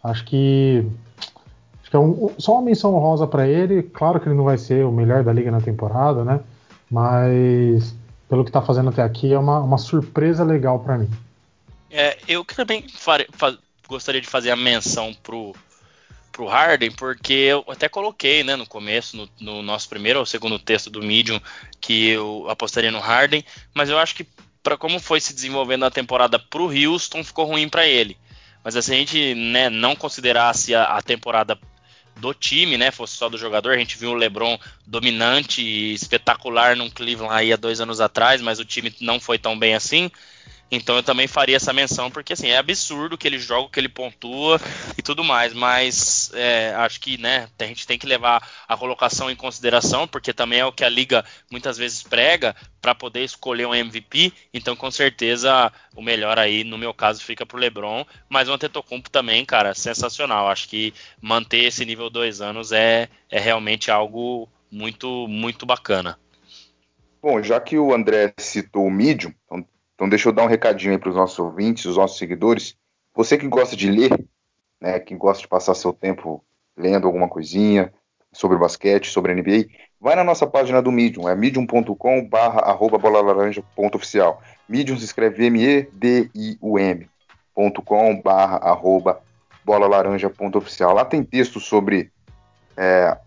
Acho 0.00 0.24
que, 0.24 0.86
acho 1.82 1.90
que 1.90 1.96
é 1.96 1.98
um, 1.98 2.30
só 2.38 2.52
uma 2.52 2.62
menção 2.62 2.94
honrosa 2.94 3.26
para 3.26 3.48
ele. 3.48 3.82
Claro 3.82 4.20
que 4.20 4.28
ele 4.28 4.36
não 4.36 4.44
vai 4.44 4.56
ser 4.56 4.86
o 4.86 4.92
melhor 4.92 5.24
da 5.24 5.32
liga 5.32 5.50
na 5.50 5.60
temporada, 5.60 6.24
né? 6.24 6.38
Mas 6.88 7.96
pelo 8.28 8.44
que 8.44 8.52
tá 8.52 8.62
fazendo 8.62 8.90
até 8.90 9.02
aqui, 9.02 9.32
é 9.32 9.38
uma, 9.40 9.58
uma 9.58 9.76
surpresa 9.76 10.44
legal 10.44 10.78
para 10.78 10.98
mim. 10.98 11.10
É, 11.90 12.16
eu 12.28 12.44
também 12.44 12.86
gostaria 13.88 14.20
de 14.20 14.28
fazer 14.28 14.52
a 14.52 14.56
menção 14.56 15.12
pro 15.20 15.52
pro 16.30 16.46
Harden, 16.46 16.90
porque 16.92 17.32
eu 17.32 17.64
até 17.68 17.88
coloquei, 17.88 18.42
né, 18.42 18.56
no 18.56 18.66
começo, 18.66 19.16
no, 19.16 19.28
no, 19.40 19.62
nosso 19.62 19.88
primeiro 19.88 20.18
ou 20.18 20.26
segundo 20.26 20.58
texto 20.58 20.90
do 20.90 21.02
Medium, 21.02 21.40
que 21.80 22.10
eu 22.10 22.46
apostaria 22.48 22.90
no 22.90 23.00
Harden, 23.00 23.44
mas 23.74 23.88
eu 23.88 23.98
acho 23.98 24.14
que 24.14 24.26
para 24.62 24.76
como 24.76 25.00
foi 25.00 25.20
se 25.20 25.34
desenvolvendo 25.34 25.84
a 25.84 25.90
temporada 25.90 26.38
pro 26.38 26.70
Houston, 26.70 27.24
ficou 27.24 27.46
ruim 27.46 27.68
para 27.68 27.86
ele. 27.86 28.16
Mas 28.62 28.74
se 28.74 28.92
a 28.92 28.94
gente 28.94 29.34
né, 29.34 29.70
não 29.70 29.96
considerasse 29.96 30.74
a, 30.74 30.84
a, 30.84 31.02
temporada 31.02 31.58
do 32.16 32.34
time, 32.34 32.76
né, 32.76 32.90
fosse 32.90 33.16
só 33.16 33.28
do 33.28 33.38
jogador, 33.38 33.72
a 33.72 33.78
gente 33.78 33.96
viu 33.96 34.10
o 34.10 34.14
LeBron 34.14 34.58
dominante 34.86 35.62
e 35.62 35.94
espetacular 35.94 36.76
no 36.76 36.90
Cleveland 36.90 37.34
aí 37.34 37.52
há 37.52 37.56
dois 37.56 37.80
anos 37.80 38.00
atrás, 38.00 38.42
mas 38.42 38.58
o 38.58 38.64
time 38.64 38.94
não 39.00 39.18
foi 39.18 39.38
tão 39.38 39.58
bem 39.58 39.74
assim. 39.74 40.10
Então 40.70 40.96
eu 40.96 41.02
também 41.02 41.26
faria 41.26 41.56
essa 41.56 41.72
menção, 41.72 42.10
porque 42.10 42.32
assim, 42.32 42.48
é 42.48 42.58
absurdo 42.58 43.18
que 43.18 43.26
ele 43.26 43.38
joga, 43.38 43.70
que 43.70 43.80
ele 43.80 43.88
pontua 43.88 44.60
e 44.96 45.02
tudo 45.02 45.24
mais, 45.24 45.52
mas 45.52 46.30
é, 46.34 46.72
acho 46.76 47.00
que 47.00 47.18
né, 47.18 47.48
a 47.58 47.64
gente 47.64 47.86
tem 47.86 47.98
que 47.98 48.06
levar 48.06 48.46
a 48.68 48.76
colocação 48.76 49.30
em 49.30 49.34
consideração, 49.36 50.06
porque 50.06 50.32
também 50.32 50.60
é 50.60 50.64
o 50.64 50.72
que 50.72 50.84
a 50.84 50.88
liga 50.88 51.24
muitas 51.50 51.76
vezes 51.76 52.02
prega 52.02 52.54
para 52.80 52.94
poder 52.94 53.24
escolher 53.24 53.66
um 53.66 53.74
MVP. 53.74 54.32
Então, 54.54 54.74
com 54.74 54.90
certeza, 54.90 55.72
o 55.94 56.02
melhor 56.02 56.38
aí, 56.38 56.64
no 56.64 56.78
meu 56.78 56.94
caso, 56.94 57.22
fica 57.22 57.44
pro 57.44 57.58
LeBron, 57.58 58.04
mas 58.28 58.48
o 58.48 58.52
Antetokounmpo 58.52 59.10
também, 59.10 59.44
cara, 59.44 59.74
sensacional. 59.74 60.48
Acho 60.48 60.68
que 60.68 60.94
manter 61.20 61.64
esse 61.64 61.84
nível 61.84 62.08
dois 62.08 62.40
anos 62.40 62.72
é, 62.72 63.08
é 63.30 63.38
realmente 63.38 63.90
algo 63.90 64.48
muito, 64.70 65.26
muito 65.28 65.66
bacana. 65.66 66.18
Bom, 67.22 67.42
já 67.42 67.60
que 67.60 67.76
o 67.76 67.92
André 67.92 68.32
citou 68.38 68.86
o 68.86 68.90
Medium, 68.90 69.34
então 69.44 69.66
então 70.00 70.08
deixa 70.08 70.30
eu 70.30 70.32
dar 70.32 70.44
um 70.44 70.48
recadinho 70.48 70.92
aí 70.92 70.98
para 70.98 71.10
os 71.10 71.14
nossos 71.14 71.38
ouvintes, 71.38 71.84
os 71.84 71.98
nossos 71.98 72.16
seguidores. 72.16 72.74
Você 73.14 73.36
que 73.36 73.46
gosta 73.46 73.76
de 73.76 73.90
ler, 73.90 74.10
né, 74.80 74.98
que 74.98 75.14
gosta 75.14 75.42
de 75.42 75.48
passar 75.48 75.74
seu 75.74 75.92
tempo 75.92 76.42
lendo 76.74 77.06
alguma 77.06 77.28
coisinha 77.28 77.92
sobre 78.32 78.56
basquete, 78.56 79.10
sobre 79.10 79.34
NBA, 79.34 79.66
vai 80.00 80.16
na 80.16 80.24
nossa 80.24 80.46
página 80.46 80.80
do 80.80 80.90
Medium, 80.90 81.28
é 81.28 81.34
medium.com 81.34 82.26
barra 82.26 82.60
arroba 82.60 82.96
bola 82.96 83.20
laranja 83.20 83.62
ponto 83.76 83.96
oficial. 83.96 84.42
Medium 84.66 84.96
se 84.96 85.04
escreve 85.04 85.44
M-E-D-I-U-M 85.44 87.06
ponto 87.54 87.82
com 87.82 88.22
arroba 88.24 89.20
bola 89.62 89.86
laranja 89.86 90.30
ponto 90.30 90.56
oficial. 90.56 90.94
Lá 90.94 91.04
tem 91.04 91.22
texto 91.22 91.60
sobre 91.60 92.10
é, 92.74 93.18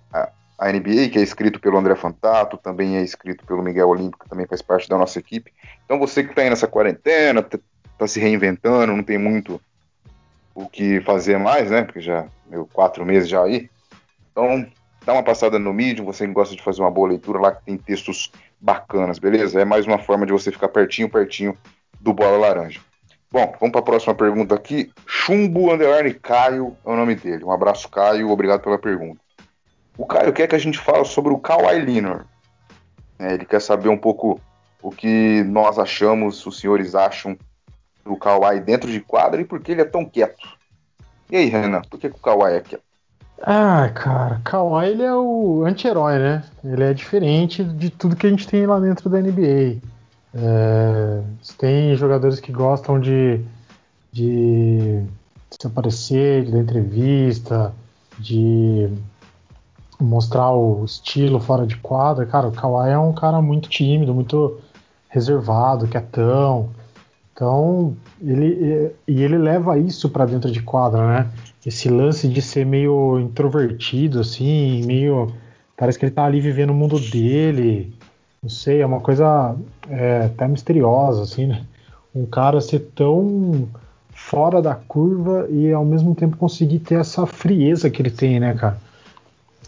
a 0.57 0.71
NBA, 0.71 1.09
que 1.11 1.19
é 1.19 1.21
escrito 1.21 1.59
pelo 1.59 1.77
André 1.77 1.95
Fantato, 1.95 2.57
também 2.57 2.97
é 2.97 3.01
escrito 3.01 3.45
pelo 3.45 3.63
Miguel 3.63 3.89
Olímpico, 3.89 4.23
que 4.23 4.29
também 4.29 4.47
faz 4.47 4.61
parte 4.61 4.87
da 4.87 4.97
nossa 4.97 5.19
equipe. 5.19 5.51
Então 5.85 5.99
você 5.99 6.23
que 6.23 6.29
está 6.29 6.41
aí 6.41 6.49
nessa 6.49 6.67
quarentena, 6.67 7.39
está 7.39 7.59
tá 7.97 8.07
se 8.07 8.19
reinventando, 8.19 8.95
não 8.95 9.03
tem 9.03 9.17
muito 9.17 9.59
o 10.55 10.67
que 10.67 11.01
fazer 11.01 11.37
mais, 11.37 11.69
né? 11.71 11.83
Porque 11.83 11.99
já 11.99 12.27
meu 12.47 12.67
quatro 12.71 13.05
meses 13.05 13.27
já 13.27 13.43
aí. 13.43 13.69
Então 14.31 14.65
dá 15.05 15.13
uma 15.13 15.23
passada 15.23 15.57
no 15.57 15.73
Medium, 15.73 16.05
você 16.05 16.25
que 16.25 16.33
gosta 16.33 16.55
de 16.55 16.61
fazer 16.61 16.81
uma 16.81 16.91
boa 16.91 17.09
leitura 17.09 17.39
lá 17.39 17.51
que 17.51 17.65
tem 17.65 17.77
textos 17.77 18.31
bacanas, 18.59 19.19
beleza? 19.19 19.59
É 19.59 19.65
mais 19.65 19.85
uma 19.85 19.99
forma 19.99 20.25
de 20.25 20.31
você 20.31 20.51
ficar 20.51 20.69
pertinho, 20.69 21.09
pertinho 21.09 21.57
do 21.99 22.13
Bola 22.13 22.37
Laranja. 22.37 22.79
Bom, 23.31 23.55
vamos 23.59 23.71
para 23.71 23.81
a 23.81 23.83
próxima 23.83 24.13
pergunta 24.13 24.53
aqui. 24.53 24.91
Chumbo 25.07 25.73
Underline 25.73 26.13
Caio 26.13 26.77
é 26.85 26.89
o 26.89 26.95
nome 26.95 27.15
dele. 27.15 27.43
Um 27.43 27.51
abraço, 27.51 27.89
Caio. 27.89 28.29
Obrigado 28.29 28.61
pela 28.61 28.77
pergunta. 28.77 29.22
O 29.97 30.05
Caio 30.05 30.33
quer 30.33 30.47
que 30.47 30.55
a 30.55 30.59
gente 30.59 30.79
fale 30.79 31.05
sobre 31.05 31.33
o 31.33 31.37
Kawhi 31.37 31.79
Leonard. 31.79 32.25
É, 33.19 33.33
ele 33.33 33.45
quer 33.45 33.61
saber 33.61 33.89
um 33.89 33.97
pouco 33.97 34.39
o 34.81 34.89
que 34.89 35.43
nós 35.43 35.77
achamos, 35.79 36.45
os 36.45 36.59
senhores 36.59 36.95
acham 36.95 37.37
do 38.03 38.17
Kawhi 38.17 38.59
dentro 38.59 38.91
de 38.91 38.99
quadra 38.99 39.39
e 39.39 39.45
por 39.45 39.61
que 39.61 39.71
ele 39.71 39.81
é 39.81 39.85
tão 39.85 40.03
quieto. 40.03 40.45
E 41.31 41.37
aí, 41.37 41.45
Renan, 41.47 41.81
por 41.89 41.99
que, 41.99 42.09
que 42.09 42.15
o 42.15 42.19
Kawhi 42.19 42.53
é 42.53 42.59
quieto? 42.59 42.83
Ah, 43.41 43.89
cara, 43.93 44.41
Kawhi 44.43 44.89
ele 44.89 45.03
é 45.03 45.13
o 45.13 45.63
anti-herói, 45.65 46.17
né? 46.17 46.43
Ele 46.63 46.83
é 46.83 46.93
diferente 46.93 47.63
de 47.63 47.89
tudo 47.89 48.15
que 48.15 48.27
a 48.27 48.29
gente 48.29 48.47
tem 48.47 48.65
lá 48.65 48.79
dentro 48.79 49.09
da 49.09 49.19
NBA. 49.19 49.79
É, 50.35 51.21
tem 51.57 51.95
jogadores 51.95 52.39
que 52.39 52.51
gostam 52.51 52.99
de, 52.99 53.41
de 54.11 55.03
se 55.51 55.67
aparecer, 55.67 56.45
de 56.45 56.51
dar 56.51 56.59
entrevista, 56.59 57.73
de 58.17 58.89
mostrar 59.99 60.51
o 60.51 60.83
estilo 60.85 61.39
fora 61.39 61.65
de 61.65 61.77
quadra, 61.77 62.25
cara, 62.25 62.47
o 62.47 62.51
Kawhi 62.51 62.91
é 62.91 62.97
um 62.97 63.13
cara 63.13 63.41
muito 63.41 63.69
tímido, 63.69 64.13
muito 64.13 64.59
reservado, 65.09 65.87
quietão. 65.87 66.69
Então, 67.33 67.95
ele 68.21 68.91
e 69.07 69.23
ele 69.23 69.37
leva 69.37 69.77
isso 69.77 70.09
para 70.09 70.25
dentro 70.25 70.51
de 70.51 70.61
quadra, 70.61 71.07
né? 71.07 71.29
Esse 71.65 71.89
lance 71.89 72.27
de 72.27 72.41
ser 72.41 72.65
meio 72.65 73.19
introvertido 73.19 74.19
assim, 74.19 74.83
meio 74.85 75.33
parece 75.75 75.97
que 75.97 76.05
ele 76.05 76.11
tá 76.13 76.25
ali 76.25 76.39
vivendo 76.39 76.69
o 76.71 76.75
mundo 76.75 76.99
dele. 76.99 77.93
Não 78.41 78.49
sei, 78.49 78.81
é 78.81 78.85
uma 78.85 78.99
coisa 78.99 79.55
é, 79.89 80.25
até 80.25 80.47
misteriosa 80.47 81.23
assim, 81.23 81.47
né? 81.47 81.65
Um 82.13 82.25
cara 82.25 82.61
ser 82.61 82.79
tão 82.95 83.67
fora 84.13 84.61
da 84.61 84.75
curva 84.75 85.47
e 85.49 85.71
ao 85.71 85.83
mesmo 85.83 86.13
tempo 86.13 86.37
conseguir 86.37 86.79
ter 86.79 86.99
essa 86.99 87.25
frieza 87.25 87.89
que 87.89 88.01
ele 88.01 88.11
tem, 88.11 88.39
né, 88.39 88.53
cara? 88.53 88.77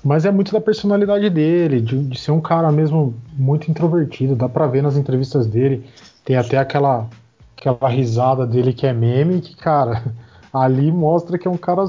Mas 0.05 0.23
é 0.23 0.29
muito 0.29 0.51
da 0.51 0.61
personalidade 0.61 1.27
dele, 1.31 1.81
de, 1.81 1.97
de, 2.03 2.19
ser 2.19 2.29
um 2.29 2.39
cara 2.39 2.71
mesmo 2.71 3.15
muito 3.33 3.71
introvertido. 3.71 4.35
Dá 4.35 4.47
pra 4.47 4.67
ver 4.67 4.83
nas 4.83 4.95
entrevistas 4.95 5.47
dele. 5.47 5.83
Tem 6.23 6.35
até 6.35 6.59
aquela, 6.59 7.09
aquela 7.57 7.89
risada 7.89 8.45
dele 8.45 8.71
que 8.71 8.85
é 8.85 8.93
meme, 8.93 9.41
que, 9.41 9.55
cara, 9.55 10.03
ali 10.53 10.91
mostra 10.91 11.39
que 11.39 11.47
é 11.47 11.51
um 11.51 11.57
cara 11.57 11.85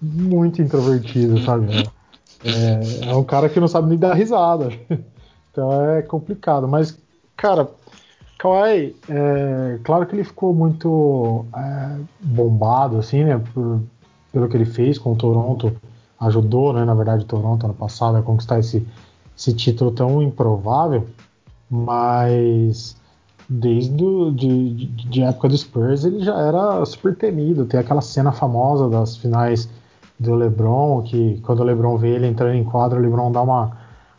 muito 0.00 0.62
introvertido, 0.62 1.38
sabe? 1.42 1.86
É, 2.42 3.10
é 3.10 3.14
um 3.14 3.24
cara 3.24 3.46
que 3.46 3.60
não 3.60 3.68
sabe 3.68 3.90
nem 3.90 3.98
dar 3.98 4.14
risada. 4.14 4.70
Então 5.52 5.90
é 5.90 6.00
complicado. 6.00 6.68
Mas, 6.68 6.96
cara, 7.36 7.68
Kawhi, 8.38 8.94
é, 9.08 9.80
claro 9.82 10.06
que 10.06 10.14
ele 10.14 10.22
ficou 10.22 10.54
muito 10.54 11.44
é, 11.52 11.96
bombado, 12.20 12.98
assim, 12.98 13.24
né? 13.24 13.42
Por, 13.52 13.82
pelo 14.32 14.48
que 14.48 14.56
ele 14.56 14.64
fez 14.64 14.96
com 14.96 15.12
o 15.12 15.16
Toronto 15.16 15.74
ajudou, 16.20 16.72
né, 16.72 16.84
na 16.84 16.94
verdade, 16.94 17.24
o 17.24 17.26
Toronto 17.26 17.64
ano 17.64 17.74
passado 17.74 18.16
a 18.16 18.22
conquistar 18.22 18.58
esse, 18.58 18.86
esse 19.36 19.52
título 19.54 19.90
tão 19.90 20.22
improvável, 20.22 21.06
mas 21.70 22.96
desde 23.48 23.90
do, 23.90 24.30
de, 24.30 24.86
de 24.86 25.22
época 25.22 25.48
do 25.48 25.58
Spurs 25.58 26.04
ele 26.04 26.22
já 26.22 26.38
era 26.38 26.84
super 26.84 27.16
temido. 27.16 27.64
Tem 27.64 27.80
aquela 27.80 28.00
cena 28.00 28.30
famosa 28.30 28.88
das 28.88 29.16
finais 29.16 29.68
do 30.18 30.34
LeBron, 30.34 31.02
que 31.02 31.40
quando 31.42 31.60
o 31.60 31.64
LeBron 31.64 31.96
vê 31.96 32.10
ele 32.10 32.26
entrando 32.26 32.54
em 32.54 32.62
quadro, 32.62 32.98
o 32.98 33.02
LeBron 33.02 33.32
dá 33.32 33.40
uma, 33.42 33.76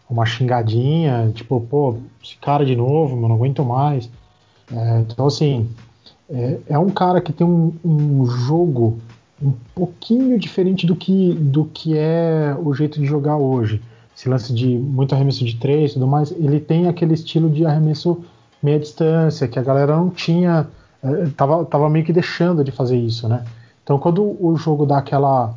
uma 0.09 0.25
xingadinha, 0.25 1.31
tipo, 1.33 1.61
pô, 1.61 1.95
esse 2.21 2.35
cara 2.37 2.65
de 2.65 2.75
novo, 2.75 3.15
eu 3.15 3.29
não 3.29 3.35
aguento 3.35 3.63
mais. 3.63 4.09
É, 4.73 4.99
então, 5.01 5.27
assim, 5.27 5.69
é, 6.29 6.59
é, 6.69 6.79
um 6.79 6.89
cara 6.89 7.21
que 7.21 7.31
tem 7.31 7.45
um, 7.45 7.73
um 7.85 8.25
jogo 8.25 8.97
um 9.41 9.53
pouquinho 9.73 10.37
diferente 10.37 10.85
do 10.85 10.95
que, 10.95 11.33
do 11.33 11.65
que 11.65 11.97
é 11.97 12.55
o 12.63 12.73
jeito 12.73 12.99
de 12.99 13.05
jogar 13.05 13.37
hoje. 13.37 13.81
Esse 14.15 14.29
lance 14.29 14.53
de 14.53 14.77
muito 14.77 15.15
arremesso 15.15 15.43
de 15.43 15.55
três 15.55 15.91
e 15.91 15.93
tudo 15.95 16.07
mais, 16.07 16.31
ele 16.31 16.59
tem 16.59 16.87
aquele 16.87 17.13
estilo 17.13 17.49
de 17.49 17.65
arremesso 17.65 18.23
meia 18.61 18.79
distância, 18.79 19.47
que 19.47 19.57
a 19.57 19.63
galera 19.63 19.95
não 19.95 20.09
tinha, 20.09 20.67
é, 21.03 21.25
tava, 21.35 21.65
tava 21.65 21.89
meio 21.89 22.05
que 22.05 22.13
deixando 22.13 22.63
de 22.63 22.71
fazer 22.71 22.97
isso, 22.97 23.27
né? 23.27 23.43
Então 23.83 23.97
quando 23.97 24.23
o 24.23 24.55
jogo 24.55 24.85
dá 24.85 24.99
aquela, 24.99 25.55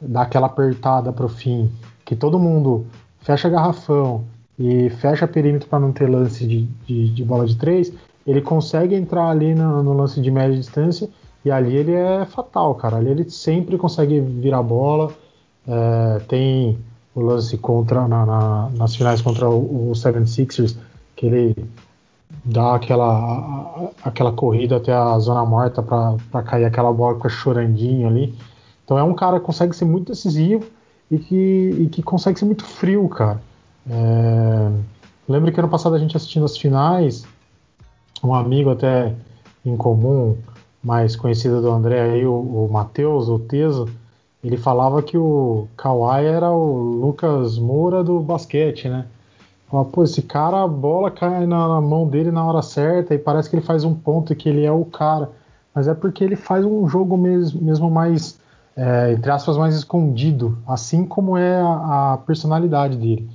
dá 0.00 0.22
aquela 0.22 0.46
apertada 0.46 1.12
pro 1.12 1.28
fim, 1.28 1.70
que 2.04 2.16
todo 2.16 2.38
mundo 2.38 2.86
fecha 3.20 3.50
garrafão 3.50 4.24
e 4.58 4.88
fecha 4.88 5.28
perímetro 5.28 5.68
para 5.68 5.80
não 5.80 5.92
ter 5.92 6.08
lance 6.08 6.46
de, 6.46 6.62
de, 6.86 7.10
de, 7.10 7.24
bola 7.24 7.46
de 7.46 7.56
três, 7.56 7.92
ele 8.26 8.40
consegue 8.40 8.94
entrar 8.94 9.28
ali 9.28 9.54
no, 9.54 9.82
no 9.82 9.92
lance 9.92 10.20
de 10.20 10.30
média 10.30 10.56
distância 10.56 11.10
e 11.46 11.50
ali 11.52 11.76
ele 11.76 11.92
é 11.92 12.26
fatal, 12.26 12.74
cara. 12.74 12.96
Ali 12.96 13.08
ele 13.08 13.30
sempre 13.30 13.78
consegue 13.78 14.18
virar 14.18 14.64
bola. 14.64 15.12
É, 15.64 16.18
tem 16.26 16.76
o 17.14 17.20
lance 17.20 17.56
contra 17.56 18.08
na, 18.08 18.26
na, 18.26 18.70
nas 18.70 18.96
finais 18.96 19.22
contra 19.22 19.48
o, 19.48 19.90
o 19.90 19.92
76ers, 19.92 20.76
que 21.14 21.26
ele 21.26 21.54
dá 22.44 22.74
aquela, 22.74 23.12
a, 23.12 23.90
aquela 24.08 24.32
corrida 24.32 24.78
até 24.78 24.92
a 24.92 25.16
zona 25.20 25.44
morta 25.46 25.84
para 25.84 26.42
cair 26.42 26.64
aquela 26.64 26.92
bola 26.92 27.16
com 27.16 27.28
chorandinho 27.28 28.08
ali. 28.08 28.36
Então 28.84 28.98
é 28.98 29.04
um 29.04 29.14
cara 29.14 29.38
que 29.38 29.46
consegue 29.46 29.76
ser 29.76 29.84
muito 29.84 30.10
decisivo 30.10 30.64
e 31.08 31.16
que, 31.16 31.76
e 31.78 31.86
que 31.86 32.02
consegue 32.02 32.40
ser 32.40 32.44
muito 32.44 32.64
frio, 32.64 33.08
cara. 33.08 33.40
É, 33.88 34.72
lembro 35.28 35.52
que 35.52 35.60
ano 35.60 35.68
passado 35.68 35.94
a 35.94 35.98
gente 36.00 36.16
assistindo 36.16 36.44
as 36.44 36.58
finais, 36.58 37.24
um 38.20 38.34
amigo 38.34 38.70
até 38.70 39.14
em 39.64 39.76
comum, 39.76 40.36
mais 40.86 41.16
conhecida 41.16 41.60
do 41.60 41.68
André 41.68 42.00
aí, 42.00 42.24
o, 42.24 42.32
o 42.32 42.68
Matheus, 42.70 43.28
o 43.28 43.40
Teso, 43.40 43.88
ele 44.42 44.56
falava 44.56 45.02
que 45.02 45.18
o 45.18 45.66
Kawhi 45.76 46.24
era 46.24 46.48
o 46.52 46.78
Lucas 47.00 47.58
Moura 47.58 48.04
do 48.04 48.20
basquete, 48.20 48.88
né? 48.88 49.04
Falava, 49.68 49.88
pô, 49.90 50.04
esse 50.04 50.22
cara, 50.22 50.62
a 50.62 50.68
bola 50.68 51.10
cai 51.10 51.44
na, 51.44 51.66
na, 51.66 51.80
mão 51.80 52.06
dele 52.06 52.30
na 52.30 52.44
hora 52.44 52.62
certa 52.62 53.12
e 53.12 53.18
parece 53.18 53.50
que 53.50 53.56
ele 53.56 53.66
faz 53.66 53.82
um 53.82 53.92
ponto 53.92 54.32
e 54.32 54.36
que 54.36 54.48
ele 54.48 54.64
é 54.64 54.70
o 54.70 54.84
cara. 54.84 55.32
Mas 55.74 55.88
é 55.88 55.94
porque 55.94 56.22
ele 56.22 56.36
faz 56.36 56.64
um 56.64 56.88
jogo 56.88 57.16
mesmo, 57.18 57.60
mesmo 57.60 57.90
mais, 57.90 58.38
é, 58.76 59.12
entre 59.12 59.28
aspas, 59.28 59.56
mais 59.56 59.74
escondido, 59.74 60.56
assim 60.68 61.04
como 61.04 61.36
é 61.36 61.60
a, 61.60 62.12
a 62.12 62.18
personalidade 62.18 62.96
dele. 62.96 63.28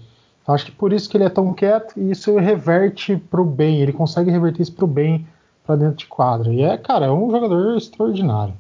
Acho 0.47 0.67
que 0.67 0.71
por 0.71 0.93
isso 0.93 1.09
que 1.09 1.17
ele 1.17 1.25
é 1.25 1.29
tão 1.29 1.53
quieto 1.53 1.99
e 1.99 2.11
isso 2.11 2.37
reverte 2.37 3.17
pro 3.17 3.43
bem, 3.43 3.81
ele 3.81 3.91
consegue 3.91 4.31
reverter 4.31 4.61
isso 4.61 4.73
pro 4.73 4.87
bem 4.87 5.27
para 5.65 5.75
dentro 5.75 5.97
de 5.97 6.05
quadra. 6.05 6.51
E 6.51 6.61
é, 6.61 6.77
cara, 6.77 7.05
é 7.05 7.11
um 7.11 7.29
jogador 7.29 7.77
extraordinário. 7.77 8.53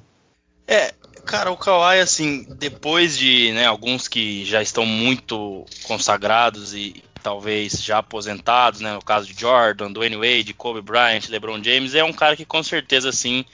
É, 0.67 0.93
cara, 1.25 1.51
o 1.51 1.57
Kawhi, 1.57 1.99
assim, 1.99 2.45
depois 2.57 3.17
de 3.17 3.51
né, 3.53 3.65
alguns 3.65 4.07
que 4.07 4.45
já 4.45 4.61
estão 4.61 4.85
muito 4.85 5.65
consagrados 5.83 6.73
e 6.73 7.03
talvez 7.21 7.83
já 7.83 7.99
aposentados, 7.99 8.81
né, 8.81 8.93
no 8.93 9.01
caso 9.01 9.27
de 9.27 9.39
Jordan, 9.39 9.91
Dwayne 9.91 10.15
Wade, 10.15 10.53
Kobe 10.53 10.81
Bryant, 10.81 11.29
LeBron 11.29 11.63
James, 11.63 11.93
é 11.93 12.03
um 12.03 12.13
cara 12.13 12.35
que 12.35 12.45
com 12.45 12.63
certeza, 12.63 13.09
assim, 13.09 13.45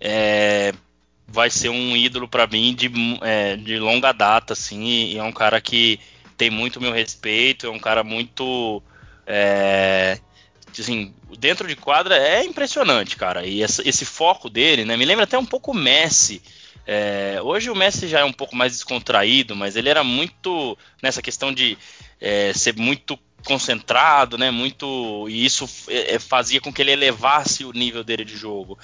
é, 0.00 0.72
vai 1.26 1.50
ser 1.50 1.68
um 1.68 1.96
ídolo 1.96 2.28
para 2.28 2.46
mim 2.46 2.74
de, 2.74 2.90
é, 3.20 3.56
de 3.56 3.78
longa 3.78 4.12
data, 4.12 4.52
assim, 4.54 4.84
e 4.84 5.18
é 5.18 5.22
um 5.22 5.32
cara 5.32 5.60
que 5.60 6.00
tem 6.36 6.50
muito 6.50 6.80
meu 6.80 6.92
respeito, 6.92 7.66
é 7.66 7.70
um 7.70 7.78
cara 7.78 8.02
muito 8.02 8.82
é, 9.26 10.18
assim, 10.80 11.14
dentro 11.38 11.66
de 11.68 11.76
quadra 11.76 12.16
é 12.16 12.44
impressionante, 12.44 13.16
cara. 13.16 13.46
E 13.46 13.62
esse 13.62 14.04
foco 14.04 14.48
dele, 14.48 14.84
né, 14.84 14.96
me 14.96 15.04
lembra 15.04 15.24
até 15.24 15.38
um 15.38 15.46
pouco 15.46 15.72
o 15.72 15.74
Messi. 15.74 16.42
É, 16.86 17.38
hoje 17.42 17.70
o 17.70 17.74
Messi 17.74 18.08
já 18.08 18.20
é 18.20 18.24
um 18.24 18.32
pouco 18.32 18.54
mais 18.54 18.72
descontraído, 18.72 19.56
mas 19.56 19.76
ele 19.76 19.88
era 19.88 20.04
muito 20.04 20.76
nessa 21.02 21.22
questão 21.22 21.52
de 21.52 21.78
é, 22.20 22.52
ser 22.52 22.76
muito 22.76 23.18
concentrado, 23.44 24.36
né? 24.38 24.50
Muito 24.50 25.26
e 25.28 25.44
isso 25.44 25.68
é, 25.88 26.14
é, 26.14 26.18
fazia 26.18 26.60
com 26.60 26.72
que 26.72 26.82
ele 26.82 26.92
elevasse 26.92 27.64
o 27.64 27.72
nível 27.72 28.02
dele 28.02 28.24
de 28.24 28.36
jogo. 28.36 28.78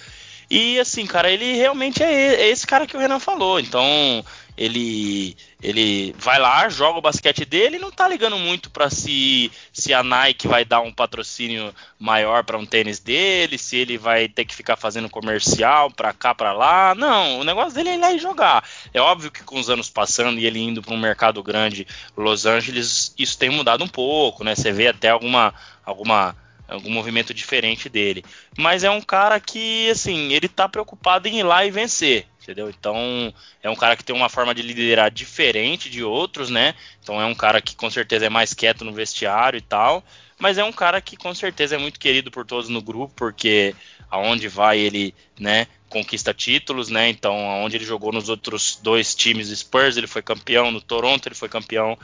E 0.50 0.78
assim, 0.80 1.06
cara, 1.06 1.30
ele 1.30 1.54
realmente 1.54 2.02
é, 2.02 2.42
é 2.42 2.48
esse 2.48 2.66
cara 2.66 2.86
que 2.86 2.96
o 2.96 3.00
Renan 3.00 3.20
falou. 3.20 3.60
Então 3.60 4.24
ele 4.60 5.34
ele 5.62 6.14
vai 6.18 6.38
lá, 6.38 6.68
joga 6.68 6.98
o 6.98 7.02
basquete 7.02 7.44
dele 7.46 7.76
e 7.76 7.78
não 7.78 7.90
tá 7.90 8.06
ligando 8.06 8.38
muito 8.38 8.70
para 8.70 8.90
se 8.90 9.50
se 9.72 9.94
a 9.94 10.02
Nike 10.02 10.46
vai 10.46 10.66
dar 10.66 10.80
um 10.80 10.92
patrocínio 10.92 11.74
maior 11.98 12.44
para 12.44 12.58
um 12.58 12.66
tênis 12.66 12.98
dele, 12.98 13.56
se 13.56 13.76
ele 13.76 13.96
vai 13.96 14.28
ter 14.28 14.44
que 14.44 14.54
ficar 14.54 14.76
fazendo 14.76 15.08
comercial 15.08 15.90
para 15.90 16.12
cá 16.12 16.34
para 16.34 16.52
lá. 16.52 16.94
Não, 16.94 17.40
o 17.40 17.44
negócio 17.44 17.74
dele 17.74 17.88
é 17.88 17.94
ir 17.94 17.98
lá 17.98 18.12
e 18.12 18.18
jogar. 18.18 18.62
É 18.92 19.00
óbvio 19.00 19.30
que 19.30 19.42
com 19.42 19.58
os 19.58 19.70
anos 19.70 19.88
passando 19.88 20.38
e 20.38 20.44
ele 20.44 20.60
indo 20.60 20.82
para 20.82 20.94
um 20.94 21.00
mercado 21.00 21.42
grande, 21.42 21.86
Los 22.14 22.44
Angeles, 22.44 23.14
isso 23.18 23.38
tem 23.38 23.48
mudado 23.48 23.82
um 23.82 23.88
pouco, 23.88 24.44
né? 24.44 24.54
Você 24.54 24.70
vê 24.72 24.88
até 24.88 25.08
alguma 25.08 25.54
alguma 25.84 26.36
algum 26.74 26.90
movimento 26.90 27.34
diferente 27.34 27.88
dele. 27.88 28.24
Mas 28.56 28.84
é 28.84 28.90
um 28.90 29.00
cara 29.00 29.38
que, 29.40 29.90
assim, 29.90 30.32
ele 30.32 30.48
tá 30.48 30.68
preocupado 30.68 31.28
em 31.28 31.40
ir 31.40 31.42
lá 31.42 31.64
e 31.64 31.70
vencer 31.70 32.26
entendeu? 32.42 32.70
Então 32.70 33.32
é 33.62 33.70
um 33.70 33.76
cara 33.76 33.96
que 33.96 34.04
tem 34.04 34.14
uma 34.14 34.28
forma 34.28 34.54
de 34.54 34.62
liderar 34.62 35.10
diferente 35.10 35.88
de 35.88 36.02
outros, 36.02 36.50
né? 36.50 36.74
Então 37.02 37.20
é 37.20 37.24
um 37.24 37.34
cara 37.34 37.60
que 37.60 37.76
com 37.76 37.90
certeza 37.90 38.26
é 38.26 38.28
mais 38.28 38.52
quieto 38.52 38.84
no 38.84 38.92
vestiário 38.92 39.58
e 39.58 39.60
tal, 39.60 40.02
mas 40.38 40.58
é 40.58 40.64
um 40.64 40.72
cara 40.72 41.00
que 41.00 41.16
com 41.16 41.34
certeza 41.34 41.76
é 41.76 41.78
muito 41.78 42.00
querido 42.00 42.30
por 42.30 42.44
todos 42.44 42.68
no 42.68 42.82
grupo, 42.82 43.12
porque 43.14 43.74
aonde 44.10 44.48
vai 44.48 44.78
ele, 44.78 45.14
né, 45.38 45.66
conquista 45.90 46.32
títulos, 46.32 46.88
né? 46.88 47.10
Então, 47.10 47.34
aonde 47.50 47.76
ele 47.76 47.84
jogou 47.84 48.12
nos 48.12 48.30
outros 48.30 48.78
dois 48.82 49.14
times 49.14 49.48
Spurs, 49.48 49.96
ele 49.96 50.06
foi 50.06 50.22
campeão, 50.22 50.70
no 50.70 50.80
Toronto 50.80 51.28
ele 51.28 51.34
foi 51.34 51.48
campeão 51.48 51.98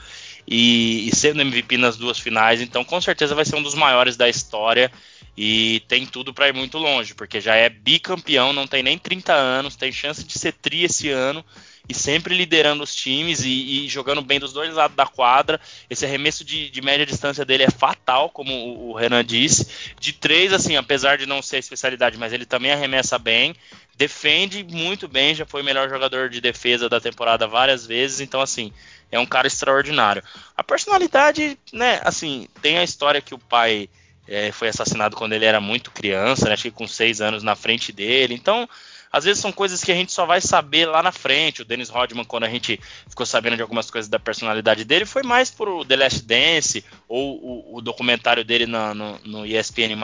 e, 0.47 1.09
e 1.09 1.17
sendo 1.17 1.41
MVP 1.41 1.79
nas 1.79 1.97
duas 1.97 2.19
finais, 2.19 2.61
então 2.61 2.85
com 2.85 3.01
certeza 3.01 3.35
vai 3.35 3.45
ser 3.45 3.57
um 3.57 3.63
dos 3.63 3.75
maiores 3.75 4.17
da 4.17 4.29
história 4.29 4.93
e 5.37 5.81
tem 5.89 6.05
tudo 6.05 6.35
para 6.35 6.49
ir 6.49 6.55
muito 6.55 6.79
longe, 6.79 7.15
porque 7.15 7.41
já 7.41 7.55
é 7.55 7.69
bicampeão, 7.69 8.53
não 8.53 8.67
tem 8.67 8.83
nem 8.83 8.99
30 8.99 9.33
anos, 9.33 9.77
tem 9.77 9.93
chance 9.93 10.25
de 10.25 10.39
ser 10.39 10.53
tri 10.53 10.85
esse 10.85 11.09
ano 11.09 11.45
e 11.89 11.95
sempre 11.95 12.35
liderando 12.35 12.83
os 12.83 12.95
times 12.95 13.45
e, 13.45 13.85
e 13.87 13.89
jogando 13.89 14.21
bem 14.21 14.41
dos 14.41 14.53
dois 14.53 14.75
lados 14.75 14.97
da 14.97 15.07
quadra. 15.07 15.61
Esse 15.89 16.05
arremesso 16.05 16.45
de, 16.45 16.69
de 16.69 16.83
média 16.83 17.07
distância 17.07 17.45
dele 17.45 17.63
é 17.63 17.71
fatal, 17.71 18.29
como 18.31 18.53
o, 18.53 18.91
o, 18.91 18.93
Renan 18.95 19.25
disse. 19.25 19.69
De 20.01 20.13
três, 20.13 20.53
assim, 20.53 20.77
apesar 20.77 21.17
de 21.17 21.27
não 21.27 21.41
ser 21.41 21.57
a 21.57 21.61
especialidade, 21.61 22.19
mas 22.19 22.33
ele 22.33 22.45
também 22.45 22.73
arremessa 22.73 23.19
bem. 23.19 23.55
Defende 23.97 24.65
muito 24.65 25.07
bem, 25.07 25.35
já 25.35 25.47
foi 25.47 25.63
o 25.63 25.65
melhor 25.65 25.89
jogador 25.89 26.29
de 26.29 26.41
defesa 26.41 26.89
da 26.89 27.01
temporada 27.01 27.47
várias 27.47 27.87
vezes. 27.87 28.21
Então, 28.21 28.41
assim, 28.41 28.73
é 29.11 29.19
um 29.19 29.27
cara 29.27 29.47
extraordinário. 29.47 30.23
A 30.57 30.65
personalidade, 30.65 31.59
né, 31.73 32.01
assim, 32.05 32.49
tem 32.61 32.79
a 32.79 32.85
história 32.85 33.21
que 33.21 33.35
o 33.35 33.39
pai 33.39 33.89
é, 34.27 34.51
foi 34.51 34.69
assassinado 34.69 35.17
quando 35.17 35.35
ele 35.35 35.45
era 35.45 35.61
muito 35.61 35.93
criança, 35.93 36.47
né, 36.47 36.55
acho 36.55 36.65
que 36.65 36.71
com 36.71 36.89
seis 36.89 37.21
anos 37.21 37.43
na 37.43 37.55
frente 37.55 37.93
dele. 37.93 38.35
Então, 38.35 38.69
às 39.17 39.25
vezes 39.25 39.41
são 39.41 39.51
coisas 39.51 39.83
que 39.83 39.91
a 39.91 39.95
gente 39.95 40.13
só 40.13 40.27
vai 40.27 40.43
saber 40.43 40.85
lá 40.85 41.03
na 41.03 41.11
frente. 41.11 41.63
O 41.63 41.65
Dennis 41.65 41.89
Rodman, 41.89 42.23
quando 42.23 42.45
a 42.45 42.51
gente 42.51 42.79
ficou 43.09 43.25
sabendo 43.25 43.57
de 43.57 43.63
algumas 43.63 43.91
coisas 43.91 44.11
da 44.11 44.19
personalidade 44.19 44.85
dele, 44.85 45.07
foi 45.07 45.23
mais 45.23 45.51
por 45.51 45.87
The 45.87 45.97
Last 45.97 46.23
Dance 46.23 46.85
ou 47.09 47.39
o, 47.43 47.77
o 47.79 47.81
documentário 47.81 48.45
dele 48.45 48.67
no, 48.67 48.95
no, 48.95 49.19
no 49.25 49.47
ESPN+, 49.47 49.97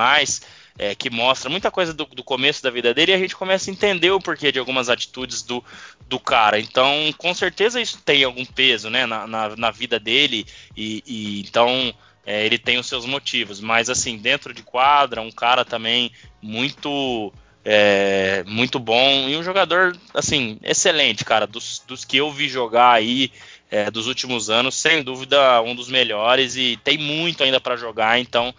é, 0.79 0.95
que 0.95 1.11
mostra 1.11 1.51
muita 1.51 1.71
coisa 1.71 1.93
do, 1.93 2.07
do, 2.07 2.25
começo 2.25 2.63
da 2.63 2.71
vida 2.71 2.95
dele 2.95 3.13
e 3.13 3.15
a 3.15 3.19
gente 3.19 3.37
começa 3.37 3.71
a 3.71 3.73
entender 3.75 4.11
o 4.11 4.19
porquê 4.19 4.51
de 4.51 4.59
algumas 4.59 4.89
atitudes 4.89 5.43
do, 5.43 5.63
do 6.09 6.19
cara. 6.19 6.59
Então, 6.59 7.13
com 7.19 7.35
certeza 7.35 7.83
isso 7.83 8.01
tem 8.03 8.25
algum 8.25 8.47
peso 8.47 8.89
né, 8.89 9.05
na, 9.05 9.27
na, 9.27 9.57
na 9.57 9.71
vida 9.71 10.01
dele 10.01 10.47
e, 10.75 11.05
e 11.07 11.41
então 11.43 11.95
é, 12.25 12.47
ele 12.47 12.57
tem 12.57 12.79
os 12.79 12.87
seus 12.87 13.05
motivos. 13.05 13.61
Mas 13.61 13.91
assim, 13.91 14.17
dentro 14.17 14.55
de 14.55 14.63
quadra, 14.63 15.21
um 15.21 15.31
cara 15.31 15.67
também 15.67 16.11
muito 16.41 17.31
é, 17.65 18.43
muito 18.47 18.79
bom 18.79 19.29
e 19.29 19.37
um 19.37 19.43
jogador 19.43 19.97
assim 20.15 20.59
excelente, 20.63 21.25
cara. 21.25 21.47
Dos, 21.47 21.83
dos 21.87 22.05
que 22.05 22.17
eu 22.17 22.31
vi 22.31 22.49
jogar 22.49 22.93
aí 22.93 23.33
é, 23.71 23.91
dos 23.91 24.07
últimos 24.07 24.51
anos, 24.51 24.75
sem 24.75 25.03
dúvida 25.03 25.63
um 25.63 25.75
dos 25.75 25.89
melhores 25.89 26.57
e 26.57 26.79
tem 26.83 26.99
muito 26.99 27.43
ainda 27.43 27.61
para 27.61 27.77
jogar. 27.77 28.19
Então, 28.19 28.55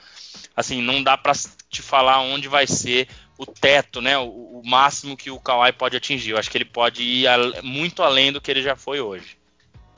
assim, 0.56 0.82
não 0.82 1.04
dá 1.04 1.18
para 1.18 1.34
te 1.70 1.82
falar 1.82 2.22
onde 2.22 2.48
vai 2.48 2.66
ser 2.66 3.08
o 3.38 3.46
teto, 3.46 4.02
né? 4.02 4.18
O, 4.18 4.24
o, 4.24 4.62
máximo 4.64 5.18
que 5.18 5.30
o 5.30 5.40
Kawhi 5.40 5.74
pode 5.74 5.98
atingir. 5.98 6.32
Eu 6.32 6.38
acho 6.38 6.50
que 6.50 6.58
ele 6.58 6.66
pode 6.66 7.04
ir 7.04 7.28
a, 7.28 7.62
muito 7.62 8.02
além 8.02 8.32
do 8.32 8.40
que 8.40 8.50
ele 8.50 8.62
já 8.62 8.76
foi 8.76 9.02
hoje. 9.02 9.38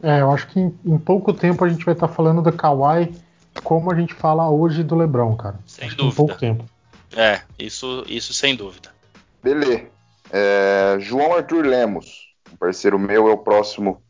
É, 0.02 0.22
eu 0.22 0.32
acho 0.32 0.48
que 0.48 0.60
em, 0.60 0.78
em 0.86 0.98
pouco 0.98 1.32
tempo 1.32 1.64
a 1.64 1.70
gente 1.70 1.86
vai 1.86 1.94
estar 1.94 2.08
tá 2.08 2.14
falando 2.14 2.42
do 2.42 2.52
Kawhi 2.52 3.14
como 3.64 3.92
a 3.92 3.96
gente 3.96 4.14
fala 4.14 4.50
hoje 4.50 4.84
do 4.84 4.96
LeBron, 4.96 5.36
cara. 5.36 5.60
Sem 5.66 5.88
acho 5.88 5.96
dúvida. 5.96 6.14
Em 6.14 6.16
pouco 6.16 6.38
tempo. 6.38 6.66
É, 7.16 7.42
isso, 7.58 8.04
isso 8.08 8.34
sem 8.34 8.56
dúvida. 8.56 8.95
Beleza. 9.46 9.88
É, 10.32 10.98
João 11.00 11.36
Arthur 11.36 11.64
Lemos, 11.64 12.34
um 12.52 12.56
parceiro 12.56 12.98
meu, 12.98 13.28
é 13.28 13.32
o 13.32 13.38
próximo 13.38 14.04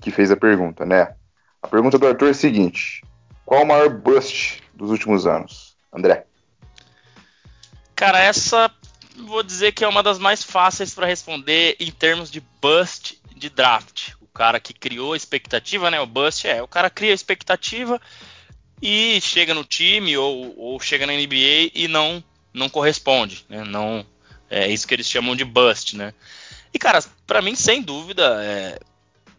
que 0.00 0.10
fez 0.10 0.30
a 0.30 0.36
pergunta, 0.36 0.86
né? 0.86 1.14
A 1.62 1.68
pergunta 1.68 1.98
do 1.98 2.06
Arthur 2.06 2.28
é 2.28 2.30
a 2.30 2.34
seguinte: 2.34 3.02
Qual 3.44 3.62
o 3.62 3.66
maior 3.66 3.90
bust 3.90 4.62
dos 4.74 4.90
últimos 4.90 5.26
anos? 5.26 5.76
André. 5.92 6.24
Cara, 7.94 8.18
essa 8.18 8.70
vou 9.26 9.42
dizer 9.42 9.72
que 9.72 9.84
é 9.84 9.88
uma 9.88 10.02
das 10.02 10.18
mais 10.18 10.42
fáceis 10.42 10.94
para 10.94 11.06
responder 11.06 11.76
em 11.78 11.90
termos 11.90 12.30
de 12.30 12.42
bust 12.62 13.20
de 13.34 13.50
draft. 13.50 14.12
O 14.22 14.26
cara 14.28 14.58
que 14.58 14.72
criou 14.72 15.12
a 15.12 15.16
expectativa, 15.16 15.90
né? 15.90 16.00
O 16.00 16.06
bust 16.06 16.48
é 16.48 16.62
o 16.62 16.68
cara 16.68 16.88
cria 16.88 17.10
a 17.10 17.14
expectativa 17.14 18.00
e 18.80 19.20
chega 19.20 19.52
no 19.52 19.62
time 19.62 20.16
ou, 20.16 20.58
ou 20.58 20.80
chega 20.80 21.06
na 21.06 21.12
NBA 21.12 21.70
e 21.74 21.86
não 21.86 22.24
não 22.56 22.68
corresponde, 22.68 23.44
né? 23.48 23.62
Não 23.64 24.04
é 24.48 24.68
isso 24.68 24.86
que 24.86 24.94
eles 24.94 25.08
chamam 25.08 25.36
de 25.36 25.44
bust, 25.44 25.96
né? 25.96 26.14
E 26.72 26.78
cara, 26.78 27.04
para 27.26 27.42
mim 27.42 27.54
sem 27.54 27.82
dúvida 27.82 28.42
é 28.42 28.78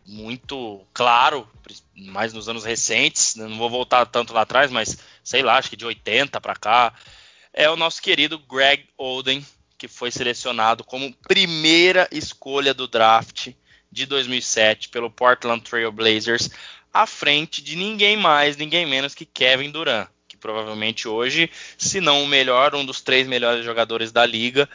muito 0.05 0.81
claro, 0.93 1.47
mais 1.95 2.31
nos 2.31 2.47
anos 2.47 2.63
recentes, 2.63 3.35
né? 3.35 3.45
não 3.45 3.57
vou 3.57 3.69
voltar 3.69 4.05
tanto 4.05 4.33
lá 4.33 4.41
atrás, 4.41 4.71
mas 4.71 4.97
sei 5.21 5.41
lá, 5.41 5.57
acho 5.57 5.69
que 5.69 5.75
de 5.75 5.85
80 5.85 6.39
para 6.39 6.55
cá, 6.55 6.93
é 7.51 7.69
o 7.69 7.75
nosso 7.75 8.01
querido 8.01 8.39
Greg 8.39 8.85
Oden, 8.97 9.45
que 9.77 9.87
foi 9.87 10.09
selecionado 10.09 10.83
como 10.83 11.13
primeira 11.27 12.07
escolha 12.11 12.73
do 12.73 12.87
draft 12.87 13.49
de 13.91 14.05
2007 14.05 14.89
pelo 14.89 15.11
Portland 15.11 15.61
Trail 15.61 15.91
Blazers, 15.91 16.49
à 16.93 17.05
frente 17.05 17.61
de 17.61 17.75
ninguém 17.75 18.15
mais, 18.15 18.55
ninguém 18.55 18.85
menos 18.85 19.13
que 19.13 19.25
Kevin 19.25 19.71
Durant 19.71 20.07
provavelmente 20.39 21.07
hoje, 21.07 21.49
se 21.77 21.99
não 21.99 22.23
o 22.23 22.27
melhor, 22.27 22.75
um 22.75 22.85
dos 22.85 23.01
três 23.01 23.27
melhores 23.27 23.63
jogadores 23.65 24.11
da 24.11 24.25
liga. 24.25 24.69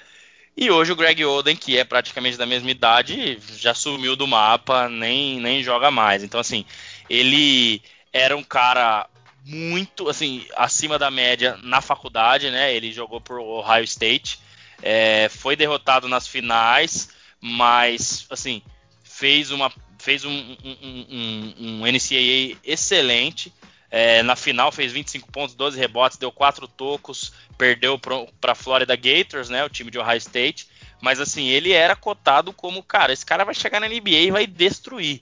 E 0.56 0.70
hoje 0.70 0.92
o 0.92 0.96
Greg 0.96 1.24
Oden, 1.24 1.56
que 1.56 1.78
é 1.78 1.84
praticamente 1.84 2.36
da 2.36 2.44
mesma 2.44 2.70
idade, 2.70 3.38
já 3.56 3.72
sumiu 3.72 4.14
do 4.14 4.26
mapa, 4.26 4.88
nem, 4.88 5.40
nem 5.40 5.62
joga 5.62 5.90
mais. 5.90 6.22
Então, 6.22 6.38
assim, 6.38 6.64
ele 7.08 7.82
era 8.12 8.36
um 8.36 8.42
cara 8.42 9.08
muito, 9.44 10.08
assim, 10.08 10.46
acima 10.56 10.98
da 10.98 11.10
média 11.10 11.58
na 11.62 11.80
faculdade, 11.80 12.50
né? 12.50 12.74
Ele 12.74 12.92
jogou 12.92 13.20
por 13.20 13.40
Ohio 13.40 13.84
State, 13.84 14.38
é, 14.82 15.28
foi 15.30 15.56
derrotado 15.56 16.06
nas 16.08 16.26
finais, 16.26 17.08
mas, 17.40 18.26
assim, 18.30 18.62
fez 19.02 19.50
uma 19.50 19.72
fez 19.98 20.24
um, 20.24 20.56
um, 20.64 21.06
um, 21.10 21.54
um 21.58 21.86
NCAA 21.86 22.58
excelente. 22.64 23.52
É, 23.94 24.22
na 24.22 24.34
final 24.34 24.72
fez 24.72 24.90
25 24.90 25.30
pontos, 25.30 25.54
12 25.54 25.78
rebotes, 25.78 26.16
deu 26.16 26.32
4 26.32 26.66
tocos, 26.66 27.30
perdeu 27.58 27.98
para 27.98 28.52
a 28.52 28.54
Florida 28.54 28.96
Gators, 28.96 29.50
né, 29.50 29.62
o 29.62 29.68
time 29.68 29.90
de 29.90 29.98
Ohio 29.98 30.16
State. 30.16 30.66
Mas 30.98 31.20
assim, 31.20 31.48
ele 31.48 31.72
era 31.72 31.94
cotado 31.94 32.54
como, 32.54 32.82
cara, 32.82 33.12
esse 33.12 33.26
cara 33.26 33.44
vai 33.44 33.54
chegar 33.54 33.80
na 33.80 33.88
NBA 33.88 34.10
e 34.10 34.30
vai 34.30 34.46
destruir. 34.46 35.20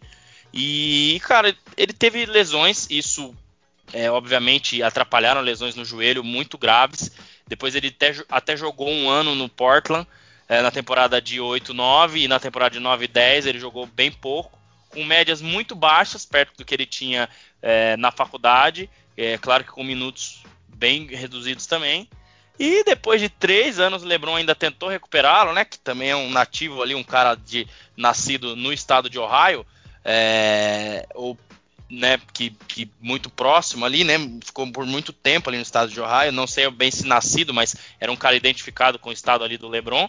E, 0.54 1.20
cara, 1.24 1.52
ele 1.76 1.92
teve 1.92 2.24
lesões, 2.26 2.86
isso 2.88 3.34
é, 3.92 4.08
obviamente 4.08 4.84
atrapalharam 4.84 5.40
lesões 5.40 5.74
no 5.74 5.84
joelho 5.84 6.22
muito 6.22 6.56
graves. 6.56 7.10
Depois 7.48 7.74
ele 7.74 7.88
até, 7.88 8.14
até 8.28 8.56
jogou 8.56 8.88
um 8.88 9.10
ano 9.10 9.34
no 9.34 9.48
Portland, 9.48 10.06
é, 10.48 10.62
na 10.62 10.70
temporada 10.70 11.20
de 11.20 11.40
8-9 11.40 12.22
e 12.22 12.28
na 12.28 12.38
temporada 12.38 12.78
de 12.78 12.80
9-10 12.80 13.46
ele 13.46 13.58
jogou 13.58 13.84
bem 13.84 14.12
pouco 14.12 14.60
com 14.90 15.04
médias 15.04 15.40
muito 15.40 15.74
baixas, 15.74 16.26
perto 16.26 16.56
do 16.58 16.64
que 16.64 16.74
ele 16.74 16.84
tinha 16.84 17.28
é, 17.62 17.96
na 17.96 18.10
faculdade, 18.10 18.88
é 19.16 19.38
claro 19.38 19.64
que 19.64 19.70
com 19.70 19.84
minutos 19.84 20.42
bem 20.68 21.06
reduzidos 21.06 21.66
também. 21.66 22.08
E 22.58 22.84
depois 22.84 23.20
de 23.20 23.28
três 23.30 23.78
anos, 23.78 24.02
o 24.02 24.06
LeBron 24.06 24.36
ainda 24.36 24.54
tentou 24.54 24.88
recuperá-lo, 24.88 25.54
né? 25.54 25.64
Que 25.64 25.78
também 25.78 26.10
é 26.10 26.16
um 26.16 26.30
nativo 26.30 26.82
ali, 26.82 26.94
um 26.94 27.02
cara 27.02 27.34
de 27.34 27.66
nascido 27.96 28.54
no 28.54 28.70
estado 28.70 29.08
de 29.08 29.18
Ohio, 29.18 29.64
é, 30.04 31.06
ou 31.14 31.38
né, 31.90 32.20
que, 32.32 32.50
que, 32.68 32.88
muito 33.00 33.30
próximo 33.30 33.84
ali, 33.84 34.04
né? 34.04 34.14
Ficou 34.44 34.70
por 34.70 34.84
muito 34.84 35.12
tempo 35.12 35.48
ali 35.48 35.56
no 35.56 35.62
estado 35.62 35.90
de 35.90 36.00
Ohio. 36.00 36.32
Não 36.32 36.46
sei 36.46 36.70
bem 36.70 36.90
se 36.90 37.06
nascido, 37.06 37.52
mas 37.52 37.74
era 37.98 38.12
um 38.12 38.16
cara 38.16 38.36
identificado 38.36 38.98
com 38.98 39.08
o 39.08 39.12
estado 39.12 39.42
ali 39.42 39.56
do 39.56 39.68
LeBron. 39.68 40.08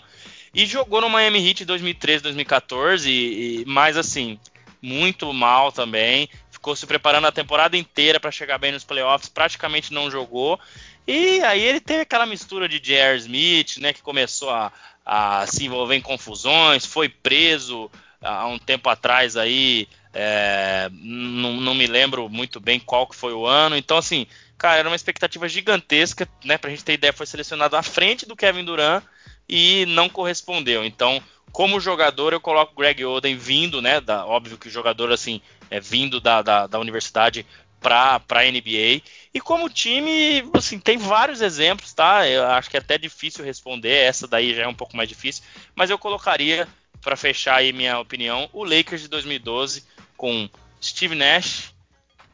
E 0.53 0.65
jogou 0.65 0.99
no 0.99 1.09
Miami 1.09 1.47
Heat 1.47 1.63
em 1.63 1.65
2013, 1.65 2.23
2014, 2.23 3.09
e, 3.09 3.61
e, 3.61 3.65
mas 3.65 3.95
assim, 3.95 4.37
muito 4.81 5.31
mal 5.33 5.71
também. 5.71 6.29
Ficou 6.61 6.75
se 6.75 6.85
preparando 6.85 7.25
a 7.25 7.31
temporada 7.31 7.75
inteira 7.75 8.19
para 8.19 8.29
chegar 8.29 8.59
bem 8.59 8.71
nos 8.71 8.83
playoffs, 8.83 9.27
praticamente 9.27 9.91
não 9.91 10.11
jogou. 10.11 10.59
E 11.07 11.41
aí 11.41 11.59
ele 11.59 11.79
teve 11.79 12.01
aquela 12.01 12.23
mistura 12.23 12.69
de 12.69 12.79
J.R. 12.79 13.17
Smith, 13.17 13.77
né, 13.77 13.91
que 13.91 14.03
começou 14.03 14.51
a, 14.51 14.71
a, 15.03 15.47
se 15.47 15.65
envolver 15.65 15.95
em 15.95 16.01
confusões, 16.01 16.85
foi 16.85 17.09
preso 17.09 17.89
há 18.21 18.45
um 18.45 18.59
tempo 18.59 18.89
atrás 18.89 19.35
aí, 19.35 19.87
é, 20.13 20.87
não, 20.93 21.53
não, 21.53 21.73
me 21.73 21.87
lembro 21.87 22.29
muito 22.29 22.59
bem 22.59 22.79
qual 22.79 23.07
que 23.07 23.15
foi 23.15 23.33
o 23.33 23.47
ano. 23.47 23.75
Então, 23.75 23.97
assim, 23.97 24.27
cara, 24.55 24.77
era 24.77 24.87
uma 24.87 24.95
expectativa 24.95 25.49
gigantesca, 25.49 26.29
né? 26.45 26.59
Pra 26.59 26.69
gente 26.69 26.83
ter 26.83 26.93
ideia, 26.93 27.11
foi 27.11 27.25
selecionado 27.25 27.75
à 27.75 27.81
frente 27.81 28.27
do 28.27 28.35
Kevin 28.35 28.65
Durant 28.65 29.03
e 29.51 29.85
não 29.87 30.07
correspondeu. 30.07 30.85
Então, 30.85 31.21
como 31.51 31.81
jogador, 31.81 32.31
eu 32.31 32.39
coloco 32.39 32.73
Greg 32.73 33.03
Oden 33.03 33.35
vindo, 33.35 33.81
né? 33.81 33.99
Da, 33.99 34.25
óbvio 34.25 34.57
que 34.57 34.69
o 34.69 34.71
jogador, 34.71 35.11
assim, 35.11 35.41
é 35.69 35.79
vindo 35.79 36.21
da, 36.21 36.41
da, 36.41 36.67
da 36.67 36.79
universidade 36.79 37.45
para 37.81 38.21
a 38.29 38.43
NBA. 38.43 39.01
E 39.33 39.41
como 39.41 39.69
time, 39.69 40.49
assim, 40.53 40.79
tem 40.79 40.97
vários 40.97 41.41
exemplos, 41.41 41.91
tá? 41.93 42.27
Eu 42.27 42.47
acho 42.47 42.69
que 42.69 42.77
é 42.77 42.79
até 42.79 42.97
difícil 42.97 43.43
responder, 43.43 43.91
essa 43.91 44.27
daí 44.27 44.55
já 44.55 44.63
é 44.63 44.67
um 44.67 44.73
pouco 44.73 44.95
mais 44.95 45.09
difícil, 45.09 45.43
mas 45.75 45.89
eu 45.89 45.97
colocaria, 45.97 46.67
para 47.01 47.17
fechar 47.17 47.55
aí 47.55 47.73
minha 47.73 47.99
opinião, 47.99 48.47
o 48.53 48.63
Lakers 48.63 49.01
de 49.01 49.07
2012 49.07 49.83
com 50.15 50.47
Steve 50.81 51.15
Nash, 51.15 51.73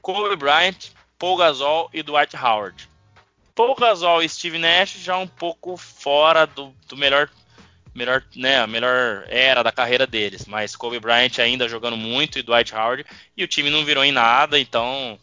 Kobe 0.01 0.35
Bryant, 0.35 0.89
Paul 1.17 1.37
Gasol 1.37 1.89
e 1.93 2.03
Dwight 2.03 2.35
Howard. 2.35 2.89
Paul 3.57 3.73
Gasol 3.73 4.21
e 4.21 4.29
Steve 4.29 4.59
Nash 4.59 4.97
já 5.01 5.17
um 5.17 5.25
pouco 5.25 5.75
fora 5.75 6.45
do, 6.45 6.71
do 6.87 6.95
melhor 6.95 7.27
melhor, 7.95 8.23
né, 8.35 8.59
a 8.59 8.67
melhor 8.67 9.25
era 9.27 9.63
da 9.63 9.71
carreira 9.71 10.05
deles. 10.05 10.45
Mas 10.45 10.75
Kobe 10.75 10.99
Bryant 10.99 11.39
ainda 11.39 11.67
jogando 11.67 11.97
muito 11.97 12.37
e 12.37 12.43
Dwight 12.43 12.75
Howard 12.75 13.03
e 13.35 13.43
o 13.43 13.47
time 13.47 13.71
não 13.71 13.83
virou 13.83 14.05
em 14.05 14.11
nada. 14.11 14.59
Então, 14.59 15.17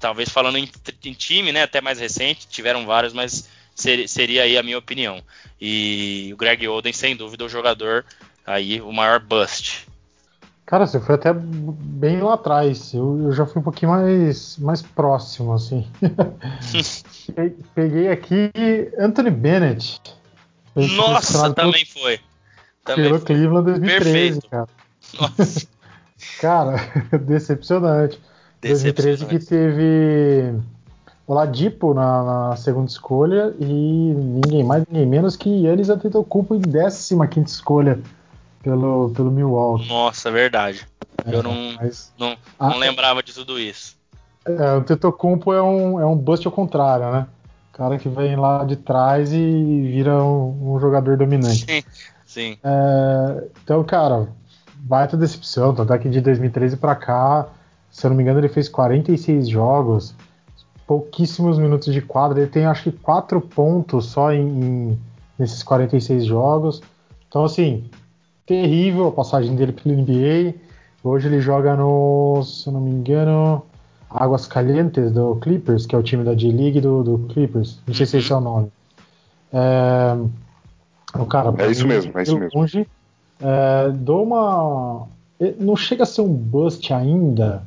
talvez 0.00 0.28
falando 0.28 0.58
em, 0.58 0.68
em 1.04 1.12
time, 1.12 1.52
né, 1.52 1.62
até 1.62 1.80
mais 1.80 2.00
recente, 2.00 2.48
tiveram 2.48 2.84
vários, 2.84 3.12
mas 3.12 3.48
ser, 3.76 4.08
seria 4.08 4.42
aí 4.42 4.58
a 4.58 4.62
minha 4.64 4.78
opinião. 4.78 5.22
E 5.60 6.30
o 6.34 6.36
Greg 6.36 6.66
Oden, 6.66 6.92
sem 6.92 7.14
dúvida, 7.14 7.44
o 7.44 7.48
jogador 7.48 8.04
aí 8.44 8.80
o 8.80 8.90
maior 8.92 9.20
bust. 9.20 9.86
Cara, 10.64 10.86
você 10.86 11.00
foi 11.00 11.16
até 11.16 11.32
bem 11.34 12.20
lá 12.20 12.34
atrás. 12.34 12.94
Eu, 12.94 13.18
eu 13.24 13.32
já 13.32 13.44
fui 13.44 13.60
um 13.60 13.64
pouquinho 13.64 13.90
mais, 13.90 14.56
mais 14.58 14.80
próximo, 14.80 15.52
assim. 15.52 15.86
Peguei 17.74 18.08
aqui 18.08 18.50
Anthony 18.98 19.30
Bennett. 19.30 20.00
Nossa, 20.74 21.52
também 21.52 21.84
foi. 21.84 22.20
Também 22.84 23.04
Pelo 23.04 23.18
foi. 23.18 23.26
Cleveland 23.26 23.64
2013, 23.64 24.04
Perfeito. 24.12 24.48
cara. 24.48 24.68
Nossa. 25.20 25.66
Cara, 26.40 26.76
decepcionante. 27.18 28.20
decepcionante. 28.60 29.02
2013 29.02 29.26
que 29.26 29.38
teve 29.40 30.54
Oladipo 31.26 31.92
na, 31.92 32.22
na, 32.22 32.56
segunda 32.56 32.88
escolha 32.88 33.54
e 33.58 33.64
ninguém 33.64 34.62
mais, 34.64 34.84
ninguém 34.88 35.06
menos 35.06 35.36
que 35.36 35.48
Yannis 35.48 35.88
Antetokounmpo 35.88 36.54
em 36.54 36.60
15 36.60 37.14
escolha 37.46 38.00
pelo, 38.62 39.10
pelo 39.10 39.30
Milwaukee. 39.30 39.88
Nossa, 39.88 40.30
verdade. 40.30 40.86
É, 41.24 41.34
Eu 41.34 41.42
não, 41.42 41.74
mas, 41.80 42.12
não, 42.18 42.36
não 42.58 42.70
a, 42.70 42.76
lembrava 42.76 43.22
de 43.22 43.32
tudo 43.32 43.58
isso. 43.58 43.96
É, 44.44 44.52
o 44.52 44.78
Antetokounmpo 44.78 45.52
é 45.52 45.62
um, 45.62 46.00
é 46.00 46.06
um 46.06 46.16
bust 46.16 46.46
ao 46.46 46.52
contrário, 46.52 47.10
né? 47.10 47.26
Cara 47.72 47.98
que 47.98 48.08
vem 48.08 48.36
lá 48.36 48.64
de 48.64 48.76
trás 48.76 49.32
e 49.32 49.38
vira 49.38 50.22
um, 50.22 50.74
um 50.74 50.80
jogador 50.80 51.16
dominante. 51.16 51.64
Sim, 51.64 51.82
sim. 52.26 52.58
É, 52.62 53.48
então, 53.62 53.82
cara, 53.84 54.28
baita 54.76 55.16
decepção. 55.16 55.74
Tanto 55.74 55.92
é 55.92 55.98
que 55.98 56.08
de 56.08 56.20
2013 56.20 56.76
para 56.76 56.94
cá, 56.94 57.48
se 57.90 58.06
eu 58.06 58.10
não 58.10 58.16
me 58.16 58.22
engano, 58.22 58.40
ele 58.40 58.48
fez 58.48 58.68
46 58.68 59.48
jogos 59.48 60.14
pouquíssimos 60.86 61.58
minutos 61.58 61.92
de 61.92 62.02
quadra. 62.02 62.40
Ele 62.40 62.50
tem 62.50 62.66
acho 62.66 62.82
que 62.82 62.92
quatro 62.92 63.40
pontos 63.40 64.06
só 64.06 64.32
em, 64.32 64.46
em, 64.46 65.00
nesses 65.38 65.62
46 65.62 66.26
jogos. 66.26 66.82
Então, 67.28 67.44
assim, 67.44 67.88
terrível 68.46 69.08
a 69.08 69.12
passagem 69.12 69.54
dele 69.54 69.72
pelo 69.72 69.94
NBA. 69.94 70.54
Hoje 71.02 71.28
ele 71.28 71.40
joga 71.40 71.76
no, 71.76 72.42
se 72.44 72.68
eu 72.68 72.72
não 72.72 72.80
me 72.80 72.90
engano, 72.90 73.62
Águas 74.08 74.46
Calientes 74.46 75.10
do 75.10 75.36
Clippers, 75.36 75.86
que 75.86 75.94
é 75.94 75.98
o 75.98 76.02
time 76.02 76.22
da 76.22 76.34
G-League 76.34 76.80
do, 76.80 77.02
do, 77.02 77.18
Clippers. 77.28 77.78
Não 77.86 77.94
sei 77.94 78.06
se 78.06 78.18
esse 78.18 78.32
é 78.32 78.34
o 78.34 78.38
uhum. 78.38 78.44
nome. 78.44 78.72
É, 79.52 80.16
o 81.18 81.26
cara, 81.26 81.52
é 81.58 81.70
isso 81.70 81.86
mesmo, 81.86 82.16
é 82.18 82.22
isso 82.22 82.38
mesmo. 82.38 82.58
Longe, 82.58 82.86
é, 83.40 83.90
dou 83.90 84.22
uma. 84.22 85.08
Não 85.58 85.76
chega 85.76 86.04
a 86.04 86.06
ser 86.06 86.20
um 86.20 86.32
bust 86.32 86.92
ainda, 86.92 87.64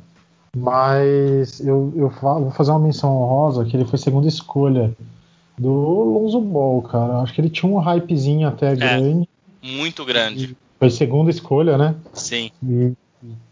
mas 0.56 1.60
eu, 1.60 1.92
eu 1.94 2.08
vou 2.08 2.50
fazer 2.50 2.70
uma 2.70 2.80
menção 2.80 3.14
honrosa 3.14 3.64
que 3.64 3.76
ele 3.76 3.84
foi 3.84 3.98
segunda 3.98 4.26
escolha 4.26 4.90
do 5.58 5.70
Lonzo 5.70 6.40
Ball, 6.40 6.80
cara. 6.82 7.18
Acho 7.18 7.34
que 7.34 7.40
ele 7.40 7.50
tinha 7.50 7.70
um 7.70 7.78
hypezinho 7.78 8.48
até 8.48 8.72
é, 8.72 8.76
grande. 8.76 9.28
Muito 9.62 10.04
grande. 10.04 10.56
Foi 10.78 10.90
segunda 10.90 11.30
escolha, 11.30 11.78
né? 11.78 11.94
Sim. 12.12 12.50
E, 12.62 12.92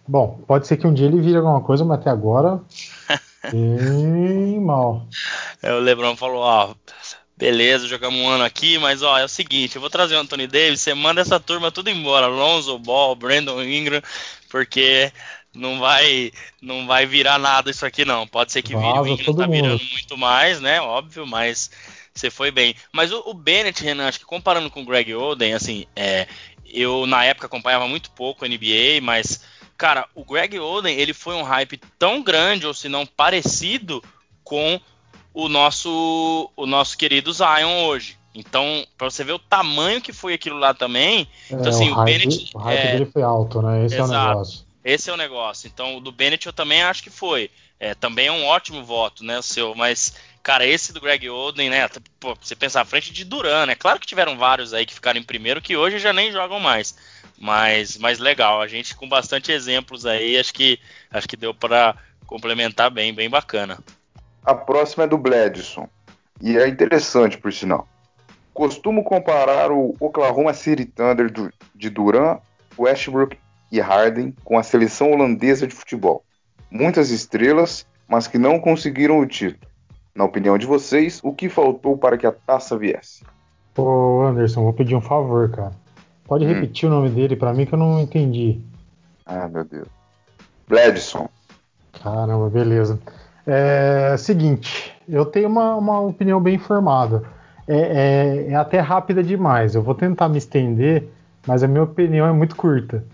bom, 0.07 0.41
pode 0.47 0.67
ser 0.67 0.77
que 0.77 0.87
um 0.87 0.95
dia 0.95 1.07
ele 1.07 1.21
vire 1.21 1.37
alguma 1.37 1.61
coisa, 1.61 1.85
mas 1.85 2.01
até 2.01 2.11
agora. 2.11 2.61
bem 3.51 4.61
mal. 4.61 5.07
É, 5.63 5.73
o 5.73 5.81
Lebron 5.81 6.17
falou: 6.17 6.43
ó, 6.43 6.75
beleza, 7.37 7.89
jogamos 7.89 8.19
um 8.19 8.29
ano 8.29 8.45
aqui, 8.45 8.79
mas 8.79 9.03
ó, 9.03 9.19
é 9.19 9.25
o 9.25 9.29
seguinte, 9.29 9.77
eu 9.77 9.81
vou 9.81 9.91
trazer 9.91 10.15
o 10.15 10.19
Anthony 10.19 10.47
Davis, 10.47 10.81
você 10.81 10.95
manda 10.95 11.21
essa 11.21 11.41
turma 11.41 11.71
tudo 11.71 11.91
embora, 11.91 12.27
Lonzo 12.27 12.79
Ball, 12.79 13.15
Brandon 13.17 13.63
Ingram, 13.63 14.03
porque 14.49 15.13
não 15.55 15.79
vai 15.79 16.33
não 16.61 16.87
vai 16.87 17.07
virar 17.07 17.39
nada 17.39 17.71
isso 17.71 17.87
aqui 17.87 18.05
não. 18.05 18.27
Pode 18.27 18.53
ser 18.53 18.63
que 18.63 18.77
vire, 18.77 18.99
o 18.99 19.07
Ingram 19.07 19.35
tá 19.35 19.47
virando 19.47 19.85
muito 19.85 20.17
mais, 20.17 20.61
né? 20.61 20.81
Óbvio, 20.81 21.27
mas 21.27 21.71
você 22.15 22.31
foi 22.31 22.51
bem. 22.51 22.75
Mas 22.93 23.13
o, 23.13 23.23
o, 23.27 23.35
Bennett, 23.35 23.83
Renan, 23.83 24.07
acho 24.09 24.21
que 24.21 24.25
comparando 24.25 24.71
com 24.71 24.83
o 24.83 24.85
Greg 24.85 25.13
Oden, 25.15 25.53
assim, 25.53 25.85
é, 25.97 26.29
eu 26.75 27.07
na 27.07 27.25
época 27.25 27.47
acompanhava 27.47 27.87
muito 27.87 28.11
pouco 28.11 28.45
a 28.45 28.49
NBA, 28.49 29.01
mas 29.03 29.45
cara, 29.77 30.09
o 30.15 30.25
Greg 30.25 30.59
Oden, 30.59 30.97
ele 30.97 31.13
foi 31.13 31.35
um 31.35 31.43
hype 31.43 31.81
tão 31.99 32.23
grande 32.23 32.67
ou 32.67 32.75
se 32.75 32.89
não 32.89 33.07
parecido 33.07 34.03
com 34.43 34.81
o 35.33 35.49
nosso 35.49 36.51
o 36.57 36.67
nosso 36.67 36.97
querido 36.97 37.33
Zion 37.33 37.85
hoje. 37.85 38.19
Então, 38.35 38.85
para 38.99 39.09
você 39.09 39.23
ver 39.23 39.33
o 39.33 39.39
tamanho 39.39 40.01
que 40.01 40.13
foi 40.13 40.35
aquilo 40.35 40.59
lá 40.59 40.75
também. 40.75 41.29
É, 41.49 41.55
então, 41.55 41.69
assim, 41.69 41.91
o, 41.91 42.01
o 42.01 42.05
Bennett. 42.05 42.51
O 42.53 42.59
hype 42.59 42.79
é, 42.79 42.93
dele 42.93 43.07
foi 43.07 43.23
alto, 43.23 43.63
né? 43.63 43.87
Esse 43.87 43.95
exato. 43.95 44.13
é 44.13 44.17
o 44.17 44.29
negócio. 44.29 44.65
Esse 44.85 45.11
é 45.11 45.13
o 45.13 45.17
negócio. 45.17 45.71
Então, 45.73 45.97
o 45.97 46.01
do 46.01 46.11
Bennett 46.11 46.47
eu 46.47 46.53
também 46.53 46.83
acho 46.83 47.03
que 47.03 47.11
foi. 47.11 47.51
É, 47.79 47.95
também 47.95 48.27
é 48.27 48.33
um 48.33 48.45
ótimo 48.45 48.85
voto, 48.85 49.25
né, 49.25 49.39
o 49.39 49.43
seu. 49.43 49.75
Mas, 49.75 50.15
cara, 50.45 50.67
esse 50.67 50.93
do 50.93 51.01
Greg 51.01 51.29
Oden, 51.29 51.71
né? 51.71 51.89
Pô, 52.21 52.37
você 52.41 52.55
pensar 52.55 52.83
à 52.83 52.85
frente 52.85 53.13
de 53.13 53.25
Duran, 53.25 53.65
né? 53.65 53.75
Claro 53.75 53.99
que 53.99 54.07
tiveram 54.07 54.37
vários 54.37 54.75
aí 54.75 54.85
que 54.85 54.95
ficaram 54.95 55.19
em 55.19 55.23
primeiro 55.23 55.63
que 55.63 55.75
hoje 55.75 55.99
já 55.99 56.13
nem 56.13 56.31
jogam 56.31 56.61
mais. 56.61 56.95
Mas, 57.41 57.97
mas 57.97 58.19
legal, 58.19 58.61
a 58.61 58.69
gente 58.69 58.95
com 58.95 59.09
bastante 59.09 59.51
exemplos 59.51 60.05
aí, 60.05 60.39
acho 60.39 60.53
que 60.53 60.79
acho 61.11 61.27
que 61.27 61.37
deu 61.37 61.55
para 61.55 61.97
complementar 62.27 62.91
bem, 62.91 63.13
bem 63.13 63.29
bacana. 63.29 63.79
A 64.45 64.55
próxima 64.55 65.05
é 65.05 65.07
do 65.09 65.17
Bledson. 65.17 65.89
E 66.41 66.59
é 66.59 66.69
interessante, 66.69 67.39
por 67.39 67.53
sinal. 67.53 67.89
Costumo 68.53 69.03
comparar 69.03 69.73
o 69.73 69.97
Oklahoma 69.99 70.53
City 70.53 70.85
Thunder 70.85 71.33
de 71.75 71.91
Duran, 71.91 72.39
Westbrook 72.79 73.39
e 73.73 73.81
Harden 73.81 74.35
com 74.45 74.59
a 74.59 74.63
seleção 74.63 75.11
holandesa 75.11 75.67
de 75.67 75.75
futebol. 75.75 76.23
Muitas 76.71 77.11
estrelas, 77.11 77.87
mas 78.07 78.29
que 78.29 78.37
não 78.37 78.61
conseguiram 78.61 79.19
o 79.19 79.27
título. 79.27 79.74
Na 80.15 80.25
opinião 80.25 80.57
de 80.57 80.65
vocês, 80.65 81.21
o 81.25 81.33
que 81.33 81.49
faltou 81.49 81.99
para 81.99 82.17
que 82.17 82.25
a 82.25 82.31
taça 82.31 82.79
viesse? 82.79 83.25
Ô 83.77 84.23
Anderson, 84.23 84.63
vou 84.63 84.73
pedir 84.73 84.95
um 84.95 85.01
favor, 85.01 85.51
cara. 85.51 85.73
Pode 86.25 86.45
hum. 86.45 86.49
repetir 86.49 86.89
o 86.89 86.93
nome 86.93 87.11
dele 87.11 87.35
para 87.35 87.53
mim 87.53 87.67
que 87.67 87.75
eu 87.75 87.79
não 87.79 88.01
entendi. 88.01 88.61
Ah, 89.27 89.49
meu 89.49 89.65
Deus. 89.65 89.89
Bledson. 90.69 91.29
Caramba, 92.01 92.49
beleza. 92.49 92.99
É 93.45 94.17
seguinte, 94.17 94.95
eu 95.09 95.27
tenho 95.27 95.49
uma, 95.49 95.75
uma 95.75 96.01
opinião 96.01 96.41
bem 96.41 96.59
formada. 96.59 97.25
É, 97.67 97.77
é, 97.77 98.53
é, 98.53 98.55
até 98.55 98.79
rápida 98.79 99.23
demais. 99.23 99.75
Eu 99.75 99.83
vou 99.83 99.97
tentar 99.97 100.29
me 100.29 100.39
estender, 100.39 101.09
mas 101.47 101.65
a 101.65 101.69
minha 101.69 101.83
opinião 101.83 102.27
é 102.27 102.33
muito 102.33 102.55
curta. 102.55 103.05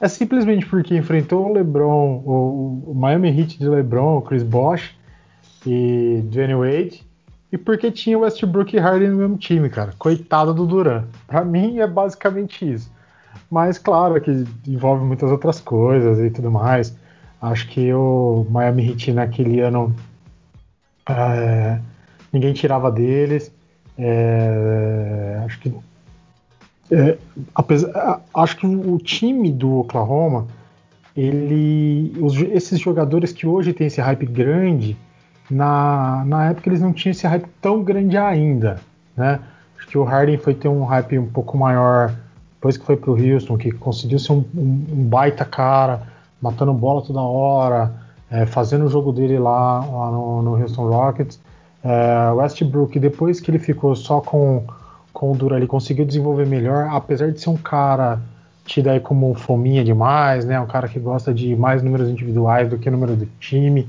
É 0.00 0.08
simplesmente 0.08 0.66
porque 0.66 0.96
enfrentou 0.96 1.46
o 1.46 1.52
LeBron, 1.52 2.22
o, 2.24 2.82
o 2.88 2.94
Miami 2.94 3.28
Heat 3.28 3.58
de 3.58 3.68
LeBron, 3.68 4.18
o 4.18 4.22
Chris 4.22 4.42
Bosh 4.42 4.97
e 5.66 6.22
Dwayne 6.24 6.54
Wade, 6.54 7.06
e 7.50 7.58
porque 7.58 7.90
tinha 7.90 8.18
Westbrook 8.18 8.76
e 8.76 8.78
Harden 8.78 9.10
no 9.10 9.16
mesmo 9.16 9.38
time, 9.38 9.68
cara. 9.70 9.92
Coitado 9.98 10.52
do 10.52 10.66
Duran. 10.66 11.04
Para 11.26 11.44
mim 11.44 11.78
é 11.78 11.86
basicamente 11.86 12.70
isso. 12.70 12.90
Mas 13.50 13.78
claro 13.78 14.20
que 14.20 14.44
envolve 14.66 15.04
muitas 15.04 15.30
outras 15.30 15.60
coisas 15.60 16.18
e 16.18 16.30
tudo 16.30 16.50
mais. 16.50 16.94
Acho 17.40 17.68
que 17.68 17.92
o 17.92 18.46
Miami 18.50 18.90
Heat 18.90 19.12
naquele 19.12 19.60
ano 19.60 19.94
é, 21.08 21.78
ninguém 22.32 22.52
tirava 22.52 22.90
deles. 22.90 23.50
É, 23.96 25.42
acho 25.44 25.58
que 25.60 25.74
é, 26.90 27.18
apesar, 27.54 28.22
acho 28.34 28.56
que 28.56 28.66
o 28.66 28.98
time 28.98 29.52
do 29.52 29.80
Oklahoma, 29.80 30.46
ele, 31.16 32.12
os, 32.20 32.36
esses 32.36 32.80
jogadores 32.80 33.32
que 33.32 33.46
hoje 33.46 33.72
têm 33.72 33.88
esse 33.88 34.00
hype 34.00 34.26
grande, 34.26 34.96
na, 35.50 36.24
na 36.26 36.50
época 36.50 36.68
eles 36.68 36.80
não 36.80 36.92
tinham 36.92 37.12
esse 37.12 37.26
hype 37.26 37.46
tão 37.60 37.82
grande 37.82 38.16
ainda, 38.16 38.80
né? 39.16 39.40
Acho 39.78 39.88
que 39.88 39.98
o 39.98 40.04
Harden 40.04 40.38
foi 40.38 40.54
ter 40.54 40.68
um 40.68 40.84
hype 40.84 41.18
um 41.18 41.26
pouco 41.26 41.56
maior 41.56 42.14
depois 42.54 42.76
que 42.76 42.84
foi 42.84 42.96
para 42.96 43.10
o 43.10 43.14
Houston, 43.14 43.56
que 43.56 43.70
conseguiu 43.70 44.18
ser 44.18 44.32
um, 44.32 44.44
um, 44.54 44.86
um, 44.92 45.04
baita 45.04 45.44
cara, 45.44 46.02
matando 46.42 46.72
bola 46.72 47.02
toda 47.02 47.20
hora, 47.20 47.92
é, 48.28 48.46
fazendo 48.46 48.86
o 48.86 48.88
jogo 48.88 49.12
dele 49.12 49.38
lá, 49.38 49.78
lá 49.78 50.10
no, 50.10 50.42
no, 50.42 50.60
Houston 50.60 50.88
Rockets. 50.88 51.40
É, 51.84 52.32
Westbrook, 52.32 52.98
depois 52.98 53.40
que 53.40 53.50
ele 53.50 53.60
ficou 53.60 53.94
só 53.94 54.20
com 54.20 54.64
com 55.18 55.32
o 55.32 55.36
Dura 55.36 55.56
ele 55.56 55.66
conseguiu 55.66 56.04
desenvolver 56.04 56.46
melhor, 56.46 56.90
apesar 56.92 57.32
de 57.32 57.40
ser 57.40 57.50
um 57.50 57.56
cara 57.56 58.20
tido 58.64 58.88
aí 58.88 59.00
como 59.00 59.34
fominha 59.34 59.82
demais, 59.82 60.44
né? 60.44 60.60
Um 60.60 60.66
cara 60.66 60.86
que 60.86 61.00
gosta 61.00 61.34
de 61.34 61.56
mais 61.56 61.82
números 61.82 62.08
individuais 62.08 62.68
do 62.68 62.78
que 62.78 62.88
número 62.88 63.16
do 63.16 63.26
time. 63.40 63.88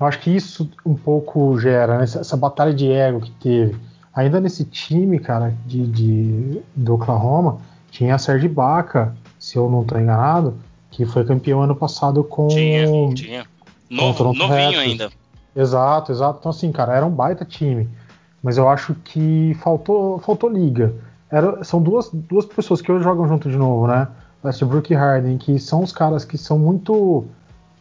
Eu 0.00 0.06
acho 0.06 0.18
que 0.20 0.30
isso 0.30 0.70
um 0.84 0.94
pouco 0.94 1.58
gera, 1.58 1.98
né? 1.98 2.04
essa, 2.04 2.20
essa, 2.20 2.36
batalha 2.36 2.72
de 2.72 2.90
ego 2.90 3.20
que 3.20 3.30
teve. 3.32 3.76
Ainda 4.14 4.40
nesse 4.40 4.64
time, 4.64 5.18
cara, 5.18 5.54
de, 5.66 5.86
de 5.86 6.62
do 6.74 6.94
Oklahoma, 6.94 7.58
tinha 7.90 8.14
a 8.14 8.18
Serge 8.18 8.48
Baca, 8.48 9.14
se 9.38 9.56
eu 9.56 9.68
não 9.70 9.82
estou 9.82 10.00
enganado, 10.00 10.54
que 10.90 11.04
foi 11.04 11.24
campeão 11.24 11.62
ano 11.62 11.76
passado 11.76 12.24
com. 12.24 12.48
Tinha, 12.48 13.14
tinha. 13.14 13.44
Novo, 13.88 14.24
novinho 14.24 14.48
Raptors. 14.48 14.78
ainda. 14.78 15.10
Exato, 15.54 16.12
exato. 16.12 16.38
Então, 16.40 16.50
assim, 16.50 16.72
cara, 16.72 16.94
era 16.94 17.04
um 17.04 17.10
baita 17.10 17.44
time 17.44 17.88
mas 18.42 18.56
eu 18.56 18.68
acho 18.68 18.94
que 19.04 19.54
faltou, 19.60 20.18
faltou 20.18 20.50
liga. 20.50 20.94
Era, 21.30 21.62
são 21.62 21.80
duas, 21.82 22.10
duas 22.12 22.46
pessoas 22.46 22.80
que 22.80 22.90
hoje 22.90 23.04
jogam 23.04 23.28
junto 23.28 23.50
de 23.50 23.56
novo, 23.56 23.86
né? 23.86 24.08
Westbrook 24.42 24.92
e 24.92 24.96
Harden, 24.96 25.36
que 25.36 25.58
são 25.58 25.82
os 25.82 25.92
caras 25.92 26.24
que 26.24 26.38
são 26.38 26.58
muito 26.58 27.26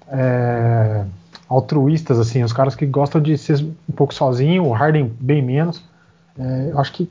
é, 0.07 1.05
altruístas, 1.50 2.20
assim, 2.20 2.43
os 2.43 2.54
caras 2.54 2.76
que 2.76 2.86
gostam 2.86 3.20
de 3.20 3.38
ser 3.38 3.60
um 3.64 3.93
pouco 3.95 4.14
sozinho, 4.14 4.66
o 4.66 4.72
Harden 4.72 5.12
bem 5.20 5.41
menos. 5.41 5.82
É, 6.38 6.72
acho 6.78 6.93
que 6.93 7.10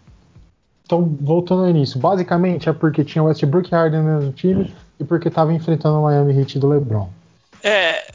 estão 0.82 1.05
voltando 1.20 1.62
ao 1.62 1.68
início. 1.68 1.99
Basicamente 1.99 2.68
é 2.68 2.72
porque 2.72 3.05
tinha 3.05 3.22
Westbrook 3.22 3.68
e 3.68 3.74
Harden 3.74 4.01
no 4.01 4.32
time 4.32 4.72
e 4.99 5.05
porque 5.05 5.28
estava 5.28 5.53
enfrentando 5.53 5.99
o 5.99 6.03
Miami 6.05 6.39
Heat 6.39 6.59
do 6.59 6.68
LeBron. 6.68 7.11
É, 7.62 8.11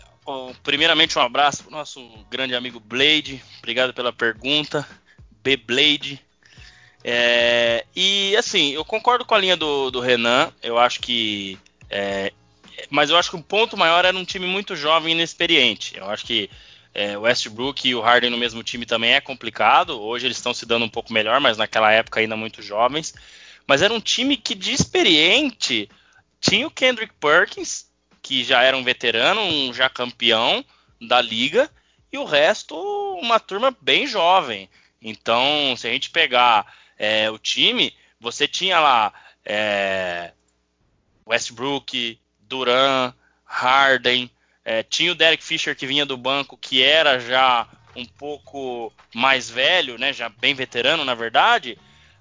primeiramente 0.63 1.19
um 1.19 1.21
abraço 1.21 1.63
para 1.63 1.73
o 1.73 1.77
nosso 1.77 2.01
grande 2.31 2.55
amigo 2.55 2.79
Blade, 2.79 3.43
obrigado 3.59 3.93
pela 3.93 4.13
pergunta. 4.13 4.87
Beyblade. 5.43 6.21
É, 7.03 7.83
e 7.93 8.33
assim, 8.37 8.71
eu 8.71 8.85
concordo 8.85 9.25
com 9.25 9.35
a 9.35 9.37
linha 9.37 9.57
do, 9.57 9.91
do 9.91 9.99
Renan. 9.99 10.51
Eu 10.63 10.77
acho 10.77 11.01
que 11.01 11.59
é, 11.89 12.31
mas 12.89 13.09
eu 13.09 13.17
acho 13.17 13.29
que 13.29 13.35
o 13.35 13.43
ponto 13.43 13.77
maior 13.77 14.05
era 14.05 14.17
um 14.17 14.25
time 14.25 14.45
muito 14.45 14.75
jovem 14.75 15.13
e 15.13 15.15
inexperiente. 15.15 15.97
Eu 15.97 16.09
acho 16.09 16.25
que 16.25 16.49
é, 16.93 17.17
Westbrook 17.17 17.87
e 17.87 17.95
o 17.95 18.01
Harden 18.01 18.29
no 18.29 18.37
mesmo 18.37 18.63
time 18.63 18.85
também 18.85 19.13
é 19.13 19.21
complicado. 19.21 19.99
Hoje 19.99 20.27
eles 20.27 20.37
estão 20.37 20.53
se 20.53 20.65
dando 20.65 20.85
um 20.85 20.89
pouco 20.89 21.11
melhor, 21.11 21.39
mas 21.39 21.57
naquela 21.57 21.91
época 21.91 22.19
ainda 22.19 22.37
muito 22.37 22.61
jovens. 22.61 23.13
Mas 23.67 23.81
era 23.81 23.93
um 23.93 23.99
time 23.99 24.37
que 24.37 24.53
de 24.53 24.71
experiente 24.71 25.89
tinha 26.39 26.67
o 26.67 26.71
Kendrick 26.71 27.13
Perkins, 27.19 27.87
que 28.21 28.43
já 28.43 28.61
era 28.61 28.77
um 28.77 28.83
veterano, 28.83 29.41
um 29.41 29.73
já 29.73 29.89
campeão 29.89 30.63
da 31.01 31.21
liga, 31.21 31.69
e 32.11 32.17
o 32.17 32.25
resto 32.25 32.75
uma 33.21 33.39
turma 33.39 33.75
bem 33.81 34.05
jovem. 34.05 34.69
Então, 35.01 35.75
se 35.75 35.87
a 35.87 35.91
gente 35.91 36.09
pegar 36.09 36.65
é, 36.97 37.29
o 37.29 37.39
time, 37.39 37.93
você 38.19 38.47
tinha 38.47 38.79
lá 38.79 39.13
é, 39.43 40.31
Westbrook, 41.27 42.19
Duran, 42.53 43.11
Harden, 43.43 44.29
é, 44.63 44.83
tinha 44.83 45.11
o 45.11 45.15
Derek 45.15 45.43
Fisher 45.43 45.75
que 45.75 45.87
vinha 45.87 46.05
do 46.05 46.15
banco, 46.15 46.55
que 46.55 46.83
era 46.83 47.19
já 47.19 47.67
um 47.95 48.05
pouco 48.05 48.93
mais 49.13 49.49
velho, 49.49 49.97
né, 49.97 50.13
já 50.13 50.29
bem 50.29 50.53
veterano 50.53 51.03
na 51.03 51.15
verdade, 51.15 51.77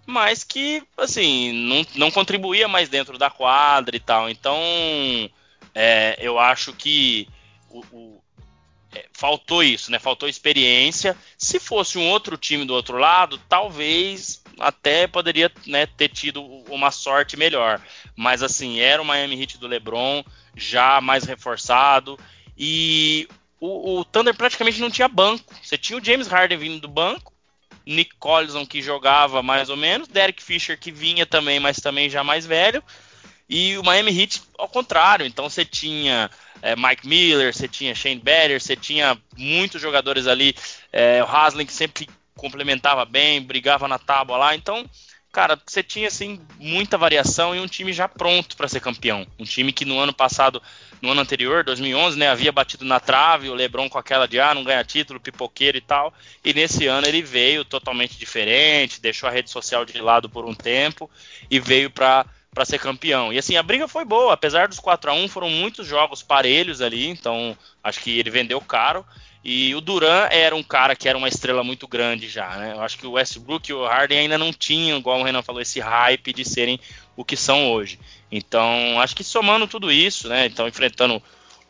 mas 0.06 0.42
que 0.42 0.82
assim 0.96 1.52
não, 1.52 1.86
não 1.96 2.10
contribuía 2.10 2.66
mais 2.66 2.88
dentro 2.88 3.18
da 3.18 3.28
quadra 3.28 3.94
e 3.94 4.00
tal. 4.00 4.30
Então 4.30 4.58
é, 5.74 6.16
eu 6.18 6.38
acho 6.38 6.72
que 6.72 7.28
o, 7.68 7.80
o, 7.92 8.21
faltou 9.12 9.62
isso, 9.62 9.90
né? 9.90 9.98
Faltou 9.98 10.28
experiência. 10.28 11.16
Se 11.38 11.58
fosse 11.58 11.98
um 11.98 12.08
outro 12.08 12.36
time 12.36 12.64
do 12.64 12.74
outro 12.74 12.98
lado, 12.98 13.38
talvez 13.48 14.42
até 14.58 15.06
poderia 15.06 15.50
né, 15.66 15.86
ter 15.86 16.08
tido 16.08 16.42
uma 16.68 16.90
sorte 16.90 17.36
melhor. 17.36 17.80
Mas 18.16 18.42
assim, 18.42 18.80
era 18.80 19.00
o 19.00 19.04
Miami 19.04 19.40
Heat 19.40 19.58
do 19.58 19.66
LeBron, 19.66 20.22
já 20.56 21.00
mais 21.00 21.24
reforçado. 21.24 22.18
E 22.56 23.28
o, 23.60 24.00
o, 24.00 24.04
Thunder 24.04 24.34
praticamente 24.34 24.80
não 24.80 24.90
tinha 24.90 25.08
banco. 25.08 25.54
Você 25.62 25.78
tinha 25.78 25.98
o 25.98 26.04
James 26.04 26.26
Harden 26.26 26.58
vindo 26.58 26.80
do 26.80 26.88
banco, 26.88 27.32
Nick 27.86 28.14
Collison 28.16 28.66
que 28.66 28.82
jogava 28.82 29.42
mais 29.42 29.68
ou 29.68 29.76
menos, 29.76 30.08
Derek 30.08 30.42
Fisher 30.42 30.78
que 30.78 30.92
vinha 30.92 31.24
também, 31.24 31.58
mas 31.58 31.78
também 31.78 32.10
já 32.10 32.22
mais 32.22 32.44
velho. 32.46 32.82
E 33.48 33.76
o 33.78 33.82
Miami 33.82 34.18
Heat 34.18 34.42
ao 34.58 34.68
contrário. 34.68 35.26
Então 35.26 35.48
você 35.48 35.64
tinha 35.64 36.30
é, 36.60 36.76
Mike 36.76 37.06
Miller, 37.06 37.54
você 37.54 37.68
tinha 37.68 37.94
Shane 37.94 38.20
Battier, 38.20 38.60
você 38.60 38.76
tinha 38.76 39.18
muitos 39.36 39.80
jogadores 39.80 40.26
ali. 40.26 40.54
É, 40.92 41.22
o 41.22 41.26
Haslem 41.26 41.66
que 41.66 41.72
sempre 41.72 42.08
complementava 42.36 43.04
bem, 43.04 43.42
brigava 43.42 43.86
na 43.86 43.98
tábua 43.98 44.36
lá. 44.36 44.54
Então 44.54 44.88
cara, 45.32 45.58
você 45.66 45.82
tinha 45.82 46.08
assim 46.08 46.38
muita 46.60 46.98
variação 46.98 47.56
e 47.56 47.58
um 47.58 47.66
time 47.66 47.92
já 47.92 48.06
pronto 48.06 48.54
para 48.54 48.68
ser 48.68 48.80
campeão. 48.80 49.26
Um 49.38 49.44
time 49.44 49.72
que 49.72 49.86
no 49.86 49.98
ano 49.98 50.12
passado, 50.12 50.62
no 51.00 51.10
ano 51.10 51.22
anterior, 51.22 51.64
2011, 51.64 52.18
né, 52.18 52.28
havia 52.28 52.52
batido 52.52 52.84
na 52.84 53.00
trave, 53.00 53.48
o 53.48 53.54
LeBron 53.54 53.88
com 53.88 53.96
aquela 53.96 54.28
de 54.28 54.38
ah, 54.38 54.54
não 54.54 54.62
ganha 54.62 54.84
título, 54.84 55.18
pipoqueiro 55.18 55.78
e 55.78 55.80
tal. 55.80 56.12
E 56.44 56.52
nesse 56.52 56.86
ano 56.86 57.06
ele 57.06 57.22
veio 57.22 57.64
totalmente 57.64 58.18
diferente, 58.18 59.00
deixou 59.00 59.26
a 59.26 59.32
rede 59.32 59.50
social 59.50 59.86
de 59.86 59.98
lado 60.00 60.28
por 60.28 60.44
um 60.44 60.54
tempo 60.54 61.10
e 61.50 61.58
veio 61.58 61.90
para 61.90 62.26
para 62.54 62.64
ser 62.64 62.78
campeão. 62.78 63.32
E 63.32 63.38
assim, 63.38 63.56
a 63.56 63.62
briga 63.62 63.88
foi 63.88 64.04
boa, 64.04 64.34
apesar 64.34 64.68
dos 64.68 64.78
4 64.78 65.10
a 65.10 65.14
1 65.14 65.28
foram 65.28 65.48
muitos 65.48 65.86
jogos 65.86 66.22
parelhos 66.22 66.82
ali, 66.82 67.08
então 67.08 67.56
acho 67.82 68.00
que 68.00 68.18
ele 68.18 68.30
vendeu 68.30 68.60
caro. 68.60 69.04
E 69.44 69.74
o 69.74 69.80
Duran 69.80 70.28
era 70.30 70.54
um 70.54 70.62
cara 70.62 70.94
que 70.94 71.08
era 71.08 71.18
uma 71.18 71.28
estrela 71.28 71.64
muito 71.64 71.88
grande 71.88 72.28
já, 72.28 72.56
né? 72.56 72.74
Eu 72.74 72.80
acho 72.80 72.96
que 72.96 73.06
o 73.06 73.12
Westbrook 73.12 73.68
e 73.68 73.74
o 73.74 73.84
Harden 73.84 74.18
ainda 74.18 74.38
não 74.38 74.52
tinham, 74.52 74.98
igual 74.98 75.18
o 75.18 75.24
Renan 75.24 75.42
falou, 75.42 75.60
esse 75.60 75.80
hype 75.80 76.32
de 76.32 76.44
serem 76.44 76.78
o 77.16 77.24
que 77.24 77.36
são 77.36 77.72
hoje. 77.72 77.98
Então, 78.30 79.00
acho 79.00 79.16
que 79.16 79.24
somando 79.24 79.66
tudo 79.66 79.90
isso, 79.90 80.28
né? 80.28 80.46
Então, 80.46 80.68
enfrentando 80.68 81.20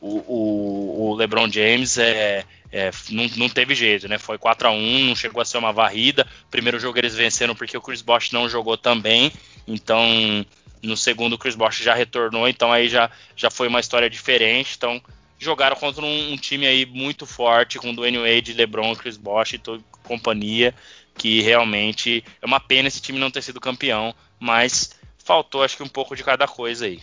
o, 0.01 0.19
o, 0.19 1.11
o 1.11 1.15
LeBron 1.15 1.51
James, 1.51 1.97
é, 1.97 2.45
é, 2.71 2.91
não, 3.09 3.27
não, 3.37 3.49
teve 3.49 3.75
jeito, 3.75 4.07
né? 4.07 4.19
Foi 4.19 4.37
4 4.37 4.69
a 4.69 4.71
1 4.71 5.07
não 5.07 5.17
chegou 5.17 5.41
a 5.41 5.45
ser 5.45 5.57
uma 5.57 5.73
varrida. 5.73 6.27
Primeiro 6.51 6.79
jogo 6.79 6.99
eles 6.99 7.15
venceram 7.15 7.55
porque 7.55 7.77
o 7.77 7.81
Chris 7.81 8.03
Bosh 8.03 8.33
não 8.33 8.51
jogou 8.51 8.77
também. 8.77 9.33
Então, 9.67 10.45
no 10.83 10.97
segundo 10.97 11.35
o 11.35 11.39
Chris 11.39 11.55
Bosh 11.55 11.79
já 11.79 11.95
retornou, 11.95 12.49
então 12.49 12.73
aí 12.73 12.89
já, 12.89 13.11
já 13.37 13.51
foi 13.51 13.69
uma 13.69 13.81
história 13.81 14.11
diferente. 14.11 14.75
Então, 14.77 15.01
jogaram 15.39 15.77
contra 15.77 16.05
um, 16.05 16.33
um, 16.33 16.37
time 16.37 16.67
aí 16.67 16.87
muito 16.87 17.27
forte, 17.27 17.79
com 17.79 17.95
Dwayne 17.95 18.19
Wade, 18.19 18.53
LeBron, 18.53 18.95
Chris 18.95 19.17
Bosh 19.17 19.55
e 19.55 19.59
toda 19.59 19.83
companhia, 20.05 20.75
que 21.17 21.41
realmente 21.43 22.25
é 22.41 22.47
uma 22.47 22.61
pena 22.61 22.89
esse 22.89 23.01
time 23.01 23.19
não 23.19 23.31
ter 23.31 23.43
sido 23.43 23.61
campeão, 23.61 24.15
mas 24.39 24.99
faltou 25.25 25.63
acho 25.63 25.77
que 25.77 25.83
um 25.83 25.89
pouco 25.89 26.17
de 26.17 26.25
cada 26.25 26.47
coisa 26.47 26.87
aí. 26.87 27.01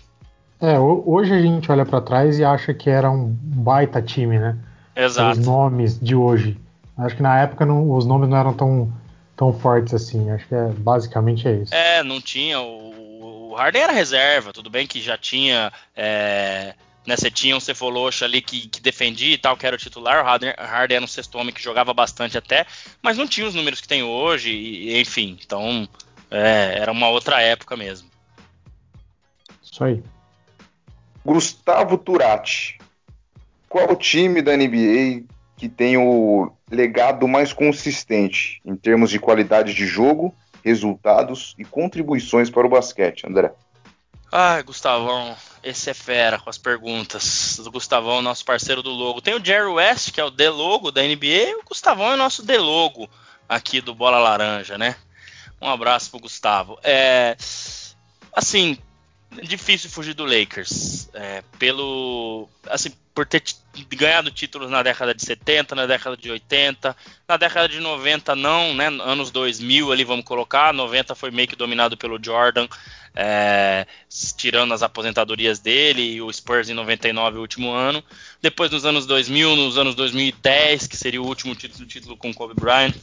É, 0.61 0.77
hoje 0.77 1.33
a 1.33 1.41
gente 1.41 1.71
olha 1.71 1.85
para 1.85 2.01
trás 2.01 2.37
e 2.37 2.43
acha 2.43 2.73
que 2.73 2.89
era 2.89 3.09
um 3.09 3.25
baita 3.27 4.01
time, 4.01 4.37
né? 4.37 4.57
Exato. 4.95 5.39
Os 5.39 5.45
nomes 5.45 5.99
de 5.99 6.15
hoje. 6.15 6.57
Acho 6.97 7.15
que 7.15 7.21
na 7.21 7.39
época 7.39 7.65
não, 7.65 7.91
os 7.91 8.05
nomes 8.05 8.27
não 8.27 8.37
eram 8.37 8.53
tão, 8.53 8.91
tão 9.37 9.53
fortes 9.53 9.93
assim. 9.93 10.29
Acho 10.31 10.45
que 10.47 10.55
é, 10.55 10.67
basicamente 10.67 11.47
é 11.47 11.53
isso. 11.53 11.73
É, 11.73 12.03
não 12.03 12.19
tinha. 12.19 12.59
O, 12.59 12.89
o 12.89 12.98
Harden 13.59 13.81
era 13.81 13.93
reserva, 13.93 14.53
tudo 14.53 14.69
bem 14.69 14.87
que 14.87 15.01
já 15.01 15.17
tinha 15.17 15.71
é, 15.95 16.73
né, 17.05 17.17
você 17.17 17.31
tinha 17.31 17.57
um 17.57 17.59
Cefaloxa 17.59 18.25
ali 18.25 18.41
que, 18.41 18.67
que, 18.67 18.79
defendia 18.79 19.33
e 19.33 19.37
tal, 19.37 19.57
que 19.57 19.65
era 19.65 19.75
o 19.75 19.79
titular. 19.79 20.23
O 20.23 20.25
Harden, 20.25 20.53
Harden 20.57 20.95
era 20.97 21.05
um 21.05 21.07
sexto 21.07 21.37
homem 21.37 21.53
que 21.53 21.61
jogava 21.61 21.93
bastante 21.93 22.37
até, 22.37 22.65
mas 23.01 23.17
não 23.17 23.27
tinha 23.27 23.47
os 23.47 23.55
números 23.55 23.81
que 23.81 23.87
tem 23.87 24.03
hoje, 24.03 24.51
e, 24.51 24.99
enfim. 24.99 25.37
Então, 25.43 25.89
é, 26.29 26.77
era 26.77 26.91
uma 26.91 27.09
outra 27.09 27.41
época 27.41 27.75
mesmo. 27.75 28.09
Isso 29.61 29.83
aí. 29.83 30.03
Gustavo 31.25 31.97
Turati. 31.97 32.77
Qual 33.67 33.91
o 33.91 33.95
time 33.95 34.41
da 34.41 34.55
NBA 34.55 35.23
que 35.57 35.67
tem 35.67 35.97
o 35.97 36.51
legado 36.71 37.27
mais 37.27 37.51
consistente 37.51 38.61
em 38.65 38.75
termos 38.75 39.09
de 39.09 39.19
qualidade 39.19 39.73
de 39.73 39.85
jogo, 39.85 40.33
resultados 40.63 41.55
e 41.57 41.65
contribuições 41.65 42.49
para 42.49 42.65
o 42.65 42.69
basquete, 42.69 43.25
André? 43.27 43.51
Ai, 44.31 44.61
Gustavão, 44.61 45.35
esse 45.63 45.89
é 45.89 45.93
fera 45.93 46.37
com 46.37 46.49
as 46.49 46.57
perguntas 46.57 47.59
do 47.63 47.71
Gustavão, 47.71 48.21
nosso 48.21 48.45
parceiro 48.45 48.83
do 48.83 48.91
logo. 48.91 49.21
Tem 49.21 49.33
o 49.33 49.43
Jerry 49.43 49.67
West, 49.67 50.11
que 50.11 50.21
é 50.21 50.23
o 50.23 50.29
D-Logo 50.29 50.91
da 50.91 51.01
NBA, 51.01 51.25
e 51.25 51.55
o 51.55 51.63
Gustavão 51.63 52.13
é 52.13 52.15
nosso 52.15 52.45
D-Logo 52.45 53.09
aqui 53.47 53.81
do 53.81 53.95
Bola 53.95 54.19
Laranja, 54.19 54.77
né? 54.77 54.95
Um 55.59 55.67
abraço 55.67 56.11
pro 56.11 56.19
Gustavo. 56.19 56.77
É, 56.83 57.35
assim, 58.31 58.77
difícil 59.43 59.89
fugir 59.89 60.13
do 60.13 60.25
Lakers. 60.25 61.09
É, 61.13 61.43
pelo. 61.57 62.49
Assim, 62.67 62.91
por 63.13 63.25
ter 63.25 63.43
ganhado 63.89 64.31
títulos 64.31 64.71
na 64.71 64.81
década 64.81 65.13
de 65.13 65.23
70, 65.23 65.75
na 65.75 65.85
década 65.85 66.15
de 66.15 66.31
80, 66.31 66.95
na 67.27 67.37
década 67.37 67.67
de 67.67 67.79
90 67.79 68.35
não, 68.35 68.73
né? 68.73 68.87
Anos 68.87 69.29
2000 69.29 69.91
ali 69.91 70.03
vamos 70.03 70.23
colocar, 70.23 70.73
90 70.73 71.13
foi 71.15 71.29
meio 71.29 71.47
que 71.47 71.55
dominado 71.55 71.97
pelo 71.97 72.17
Jordan, 72.23 72.67
é, 73.13 73.85
tirando 74.37 74.73
as 74.73 74.81
aposentadorias 74.81 75.59
dele 75.59 76.13
e 76.13 76.21
o 76.21 76.31
Spurs 76.31 76.69
em 76.69 76.73
99 76.73 77.37
o 77.37 77.41
último 77.41 77.71
ano. 77.71 78.01
Depois 78.41 78.71
nos 78.71 78.85
anos 78.85 79.05
2000, 79.05 79.55
nos 79.55 79.77
anos 79.77 79.95
2010, 79.95 80.87
que 80.87 80.95
seria 80.95 81.21
o 81.21 81.27
último 81.27 81.53
título, 81.55 81.85
título 81.85 82.15
com 82.15 82.33
Kobe 82.33 82.53
Bryant, 82.55 82.95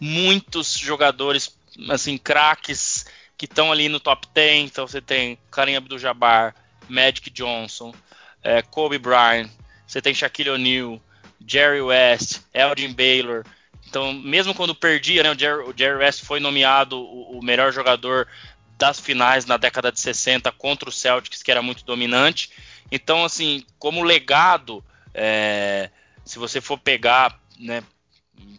muitos 0.00 0.76
jogadores 0.76 1.56
assim 1.88 2.18
craques 2.18 3.06
que 3.40 3.46
estão 3.46 3.72
ali 3.72 3.88
no 3.88 3.98
top 3.98 4.28
10. 4.34 4.70
Então 4.70 4.86
você 4.86 5.00
tem 5.00 5.38
Karim 5.50 5.74
Abdul-Jabbar, 5.74 6.54
Magic 6.86 7.30
Johnson, 7.30 7.94
é, 8.42 8.60
Kobe 8.60 8.98
Bryant, 8.98 9.48
você 9.86 10.02
tem 10.02 10.12
Shaquille 10.12 10.50
O'Neal, 10.50 11.00
Jerry 11.46 11.80
West, 11.80 12.42
Elgin 12.52 12.92
Baylor. 12.92 13.46
Então, 13.88 14.12
mesmo 14.12 14.54
quando 14.54 14.74
perdia, 14.74 15.22
né, 15.22 15.30
o, 15.30 15.38
Jerry, 15.38 15.62
o 15.62 15.74
Jerry 15.74 15.96
West 16.00 16.22
foi 16.22 16.38
nomeado 16.38 16.98
o, 16.98 17.38
o, 17.38 17.42
melhor 17.42 17.72
jogador 17.72 18.28
das 18.76 19.00
finais 19.00 19.46
na 19.46 19.56
década 19.56 19.90
de 19.90 19.98
60 19.98 20.52
contra 20.52 20.90
o 20.90 20.92
Celtics, 20.92 21.42
que 21.42 21.50
era 21.50 21.62
muito 21.62 21.82
dominante. 21.82 22.50
Então, 22.92 23.24
assim, 23.24 23.64
como 23.78 24.02
legado, 24.02 24.84
é, 25.14 25.88
se 26.26 26.38
você 26.38 26.60
for 26.60 26.78
pegar 26.78 27.40
né, 27.58 27.82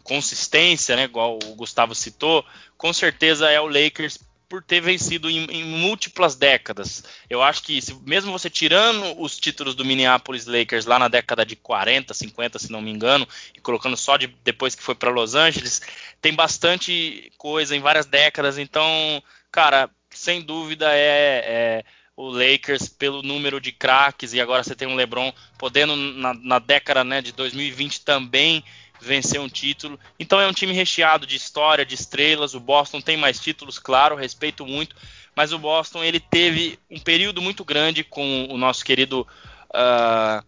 consistência, 0.03 0.95
né, 0.95 1.03
igual 1.03 1.37
o 1.45 1.53
Gustavo 1.53 1.93
citou, 1.93 2.43
com 2.79 2.91
certeza 2.91 3.47
é 3.47 3.61
o 3.61 3.67
Lakers 3.67 4.17
por 4.51 4.61
ter 4.61 4.81
vencido 4.81 5.29
em, 5.29 5.45
em, 5.45 5.63
múltiplas 5.63 6.35
décadas. 6.35 7.05
Eu 7.29 7.41
acho 7.41 7.63
que, 7.63 7.81
se, 7.81 7.95
mesmo 8.05 8.33
você 8.33 8.49
tirando 8.49 9.17
os 9.17 9.39
títulos 9.39 9.75
do 9.75 9.85
Minneapolis 9.85 10.45
Lakers 10.45 10.85
lá 10.85 10.99
na 10.99 11.07
década 11.07 11.45
de 11.45 11.55
40, 11.55 12.13
50, 12.13 12.59
se 12.59 12.69
não 12.69 12.81
me 12.81 12.91
engano, 12.91 13.25
e 13.55 13.61
colocando 13.61 13.95
só 13.95 14.17
de, 14.17 14.27
depois 14.43 14.75
que 14.75 14.83
foi 14.83 14.93
para 14.93 15.09
Los 15.09 15.35
Angeles, 15.35 15.81
tem 16.21 16.33
bastante 16.33 17.31
coisa 17.37 17.73
em 17.77 17.79
várias 17.79 18.05
décadas. 18.05 18.57
Então, 18.57 19.23
cara, 19.49 19.89
sem 20.09 20.41
dúvida 20.41 20.93
é, 20.93 21.45
é 21.45 21.85
o 22.17 22.29
Lakers 22.29 22.89
pelo 22.89 23.23
número 23.23 23.61
de 23.61 23.71
craques 23.71 24.33
e 24.33 24.41
agora 24.41 24.65
você 24.65 24.75
tem 24.75 24.85
um 24.85 24.95
LeBron 24.95 25.31
podendo 25.57 25.95
na, 25.95 26.33
na 26.33 26.59
década 26.59 27.05
né, 27.05 27.21
de 27.21 27.31
2020 27.31 28.01
também 28.01 28.65
vencer 29.01 29.41
um 29.41 29.49
título. 29.49 29.99
Então 30.19 30.39
é 30.39 30.47
um 30.47 30.53
time 30.53 30.73
recheado 30.73 31.25
de 31.25 31.35
história, 31.35 31.85
de 31.85 31.95
estrelas. 31.95 32.53
O 32.53 32.59
Boston 32.59 33.01
tem 33.01 33.17
mais 33.17 33.39
títulos, 33.39 33.79
claro, 33.79 34.15
respeito 34.15 34.65
muito, 34.65 34.95
mas 35.35 35.51
o 35.51 35.59
Boston 35.59 36.03
ele 36.03 36.19
teve 36.19 36.77
um 36.89 36.99
período 36.99 37.41
muito 37.41 37.65
grande 37.65 38.03
com 38.03 38.47
o 38.49 38.57
nosso 38.57 38.85
querido 38.85 39.27
uh, 39.73 40.45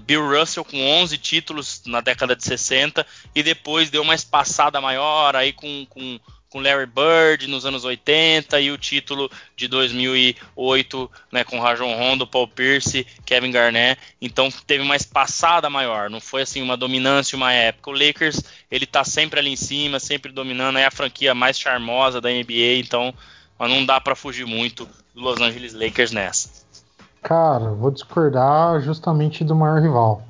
Bill 0.00 0.26
Russell 0.26 0.64
com 0.64 0.80
11 0.80 1.18
títulos 1.18 1.82
na 1.86 2.00
década 2.00 2.34
de 2.34 2.42
60 2.42 3.06
e 3.34 3.42
depois 3.42 3.90
deu 3.90 4.02
uma 4.02 4.14
espaçada 4.14 4.80
maior 4.80 5.36
aí 5.36 5.52
com, 5.52 5.86
com 5.86 6.18
com 6.50 6.60
Larry 6.60 6.86
Bird 6.86 7.46
nos 7.46 7.66
anos 7.66 7.84
80 7.84 8.60
e 8.60 8.70
o 8.70 8.78
título 8.78 9.30
de 9.56 9.68
2008 9.68 11.10
né, 11.30 11.44
com 11.44 11.60
Rajon 11.60 11.94
Rondo, 11.96 12.26
Paul 12.26 12.48
Pierce, 12.48 13.06
Kevin 13.24 13.50
Garnett. 13.50 14.00
Então 14.20 14.48
teve 14.66 14.82
uma 14.82 14.96
espaçada 14.96 15.68
maior, 15.68 16.08
não 16.08 16.20
foi 16.20 16.42
assim 16.42 16.62
uma 16.62 16.76
dominância 16.76 17.36
uma 17.36 17.52
época. 17.52 17.90
O 17.90 17.92
Lakers 17.92 18.42
ele 18.70 18.86
tá 18.86 19.04
sempre 19.04 19.40
ali 19.40 19.50
em 19.50 19.56
cima, 19.56 20.00
sempre 20.00 20.32
dominando, 20.32 20.78
é 20.78 20.86
a 20.86 20.90
franquia 20.90 21.34
mais 21.34 21.58
charmosa 21.58 22.20
da 22.20 22.30
NBA, 22.30 22.78
então 22.78 23.12
não 23.58 23.84
dá 23.84 24.00
para 24.00 24.14
fugir 24.14 24.46
muito 24.46 24.88
do 25.14 25.20
Los 25.20 25.40
Angeles 25.40 25.74
Lakers 25.74 26.12
nessa. 26.12 26.66
Cara, 27.22 27.70
vou 27.72 27.90
discordar 27.90 28.80
justamente 28.80 29.44
do 29.44 29.54
maior 29.54 29.82
rival. 29.82 30.27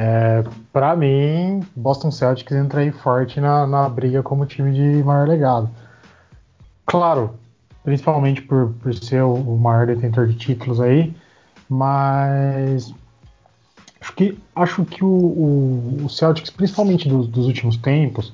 É, 0.00 0.44
para 0.72 0.94
mim, 0.94 1.66
Boston 1.74 2.12
Celtics 2.12 2.56
entra 2.56 2.82
aí 2.82 2.92
forte 2.92 3.40
na, 3.40 3.66
na 3.66 3.88
briga 3.88 4.22
como 4.22 4.46
time 4.46 4.72
de 4.72 5.02
maior 5.02 5.26
legado. 5.26 5.68
Claro, 6.86 7.34
principalmente 7.82 8.40
por, 8.42 8.72
por 8.80 8.94
ser 8.94 9.24
o, 9.24 9.56
maior 9.56 9.88
detentor 9.88 10.28
de 10.28 10.34
títulos 10.34 10.80
aí, 10.80 11.12
mas 11.68 12.94
acho 14.00 14.14
que, 14.14 14.38
acho 14.54 14.84
que 14.84 15.02
o, 15.02 15.08
o, 15.08 16.04
o 16.04 16.08
Celtics, 16.08 16.50
principalmente 16.50 17.08
do, 17.08 17.24
dos 17.24 17.46
últimos 17.46 17.76
tempos, 17.76 18.32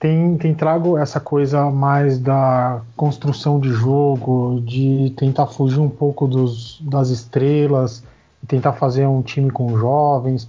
tem, 0.00 0.36
tem 0.38 0.52
trago 0.52 0.98
essa 0.98 1.20
coisa 1.20 1.70
mais 1.70 2.18
da 2.18 2.82
construção 2.96 3.60
de 3.60 3.68
jogo, 3.68 4.60
de 4.66 5.14
tentar 5.16 5.46
fugir 5.46 5.78
um 5.78 5.88
pouco 5.88 6.26
dos, 6.26 6.80
das 6.80 7.10
estrelas 7.10 8.02
tentar 8.46 8.72
fazer 8.72 9.06
um 9.06 9.22
time 9.22 9.50
com 9.50 9.76
jovens. 9.76 10.48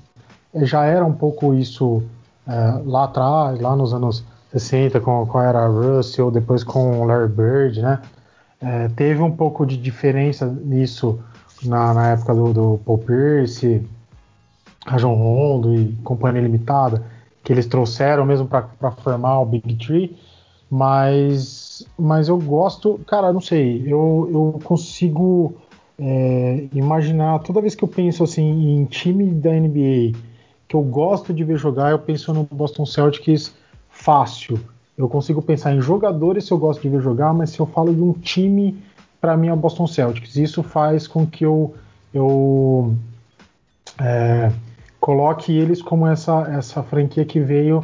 É, 0.53 0.65
já 0.65 0.85
era 0.85 1.05
um 1.05 1.13
pouco 1.13 1.53
isso 1.53 2.03
é, 2.47 2.81
lá 2.85 3.05
atrás, 3.05 3.59
lá 3.59 3.75
nos 3.75 3.93
anos 3.93 4.23
60, 4.51 4.99
com, 4.99 5.25
com 5.25 5.37
a 5.37 5.45
era 5.45 5.67
Russell, 5.67 6.29
depois 6.31 6.63
com 6.63 7.01
o 7.01 7.05
Larry 7.05 7.29
Bird, 7.29 7.81
né? 7.81 8.01
É, 8.61 8.87
teve 8.89 9.21
um 9.21 9.31
pouco 9.31 9.65
de 9.65 9.75
diferença 9.75 10.45
nisso 10.45 11.19
na, 11.63 11.93
na 11.93 12.11
época 12.11 12.33
do, 12.33 12.53
do 12.53 12.79
Paul 12.85 12.97
Pierce, 12.99 13.85
Rajon 14.85 15.15
Rondo 15.15 15.75
e 15.75 15.93
Companhia 16.03 16.41
Limitada, 16.41 17.03
que 17.43 17.51
eles 17.51 17.65
trouxeram 17.65 18.25
mesmo 18.25 18.47
para 18.47 18.91
formar 18.91 19.39
o 19.39 19.45
Big 19.45 19.75
Tree, 19.75 20.17
mas, 20.69 21.85
mas 21.97 22.29
eu 22.29 22.37
gosto, 22.37 22.99
cara, 23.05 23.33
não 23.33 23.41
sei, 23.41 23.83
eu, 23.85 24.29
eu 24.31 24.59
consigo 24.63 25.55
é, 25.99 26.67
imaginar, 26.73 27.39
toda 27.39 27.61
vez 27.61 27.75
que 27.75 27.83
eu 27.83 27.87
penso 27.87 28.23
assim 28.23 28.75
em 28.75 28.85
time 28.85 29.25
da 29.27 29.51
NBA 29.51 30.17
que 30.67 30.75
eu 30.75 30.81
gosto 30.81 31.33
de 31.33 31.43
ver 31.43 31.57
jogar, 31.57 31.91
eu 31.91 31.99
penso 31.99 32.33
no 32.33 32.43
Boston 32.51 32.85
Celtics 32.85 33.53
fácil. 33.89 34.59
Eu 34.97 35.07
consigo 35.07 35.41
pensar 35.41 35.73
em 35.73 35.81
jogadores 35.81 36.45
se 36.45 36.51
eu 36.51 36.57
gosto 36.57 36.81
de 36.81 36.89
ver 36.89 37.01
jogar, 37.01 37.33
mas 37.33 37.51
se 37.51 37.59
eu 37.59 37.65
falo 37.65 37.93
de 37.93 38.01
um 38.01 38.13
time, 38.13 38.81
para 39.21 39.37
mim 39.37 39.47
é 39.47 39.53
o 39.53 39.57
Boston 39.57 39.85
Celtics. 39.85 40.35
Isso 40.35 40.63
faz 40.63 41.07
com 41.07 41.27
que 41.27 41.45
eu, 41.45 41.75
eu 42.13 42.95
é, 44.01 44.51
coloque 44.99 45.55
eles 45.55 45.81
como 45.81 46.07
essa, 46.07 46.41
essa 46.57 46.81
franquia 46.81 47.23
que 47.23 47.39
veio 47.39 47.83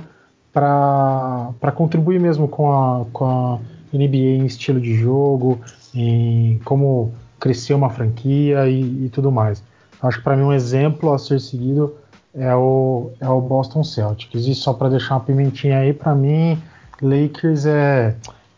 para 0.52 1.72
contribuir 1.76 2.20
mesmo 2.20 2.48
com 2.48 2.72
a, 2.72 3.06
com 3.14 3.26
a 3.26 3.60
NBA 3.94 4.18
em 4.18 4.46
estilo 4.46 4.82
de 4.82 4.96
jogo, 4.96 5.60
em 5.94 6.60
como 6.66 7.14
crescer 7.40 7.74
uma 7.74 7.90
franquia 7.90 8.68
e, 8.68 9.06
e 9.06 9.10
tudo 9.10 9.32
mais. 9.32 9.64
Acho 10.02 10.18
que 10.18 10.24
para 10.24 10.36
mim 10.36 10.44
um 10.44 10.54
exemplo 10.54 11.14
a 11.14 11.20
ser 11.20 11.40
seguido 11.40 11.96
é 12.34 12.54
o, 12.56 13.12
é 13.20 13.28
o 13.28 13.42
Boston 13.42 13.84
Celtics. 13.84 14.46
E 14.46 14.56
só 14.56 14.74
para 14.74 14.90
deixar 14.90 15.16
uma 15.16 15.22
pimentinha 15.22 15.80
aí, 15.80 15.94
para 15.94 16.16
mim, 16.16 16.62
Lakers 17.02 17.66
é 17.66 18.16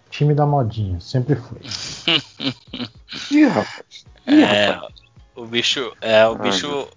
time 0.09 0.33
da 0.33 0.45
modinha, 0.45 0.99
sempre 0.99 1.35
foi. 1.35 1.59
Ih, 3.31 3.45
rapaz. 3.45 4.05
Ih, 4.27 4.43
é, 4.43 4.79
o 5.35 5.45
bicho, 5.45 5.91
é, 6.01 6.27
o 6.27 6.35
bicho, 6.35 6.87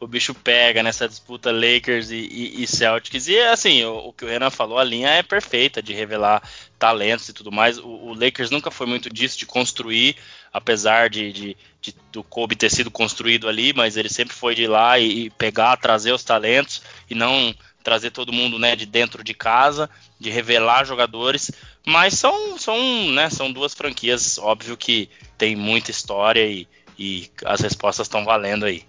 o 0.00 0.06
bicho 0.06 0.32
pega 0.34 0.82
nessa 0.82 1.08
disputa 1.08 1.50
Lakers 1.50 2.10
e, 2.10 2.16
e, 2.16 2.62
e 2.62 2.66
Celtics. 2.66 3.26
E 3.26 3.38
assim, 3.40 3.84
o, 3.84 4.08
o, 4.08 4.12
que 4.12 4.24
o 4.24 4.28
Renan 4.28 4.50
falou, 4.50 4.78
a 4.78 4.84
linha 4.84 5.08
é 5.08 5.22
perfeita 5.22 5.82
de 5.82 5.92
revelar 5.92 6.42
talentos 6.78 7.28
e 7.28 7.32
tudo 7.32 7.50
mais. 7.50 7.78
O, 7.78 7.88
o 7.88 8.14
Lakers 8.14 8.50
nunca 8.50 8.70
foi 8.70 8.86
muito 8.86 9.10
disso 9.10 9.38
de 9.38 9.46
construir, 9.46 10.16
apesar 10.54 11.10
de, 11.10 11.32
de, 11.32 11.56
de, 11.80 11.96
do 12.12 12.22
Kobe 12.22 12.54
ter 12.54 12.70
sido 12.70 12.88
construído 12.88 13.48
ali, 13.48 13.72
mas 13.74 13.96
ele 13.96 14.08
sempre 14.08 14.32
foi 14.32 14.54
de 14.54 14.62
ir 14.62 14.68
lá 14.68 14.96
e, 15.00 15.24
e 15.24 15.30
pegar, 15.30 15.76
trazer 15.76 16.12
os 16.12 16.22
talentos 16.22 16.80
e 17.10 17.14
não 17.14 17.52
trazer 17.82 18.12
todo 18.12 18.32
mundo 18.32 18.56
né, 18.56 18.76
de 18.76 18.86
dentro 18.86 19.24
de 19.24 19.34
casa, 19.34 19.90
de 20.18 20.30
revelar 20.30 20.86
jogadores. 20.86 21.50
Mas 21.84 22.14
são, 22.14 22.56
são, 22.56 22.78
né, 23.10 23.28
são 23.28 23.52
duas 23.52 23.74
franquias, 23.74 24.38
óbvio 24.38 24.76
que 24.76 25.10
tem 25.36 25.56
muita 25.56 25.90
história 25.90 26.46
e, 26.46 26.68
e 26.96 27.28
as 27.44 27.60
respostas 27.60 28.06
estão 28.06 28.24
valendo 28.24 28.64
aí. 28.64 28.84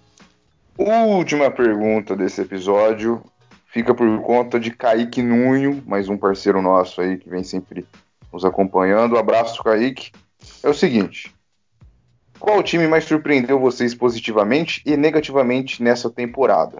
Última 0.78 1.50
pergunta 1.50 2.14
desse 2.14 2.40
episódio 2.42 3.24
fica 3.66 3.92
por 3.92 4.22
conta 4.22 4.60
de 4.60 4.70
Kaique 4.70 5.20
Nunho, 5.20 5.82
mais 5.84 6.08
um 6.08 6.16
parceiro 6.16 6.62
nosso 6.62 7.00
aí 7.00 7.16
que 7.16 7.28
vem 7.28 7.42
sempre 7.42 7.84
nos 8.32 8.44
acompanhando. 8.44 9.18
Abraço, 9.18 9.62
Kaique. 9.64 10.12
É 10.62 10.68
o 10.68 10.74
seguinte: 10.74 11.34
qual 12.38 12.62
time 12.62 12.86
mais 12.86 13.04
surpreendeu 13.04 13.58
vocês 13.58 13.94
positivamente 13.94 14.82
e 14.84 14.96
negativamente 14.96 15.82
nessa 15.82 16.10
temporada? 16.10 16.78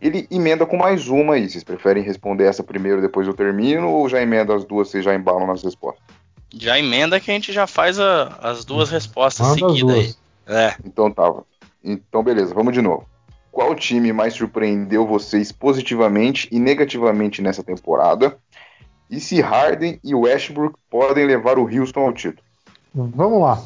Ele 0.00 0.26
emenda 0.30 0.64
com 0.64 0.76
mais 0.76 1.08
uma 1.08 1.34
aí. 1.34 1.48
Vocês 1.48 1.62
preferem 1.62 2.02
responder 2.02 2.44
essa 2.44 2.62
primeiro, 2.62 3.02
depois 3.02 3.26
eu 3.26 3.34
termino, 3.34 3.90
ou 3.90 4.08
já 4.08 4.22
emenda 4.22 4.54
as 4.54 4.64
duas, 4.64 4.88
vocês 4.88 5.04
já 5.04 5.14
embalam 5.14 5.46
nas 5.46 5.62
respostas? 5.62 6.02
Já 6.54 6.78
emenda 6.78 7.20
que 7.20 7.30
a 7.30 7.34
gente 7.34 7.52
já 7.52 7.66
faz 7.66 8.00
a, 8.00 8.38
as 8.42 8.64
duas 8.64 8.90
respostas 8.90 9.46
seguidas 9.48 9.94
aí. 9.94 10.14
É. 10.46 10.74
Então 10.84 11.10
tá. 11.10 11.32
Então 11.84 12.22
beleza, 12.22 12.54
vamos 12.54 12.72
de 12.72 12.82
novo. 12.82 13.06
Qual 13.52 13.74
time 13.74 14.12
mais 14.12 14.34
surpreendeu 14.34 15.06
vocês 15.06 15.52
positivamente 15.52 16.48
e 16.50 16.58
negativamente 16.58 17.42
nessa 17.42 17.62
temporada? 17.62 18.36
E 19.10 19.20
se 19.20 19.40
Harden 19.40 19.98
e 20.02 20.14
Westbrook 20.14 20.76
podem 20.88 21.26
levar 21.26 21.58
o 21.58 21.64
Houston 21.64 22.00
ao 22.00 22.12
título? 22.12 22.42
Vamos 22.94 23.42
lá. 23.42 23.62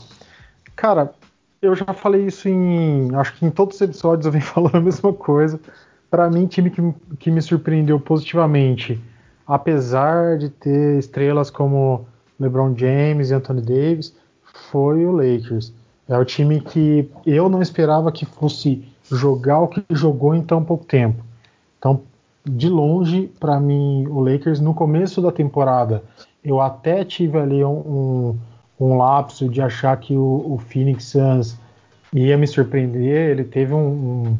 Cara, 0.74 1.14
eu 1.64 1.74
já 1.74 1.86
falei 1.92 2.26
isso 2.26 2.48
em. 2.48 3.14
Acho 3.14 3.34
que 3.34 3.46
em 3.46 3.50
todos 3.50 3.76
os 3.76 3.80
episódios 3.80 4.26
eu 4.26 4.32
venho 4.32 4.44
falando 4.44 4.76
a 4.76 4.80
mesma 4.80 5.12
coisa. 5.12 5.60
Para 6.10 6.30
mim, 6.30 6.46
time 6.46 6.70
que, 6.70 6.94
que 7.18 7.30
me 7.30 7.42
surpreendeu 7.42 7.98
positivamente, 7.98 9.00
apesar 9.46 10.38
de 10.38 10.48
ter 10.48 10.98
estrelas 10.98 11.50
como 11.50 12.06
LeBron 12.38 12.74
James 12.76 13.30
e 13.30 13.34
Anthony 13.34 13.62
Davis, 13.62 14.14
foi 14.70 15.04
o 15.04 15.12
Lakers. 15.12 15.72
É 16.08 16.16
o 16.16 16.24
time 16.24 16.60
que 16.60 17.08
eu 17.26 17.48
não 17.48 17.62
esperava 17.62 18.12
que 18.12 18.24
fosse 18.24 18.86
jogar 19.10 19.60
o 19.60 19.68
que 19.68 19.82
jogou 19.90 20.34
em 20.34 20.42
tão 20.42 20.62
pouco 20.62 20.84
tempo. 20.84 21.22
Então, 21.78 22.02
de 22.44 22.68
longe, 22.68 23.30
para 23.40 23.58
mim, 23.58 24.06
o 24.08 24.20
Lakers, 24.20 24.60
no 24.60 24.74
começo 24.74 25.20
da 25.20 25.32
temporada, 25.32 26.02
eu 26.44 26.60
até 26.60 27.04
tive 27.04 27.38
ali 27.38 27.64
um, 27.64 27.70
um, 27.70 28.38
um 28.78 28.96
lapso 28.96 29.48
de 29.48 29.60
achar 29.60 29.96
que 29.96 30.14
o, 30.14 30.54
o, 30.54 30.58
Phoenix 30.58 31.04
Suns 31.04 31.56
ia 32.12 32.36
me 32.36 32.46
surpreender. 32.46 33.30
Ele 33.30 33.44
teve 33.44 33.72
um, 33.72 34.36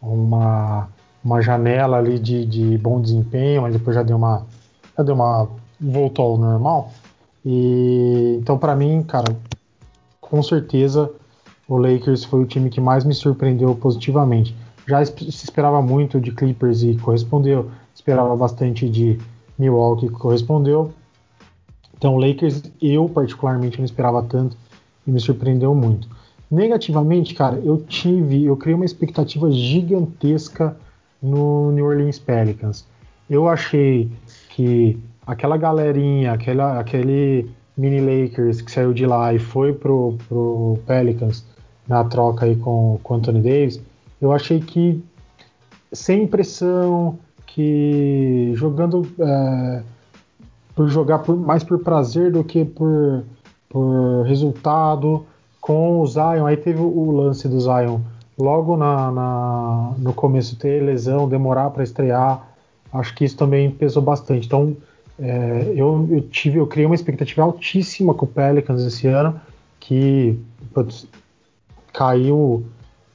uma, 0.00 0.88
uma 1.24 1.40
janela 1.40 1.98
ali 1.98 2.18
de, 2.18 2.44
de 2.44 2.78
bom 2.78 3.00
desempenho, 3.00 3.62
mas 3.62 3.72
depois 3.72 3.94
já 3.94 4.02
deu 4.02 4.16
uma, 4.16 4.46
já 4.96 5.02
deu 5.02 5.14
uma 5.14 5.48
voltou 5.80 6.32
ao 6.32 6.38
normal. 6.38 6.92
E 7.44 8.36
então, 8.40 8.58
para 8.58 8.76
mim, 8.76 9.02
cara, 9.02 9.34
com 10.20 10.42
certeza 10.42 11.10
o 11.66 11.76
Lakers 11.76 12.24
foi 12.24 12.42
o 12.42 12.46
time 12.46 12.68
que 12.68 12.80
mais 12.80 13.04
me 13.04 13.14
surpreendeu 13.14 13.74
positivamente. 13.74 14.54
Já 14.86 15.04
se 15.04 15.28
esperava 15.28 15.80
muito 15.80 16.20
de 16.20 16.32
Clippers 16.32 16.82
e 16.82 16.96
correspondeu, 16.96 17.70
esperava 17.94 18.36
bastante 18.36 18.88
de 18.88 19.18
Milwaukee 19.58 20.06
e 20.06 20.10
correspondeu. 20.10 20.92
Então, 22.00 22.16
Lakers 22.16 22.62
eu 22.80 23.06
particularmente 23.10 23.76
não 23.76 23.84
esperava 23.84 24.22
tanto 24.22 24.56
e 25.06 25.10
me 25.10 25.20
surpreendeu 25.20 25.74
muito. 25.74 26.08
Negativamente, 26.50 27.34
cara, 27.34 27.60
eu 27.62 27.76
tive, 27.76 28.46
eu 28.46 28.56
criei 28.56 28.74
uma 28.74 28.86
expectativa 28.86 29.52
gigantesca 29.52 30.74
no 31.22 31.70
New 31.70 31.84
Orleans 31.84 32.18
Pelicans. 32.18 32.86
Eu 33.28 33.46
achei 33.46 34.10
que 34.48 34.98
aquela 35.26 35.58
galerinha, 35.58 36.32
aquela, 36.32 36.80
aquele 36.80 37.50
mini 37.76 38.00
Lakers 38.00 38.62
que 38.62 38.72
saiu 38.72 38.94
de 38.94 39.04
lá 39.04 39.34
e 39.34 39.38
foi 39.38 39.74
pro, 39.74 40.16
pro 40.26 40.78
Pelicans 40.86 41.44
na 41.86 42.02
troca 42.02 42.46
aí 42.46 42.56
com, 42.56 42.98
com 43.02 43.14
Anthony 43.16 43.42
Davis, 43.42 43.78
eu 44.22 44.32
achei 44.32 44.58
que 44.58 45.04
sem 45.92 46.26
pressão, 46.26 47.18
que 47.46 48.52
jogando 48.54 49.06
é, 49.20 49.82
por 50.80 50.88
jogar 50.88 51.18
por, 51.18 51.36
mais 51.36 51.62
por 51.62 51.80
prazer 51.80 52.32
do 52.32 52.42
que 52.42 52.64
por, 52.64 53.22
por 53.68 54.22
resultado, 54.22 55.26
com 55.60 56.00
o 56.00 56.06
Zion, 56.06 56.46
aí 56.46 56.56
teve 56.56 56.80
o 56.80 57.10
lance 57.10 57.46
do 57.46 57.60
Zion. 57.60 58.00
Logo 58.38 58.78
na, 58.78 59.10
na 59.10 59.92
no 59.98 60.14
começo 60.14 60.56
ter 60.56 60.82
lesão, 60.82 61.28
demorar 61.28 61.68
para 61.68 61.84
estrear, 61.84 62.48
acho 62.94 63.14
que 63.14 63.26
isso 63.26 63.36
também 63.36 63.70
pesou 63.70 64.02
bastante. 64.02 64.46
Então 64.46 64.74
é, 65.18 65.70
eu, 65.76 66.08
eu, 66.10 66.22
tive, 66.22 66.58
eu 66.58 66.66
criei 66.66 66.86
uma 66.86 66.94
expectativa 66.94 67.42
altíssima 67.42 68.14
com 68.14 68.24
o 68.24 68.28
Pelicans 68.28 68.82
esse 68.82 69.06
ano, 69.06 69.38
que 69.78 70.40
putz, 70.72 71.06
caiu 71.92 72.64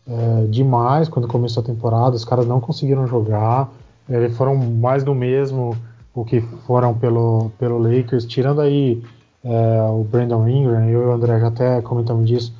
é, 0.07 0.45
demais 0.51 1.09
quando 1.09 1.27
começou 1.27 1.63
a 1.63 1.65
temporada, 1.65 2.15
os 2.15 2.25
caras 2.25 2.45
não 2.45 2.61
conseguiram 2.61 3.07
jogar, 3.07 3.71
eles 4.07 4.37
foram 4.37 4.55
mais 4.55 5.03
do 5.03 5.15
mesmo 5.15 5.75
o 6.15 6.23
que 6.23 6.39
foram 6.65 6.93
pelo, 6.93 7.51
pelo 7.59 7.77
Lakers, 7.77 8.25
tirando 8.25 8.61
aí 8.61 9.03
é, 9.43 9.81
o 9.91 10.03
Brandon 10.03 10.47
Ingram, 10.47 10.89
eu 10.89 11.01
e 11.01 11.05
o 11.05 11.11
André 11.11 11.39
já 11.39 11.47
até 11.47 11.81
comentamos 11.81 12.25
disso, 12.25 12.53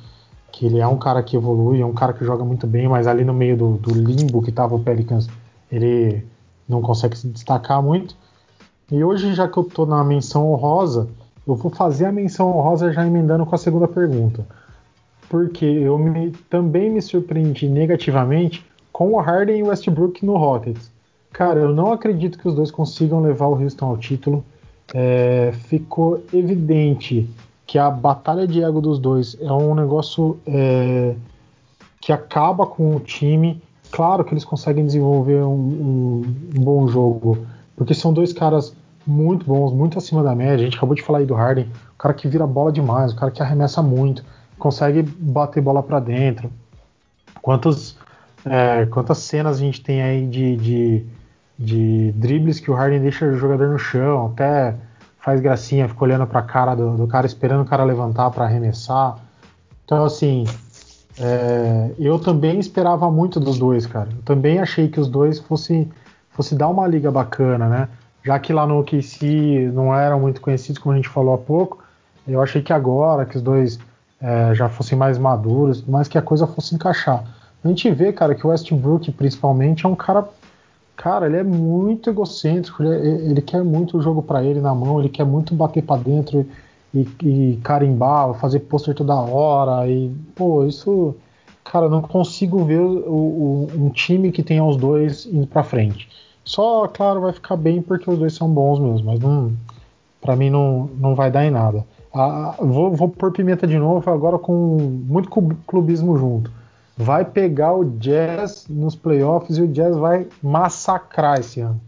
que 0.52 0.66
ele 0.66 0.78
é 0.78 0.86
um 0.86 0.98
cara 0.98 1.22
que 1.22 1.36
evolui, 1.36 1.80
é 1.80 1.86
um 1.86 1.94
cara 1.94 2.12
que 2.12 2.24
joga 2.24 2.44
muito 2.44 2.66
bem, 2.66 2.86
mas 2.86 3.06
ali 3.06 3.24
no 3.24 3.32
meio 3.32 3.56
do, 3.56 3.72
do 3.78 3.94
limbo 3.94 4.42
que 4.42 4.50
estava 4.50 4.74
o 4.74 4.78
Pelicans, 4.78 5.26
ele 5.72 6.22
não 6.68 6.82
consegue 6.82 7.16
se 7.16 7.26
destacar 7.28 7.82
muito. 7.82 8.14
E 8.90 9.02
hoje, 9.02 9.34
já 9.34 9.48
que 9.48 9.56
eu 9.56 9.64
estou 9.64 9.86
na 9.86 10.04
menção 10.04 10.52
honrosa, 10.52 11.08
eu 11.46 11.54
vou 11.54 11.70
fazer 11.70 12.06
a 12.06 12.12
menção 12.12 12.56
honrosa 12.56 12.92
já 12.92 13.06
emendando 13.06 13.46
com 13.46 13.54
a 13.54 13.58
segunda 13.58 13.88
pergunta. 13.88 14.46
Porque 15.28 15.64
eu 15.64 15.98
me, 15.98 16.30
também 16.48 16.90
me 16.90 17.02
surpreendi 17.02 17.68
negativamente 17.68 18.64
com 18.92 19.12
o 19.12 19.18
Harden 19.18 19.58
e 19.58 19.62
o 19.62 19.66
Westbrook 19.66 20.24
no 20.24 20.36
Rockets. 20.36 20.90
Cara, 21.36 21.60
eu 21.60 21.74
não 21.74 21.92
acredito 21.92 22.38
que 22.38 22.48
os 22.48 22.54
dois 22.54 22.70
consigam 22.70 23.20
levar 23.20 23.44
o 23.48 23.62
Houston 23.62 23.84
ao 23.84 23.98
título. 23.98 24.42
É, 24.94 25.52
ficou 25.64 26.24
evidente 26.32 27.28
que 27.66 27.78
a 27.78 27.90
batalha 27.90 28.46
de 28.46 28.64
ego 28.64 28.80
dos 28.80 28.98
dois 28.98 29.36
é 29.38 29.52
um 29.52 29.74
negócio 29.74 30.38
é, 30.46 31.14
que 32.00 32.10
acaba 32.10 32.66
com 32.66 32.96
o 32.96 33.00
time. 33.00 33.62
Claro 33.90 34.24
que 34.24 34.32
eles 34.32 34.46
conseguem 34.46 34.86
desenvolver 34.86 35.42
um, 35.42 35.52
um, 35.52 36.34
um, 36.56 36.64
bom 36.64 36.88
jogo, 36.88 37.46
porque 37.76 37.92
são 37.92 38.14
dois 38.14 38.32
caras 38.32 38.74
muito 39.06 39.44
bons, 39.44 39.74
muito 39.74 39.98
acima 39.98 40.22
da 40.22 40.34
média. 40.34 40.54
A 40.54 40.64
gente 40.64 40.78
acabou 40.78 40.94
de 40.94 41.02
falar 41.02 41.18
aí 41.18 41.26
do 41.26 41.34
Harden, 41.34 41.70
o 41.92 41.98
cara 41.98 42.14
que 42.14 42.26
vira 42.26 42.46
bola 42.46 42.72
demais, 42.72 43.12
o 43.12 43.16
cara 43.16 43.30
que 43.30 43.42
arremessa 43.42 43.82
muito, 43.82 44.24
consegue 44.58 45.02
bater 45.02 45.62
bola 45.62 45.82
para 45.82 46.00
dentro. 46.00 46.50
Quantas, 47.42 47.94
é, 48.46 48.86
quantas 48.86 49.18
cenas 49.18 49.58
a 49.58 49.60
gente 49.60 49.82
tem 49.82 50.00
aí 50.00 50.26
de, 50.26 50.56
de 50.56 51.15
de 51.58 52.12
dribles 52.12 52.60
que 52.60 52.70
o 52.70 52.74
Harden 52.74 53.00
deixa 53.00 53.26
o 53.26 53.36
jogador 53.36 53.68
no 53.68 53.78
chão, 53.78 54.26
até 54.26 54.74
faz 55.18 55.40
gracinha, 55.40 55.88
fica 55.88 56.04
olhando 56.04 56.26
para 56.26 56.40
a 56.40 56.42
cara 56.42 56.74
do, 56.74 56.96
do, 56.96 57.06
cara, 57.06 57.26
esperando 57.26 57.62
o 57.62 57.64
cara 57.64 57.82
levantar 57.82 58.30
para 58.30 58.44
arremessar. 58.44 59.16
Então, 59.84 60.04
assim, 60.04 60.44
é, 61.18 61.90
eu 61.98 62.18
também 62.18 62.58
esperava 62.58 63.10
muito 63.10 63.40
dos 63.40 63.58
dois, 63.58 63.86
cara. 63.86 64.08
Eu 64.12 64.22
também 64.22 64.58
achei 64.58 64.88
que 64.88 65.00
os 65.00 65.08
dois 65.08 65.38
fossem 65.38 65.90
fosse 66.30 66.54
dar 66.54 66.68
uma 66.68 66.86
liga 66.86 67.10
bacana, 67.10 67.66
né? 67.66 67.88
Já 68.22 68.38
que 68.38 68.52
lá 68.52 68.66
no 68.66 68.78
OKC 68.80 69.70
não 69.72 69.94
eram 69.94 70.20
muito 70.20 70.40
conhecidos, 70.40 70.80
como 70.80 70.92
a 70.92 70.96
gente 70.96 71.08
falou 71.08 71.34
há 71.34 71.38
pouco, 71.38 71.82
eu 72.28 72.42
achei 72.42 72.60
que 72.60 72.72
agora 72.72 73.24
que 73.24 73.36
os 73.36 73.42
dois 73.42 73.78
é, 74.20 74.54
já 74.54 74.68
fossem 74.68 74.98
mais 74.98 75.16
maduros, 75.16 75.82
mais 75.84 76.08
que 76.08 76.18
a 76.18 76.22
coisa 76.22 76.46
fosse 76.46 76.74
encaixar. 76.74 77.24
A 77.64 77.68
gente 77.68 77.90
vê, 77.90 78.12
cara, 78.12 78.34
que 78.34 78.46
o 78.46 78.50
Westbrook, 78.50 79.10
principalmente, 79.12 79.86
é 79.86 79.88
um 79.88 79.94
cara 79.94 80.24
Cara, 80.96 81.26
ele 81.26 81.36
é 81.36 81.44
muito 81.44 82.08
egocêntrico, 82.08 82.82
ele, 82.82 82.94
é, 82.94 83.30
ele 83.30 83.42
quer 83.42 83.62
muito 83.62 83.98
o 83.98 84.02
jogo 84.02 84.22
para 84.22 84.42
ele 84.42 84.60
na 84.60 84.74
mão, 84.74 84.98
ele 84.98 85.10
quer 85.10 85.24
muito 85.24 85.54
bater 85.54 85.82
para 85.82 86.00
dentro 86.02 86.46
e, 86.94 87.06
e, 87.22 87.60
carimbar, 87.62 88.32
fazer 88.34 88.60
pôster 88.60 88.94
toda 88.94 89.14
hora. 89.14 89.88
E, 89.88 90.10
pô, 90.34 90.64
isso. 90.64 91.14
Cara, 91.64 91.88
não 91.88 92.00
consigo 92.00 92.64
ver 92.64 92.80
o, 92.80 93.12
o, 93.12 93.68
um 93.74 93.90
time 93.90 94.30
que 94.32 94.42
tenha 94.42 94.64
os 94.64 94.76
dois 94.76 95.26
indo 95.26 95.46
pra 95.46 95.64
frente. 95.64 96.08
Só, 96.44 96.86
claro, 96.86 97.20
vai 97.20 97.32
ficar 97.32 97.56
bem 97.56 97.82
porque 97.82 98.08
os 98.08 98.18
dois 98.18 98.34
são 98.34 98.48
bons 98.48 98.78
mesmo, 98.78 99.06
mas 99.06 99.18
não, 99.18 99.52
pra 100.20 100.36
mim 100.36 100.48
não, 100.48 100.88
não 100.98 101.14
vai 101.14 101.30
dar 101.30 101.44
em 101.44 101.50
nada. 101.50 101.84
Ah, 102.14 102.54
vou, 102.60 102.92
vou 102.92 103.08
pôr 103.08 103.32
pimenta 103.32 103.66
de 103.66 103.78
novo 103.78 104.08
agora 104.10 104.38
com 104.38 104.78
muito 105.06 105.28
clubismo 105.66 106.16
junto 106.16 106.50
vai 106.96 107.24
pegar 107.24 107.74
o 107.74 107.84
Jazz 107.98 108.66
nos 108.68 108.96
playoffs 108.96 109.58
e 109.58 109.62
o 109.62 109.68
Jazz 109.68 109.96
vai 109.96 110.26
massacrar 110.42 111.38
esse 111.38 111.60
ano. 111.60 111.80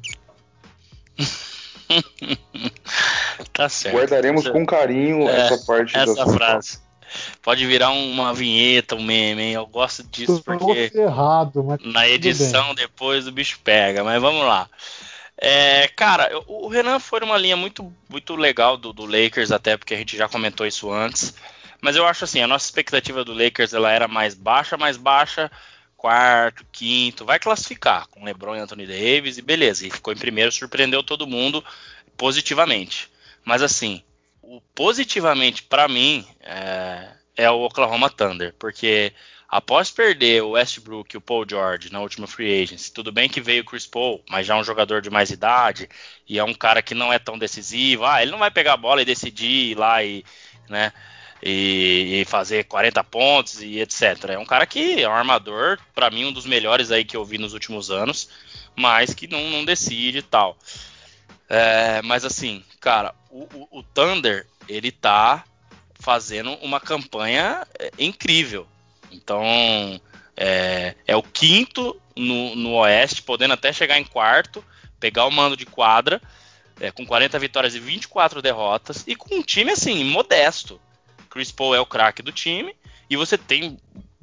tá 3.53 3.69
certo. 3.69 3.97
Guardaremos 3.97 4.49
com 4.49 4.67
carinho 4.67 5.29
é, 5.29 5.47
essa 5.47 5.65
parte 5.65 5.97
essa 5.97 6.27
frase. 6.27 6.79
Pode 7.43 7.67
virar 7.67 7.91
uma 7.91 8.35
vinheta, 8.35 8.95
um 8.95 9.03
meme, 9.03 9.43
hein? 9.43 9.55
Eu 9.55 9.67
gosto 9.67 10.03
disso 10.03 10.43
Tô 10.43 10.59
porque 10.59 10.93
errado, 10.95 11.65
mas 11.65 11.81
na 11.83 12.07
edição 12.07 12.75
depois 12.75 13.27
o 13.27 13.33
bicho 13.33 13.59
pega. 13.65 14.05
Mas 14.05 14.21
vamos 14.21 14.45
lá. 14.45 14.69
É, 15.41 15.89
cara, 15.89 16.31
o 16.47 16.69
Renan 16.69 16.99
foi 16.99 17.21
uma 17.21 17.39
linha 17.39 17.57
muito, 17.57 17.91
muito 18.11 18.37
legal 18.37 18.77
do, 18.77 18.93
do 18.93 19.07
Lakers, 19.07 19.53
até 19.53 19.77
porque 19.77 19.95
a 19.95 19.97
gente 19.97 20.17
já 20.17 20.29
comentou 20.29 20.67
isso 20.67 20.93
antes. 20.93 21.33
Mas 21.81 21.97
eu 21.97 22.07
acho 22.07 22.25
assim, 22.25 22.41
a 22.41 22.47
nossa 22.47 22.67
expectativa 22.67 23.25
do 23.25 23.33
Lakers 23.33 23.73
ela 23.73 23.91
era 23.91 24.09
mais 24.09 24.35
baixa, 24.35 24.77
mais 24.77 24.97
baixa, 24.97 25.51
quarto, 25.97 26.65
quinto, 26.73 27.25
vai 27.25 27.39
classificar 27.39 28.07
com 28.09 28.25
LeBron 28.25 28.57
e 28.57 28.61
Anthony 28.61 28.87
Davis 28.87 29.39
e 29.39 29.43
beleza, 29.43 29.87
e 29.87 29.91
ficou 29.91 30.13
em 30.13 30.17
primeiro, 30.17 30.51
surpreendeu 30.53 31.03
todo 31.03 31.27
mundo 31.27 31.65
positivamente. 32.17 33.11
Mas 33.45 33.63
assim, 33.63 34.03
o 34.43 34.61
positivamente 34.75 35.63
para 35.63 35.89
mim 35.89 36.27
é, 36.41 37.11
é, 37.37 37.51
o 37.51 37.65
Oklahoma 37.65 38.11
Thunder, 38.11 38.55
porque 38.59 39.13
após 39.49 39.91
perder 39.91 40.43
o 40.43 40.51
Westbrook 40.51 41.15
e 41.15 41.17
o 41.17 41.21
Paul 41.21 41.47
George 41.49 41.93
na 41.93 42.01
última 42.01 42.27
free 42.27 42.63
agency, 42.63 42.93
tudo 42.93 43.11
bem 43.13 43.29
que 43.29 43.41
veio 43.41 43.63
o 43.63 43.65
Chris 43.65 43.87
Paul, 43.87 44.23
mas 44.29 44.47
já 44.47 44.55
é 44.55 44.61
um 44.61 44.65
jogador 44.65 45.01
de 45.01 45.11
mais 45.11 45.31
idade 45.31 45.89
e 46.29 46.39
é 46.39 46.45
um 46.45 46.55
cara 46.55 46.83
que 46.83 46.95
não 46.95 47.13
é 47.13 47.19
tão 47.19 47.39
decisivo. 47.39 48.05
Ah, 48.05 48.21
ele 48.21 48.31
não 48.31 48.39
vai 48.39 48.51
pegar 48.51 48.75
a 48.75 48.77
bola 48.77 49.01
e 49.03 49.05
decidir 49.05 49.71
ir 49.71 49.75
lá 49.77 50.03
e, 50.05 50.25
né? 50.69 50.93
E, 51.43 52.21
e, 52.21 52.25
fazer 52.25 52.65
40 52.65 53.03
pontos 53.05 53.63
e 53.63 53.79
etc. 53.79 54.31
É 54.31 54.39
um 54.39 54.45
cara 54.45 54.67
que 54.67 55.01
é 55.01 55.09
um 55.09 55.13
armador, 55.13 55.79
para 55.95 56.11
mim, 56.11 56.25
um 56.25 56.33
dos 56.33 56.47
melhores 56.47 56.91
aí 56.91 57.05
que 57.05 57.17
eu 57.17 57.25
vi 57.25 57.39
nos 57.39 57.53
últimos 57.53 57.91
anos, 57.91 58.29
mas 58.75 59.15
que 59.15 59.27
não, 59.27 59.51
não 59.51 59.65
decide 59.65 60.19
e 60.19 60.23
tal. 60.23 60.57
É, 61.49 62.03
mas 62.03 62.25
assim, 62.25 62.63
cara, 62.81 63.15
o, 63.31 63.45
o, 63.55 63.79
o, 63.79 63.83
Thunder, 63.83 64.47
ele 64.69 64.93
tá 64.93 65.45
fazendo 65.95 66.53
uma 66.55 66.81
campanha 66.81 67.67
é, 67.79 67.91
incrível. 67.99 68.67
Então, 69.11 69.43
é, 70.37 70.95
é 71.07 71.17
o 71.17 71.23
quinto 71.23 72.01
no, 72.15 72.55
no, 72.55 72.75
Oeste, 72.75 73.23
podendo 73.23 73.55
até 73.55 73.73
chegar 73.73 73.99
em 73.99 74.05
quarto, 74.05 74.63
pegar 75.01 75.25
o 75.25 75.31
mando 75.31 75.57
de 75.57 75.65
quadra, 75.65 76.21
é, 76.81 76.91
com 76.91 77.07
40 77.07 77.39
vitórias 77.39 77.75
e 77.75 77.81
24 77.81 78.43
derrotas, 78.43 79.05
e 79.07 79.17
com 79.17 79.37
um 79.37 79.43
time 79.43 79.73
assim, 79.73 80.05
modesto. 80.05 80.81
Chris 81.39 81.53
Paul 81.53 81.73
é 81.73 81.81
o 81.81 81.87
craque 81.87 82.21
do 82.21 82.33
time 82.33 82.75
e 83.09 83.17
você 83.17 83.39
tem 83.39 83.79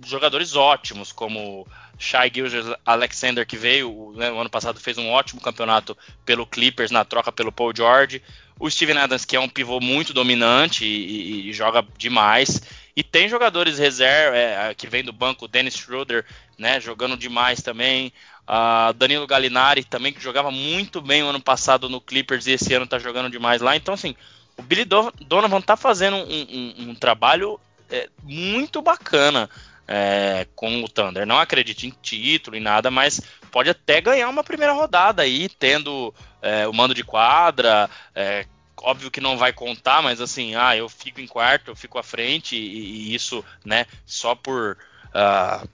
jogadores 0.06 0.54
ótimos 0.54 1.14
como 1.14 1.66
Shai 1.98 2.30
Gilgeous 2.34 2.76
Alexander 2.86 3.48
que 3.48 3.56
veio 3.56 4.12
né, 4.18 4.30
o 4.30 4.38
ano 4.38 4.50
passado 4.50 4.82
fez 4.82 4.98
um 4.98 5.10
ótimo 5.10 5.40
campeonato 5.40 5.98
pelo 6.26 6.46
Clippers 6.46 6.92
na 6.92 7.06
troca 7.06 7.32
pelo 7.32 7.54
Paul 7.54 7.72
George. 7.74 8.22
O 8.60 8.70
Steven 8.70 8.98
Adams 8.98 9.24
que 9.24 9.38
é 9.38 9.40
um 9.40 9.48
pivô 9.48 9.80
muito 9.80 10.14
dominante 10.14 10.84
e, 10.84 11.46
e, 11.46 11.50
e 11.50 11.54
joga 11.54 11.88
demais. 11.98 12.62
E 12.94 13.02
tem 13.02 13.30
jogadores 13.30 13.80
reserva 13.80 14.36
é, 14.36 14.74
que 14.76 14.86
vem 14.86 15.02
do 15.02 15.14
banco 15.14 15.48
Dennis 15.48 15.78
Schroeder 15.78 16.26
né 16.58 16.82
jogando 16.82 17.16
demais 17.16 17.62
também. 17.62 18.12
Uh, 18.46 18.92
Danilo 18.94 19.26
Gallinari 19.26 19.86
também 19.86 20.12
que 20.12 20.22
jogava 20.22 20.52
muito 20.52 21.00
bem 21.00 21.24
o 21.24 21.28
ano 21.28 21.40
passado 21.40 21.88
no 21.88 22.02
Clippers 22.02 22.46
e 22.46 22.52
esse 22.52 22.74
ano 22.74 22.84
está 22.84 23.00
jogando 23.00 23.30
demais 23.30 23.62
lá. 23.62 23.74
Então 23.74 23.94
assim 23.94 24.18
o 24.58 24.64
Billy 24.64 24.86
Donovan 24.86 25.62
tá 25.62 25.76
fazendo 25.76 26.18
um, 26.18 26.22
um, 26.22 26.90
um 26.90 26.96
trabalho 26.96 27.60
é, 27.90 28.10
muito 28.24 28.82
bacana 28.82 29.50
é, 29.88 30.48
com 30.56 30.84
o 30.84 30.90
Thunder. 30.90 31.26
Não 31.26 31.40
acredito 31.40 31.84
em 31.84 31.94
título 32.02 32.56
e 32.56 32.60
nada, 32.60 32.90
mas 32.90 33.22
pode 33.52 33.70
até 33.70 34.02
ganhar 34.02 34.30
uma 34.30 34.44
primeira 34.44 34.74
rodada 34.74 35.22
aí, 35.22 35.50
tendo 35.50 36.14
é, 36.42 36.68
o 36.68 36.74
mando 36.74 36.94
de 36.94 37.04
quadra. 37.04 37.90
É, 38.14 38.46
óbvio 38.78 39.12
que 39.12 39.22
não 39.22 39.38
vai 39.38 39.54
contar, 39.54 40.02
mas 40.02 40.22
assim, 40.22 40.56
ah, 40.56 40.76
eu 40.76 40.90
fico 40.90 41.22
em 41.22 41.28
quarto, 41.28 41.72
eu 41.72 41.76
fico 41.76 41.98
à 41.98 42.04
frente, 42.04 42.56
e, 42.56 42.60
e 42.60 43.16
isso, 43.16 43.44
né, 43.64 43.86
só 44.06 44.36
por. 44.36 44.78
Uh, 45.08 45.68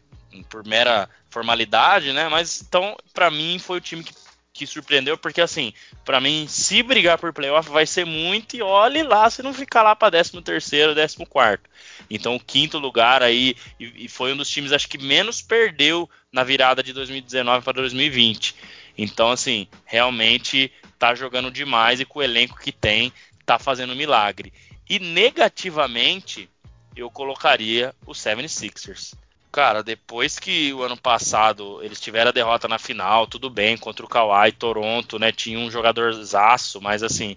por 0.49 0.65
mera 0.65 1.09
formalidade, 1.29 2.13
né? 2.13 2.29
Mas 2.29 2.61
então, 2.61 2.95
para 3.13 3.29
mim, 3.29 3.59
foi 3.59 3.77
o 3.77 3.81
time 3.81 4.03
que 4.03 4.13
que 4.53 4.67
surpreendeu, 4.67 5.17
porque 5.17 5.39
assim, 5.39 5.73
para 6.03 6.19
mim, 6.19 6.45
se 6.47 6.83
brigar 6.83 7.17
por 7.17 7.31
playoff 7.31 7.69
vai 7.69 7.85
ser 7.85 8.05
muito 8.05 8.55
e 8.55 8.61
olhe 8.61 9.01
lá 9.01 9.29
se 9.29 9.41
não 9.41 9.53
ficar 9.53 9.81
lá 9.81 9.95
para 9.95 10.11
13 10.11 10.41
terceiro, 10.41 10.93
14 10.93 11.25
quarto. 11.25 11.69
Então, 12.09 12.37
quinto 12.37 12.77
lugar 12.77 13.23
aí 13.23 13.55
e, 13.79 14.05
e, 14.05 14.07
foi 14.09 14.33
um 14.33 14.37
dos 14.37 14.49
times 14.49 14.71
acho 14.71 14.89
que 14.89 14.97
menos 14.97 15.41
perdeu 15.41 16.09
na 16.31 16.43
virada 16.43 16.83
de 16.83 16.91
2019 16.91 17.63
para 17.63 17.73
2020. 17.73 18.55
Então, 18.97 19.31
assim, 19.31 19.67
realmente 19.85 20.71
tá 20.99 21.15
jogando 21.15 21.49
demais 21.49 21.99
e 21.99 22.05
com 22.05 22.19
o 22.19 22.23
elenco 22.23 22.59
que 22.59 22.71
tem, 22.71 23.11
tá 23.45 23.57
fazendo 23.57 23.95
milagre. 23.95 24.53
E 24.89 24.99
negativamente, 24.99 26.49
eu 26.95 27.09
colocaria 27.09 27.95
o 28.05 28.11
76ers. 28.11 29.13
Cara, 29.51 29.83
depois 29.83 30.39
que 30.39 30.71
o 30.71 30.81
ano 30.81 30.95
passado 30.95 31.83
eles 31.83 31.99
tiveram 31.99 32.29
a 32.29 32.33
derrota 32.33 32.69
na 32.69 32.79
final, 32.79 33.27
tudo 33.27 33.49
bem, 33.49 33.77
contra 33.77 34.05
o 34.05 34.07
Kawhi, 34.07 34.53
Toronto, 34.53 35.19
né? 35.19 35.31
Tinha 35.31 35.59
um 35.59 35.69
jogador 35.69 36.13
zaço, 36.23 36.79
mas 36.79 37.03
assim, 37.03 37.35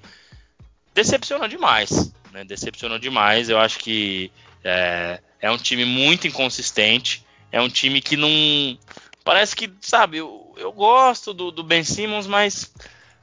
decepcionou 0.94 1.48
demais, 1.48 2.14
né? 2.30 2.44
Decepcionou 2.44 3.00
demais. 3.00 3.48
Eu 3.48 3.58
acho 3.58 3.80
que 3.80 4.30
é, 4.62 5.20
é 5.40 5.50
um 5.50 5.58
time 5.58 5.84
muito 5.84 6.28
inconsistente, 6.28 7.24
é 7.50 7.60
um 7.60 7.68
time 7.68 8.00
que 8.00 8.16
não. 8.16 8.78
Parece 9.24 9.56
que, 9.56 9.72
sabe, 9.80 10.18
eu, 10.18 10.54
eu 10.56 10.70
gosto 10.72 11.34
do, 11.34 11.50
do 11.50 11.64
Ben 11.64 11.82
Simmons, 11.82 12.28
mas 12.28 12.72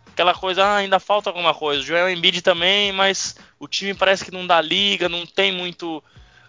aquela 0.08 0.34
coisa, 0.34 0.66
ah, 0.66 0.76
ainda 0.78 1.00
falta 1.00 1.30
alguma 1.30 1.54
coisa. 1.54 1.82
O 1.82 1.86
Joel 1.86 2.10
Embiid 2.10 2.42
também, 2.42 2.92
mas 2.92 3.38
o 3.58 3.70
time 3.70 3.94
parece 3.94 4.26
que 4.26 4.32
não 4.32 4.46
dá 4.46 4.60
liga, 4.60 5.08
não 5.08 5.26
tem 5.26 5.50
muito, 5.50 6.04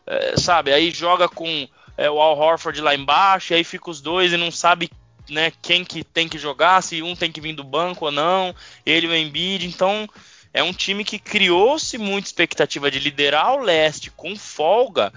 é, 0.04 0.36
sabe? 0.36 0.72
Aí 0.72 0.90
joga 0.90 1.28
com 1.28 1.68
é, 1.96 2.10
o 2.10 2.20
Al 2.20 2.38
Horford 2.38 2.80
lá 2.80 2.94
embaixo, 2.94 3.52
e 3.52 3.56
aí 3.56 3.64
fica 3.64 3.90
os 3.90 4.00
dois 4.00 4.32
e 4.32 4.36
não 4.36 4.50
sabe 4.50 4.90
né, 5.28 5.52
quem 5.62 5.84
que 5.84 6.02
tem 6.02 6.28
que 6.28 6.38
jogar, 6.38 6.82
se 6.82 7.02
um 7.02 7.14
tem 7.14 7.30
que 7.30 7.40
vir 7.40 7.54
do 7.54 7.64
banco 7.64 8.06
ou 8.06 8.10
não, 8.10 8.54
ele 8.84 9.06
o 9.06 9.14
Embiid, 9.14 9.66
então 9.66 10.08
é 10.52 10.62
um 10.62 10.72
time 10.72 11.04
que 11.04 11.18
criou-se 11.18 11.96
muita 11.98 12.28
expectativa 12.28 12.90
de 12.90 12.98
liderar 12.98 13.54
o 13.54 13.62
leste 13.62 14.10
com 14.10 14.36
folga, 14.36 15.12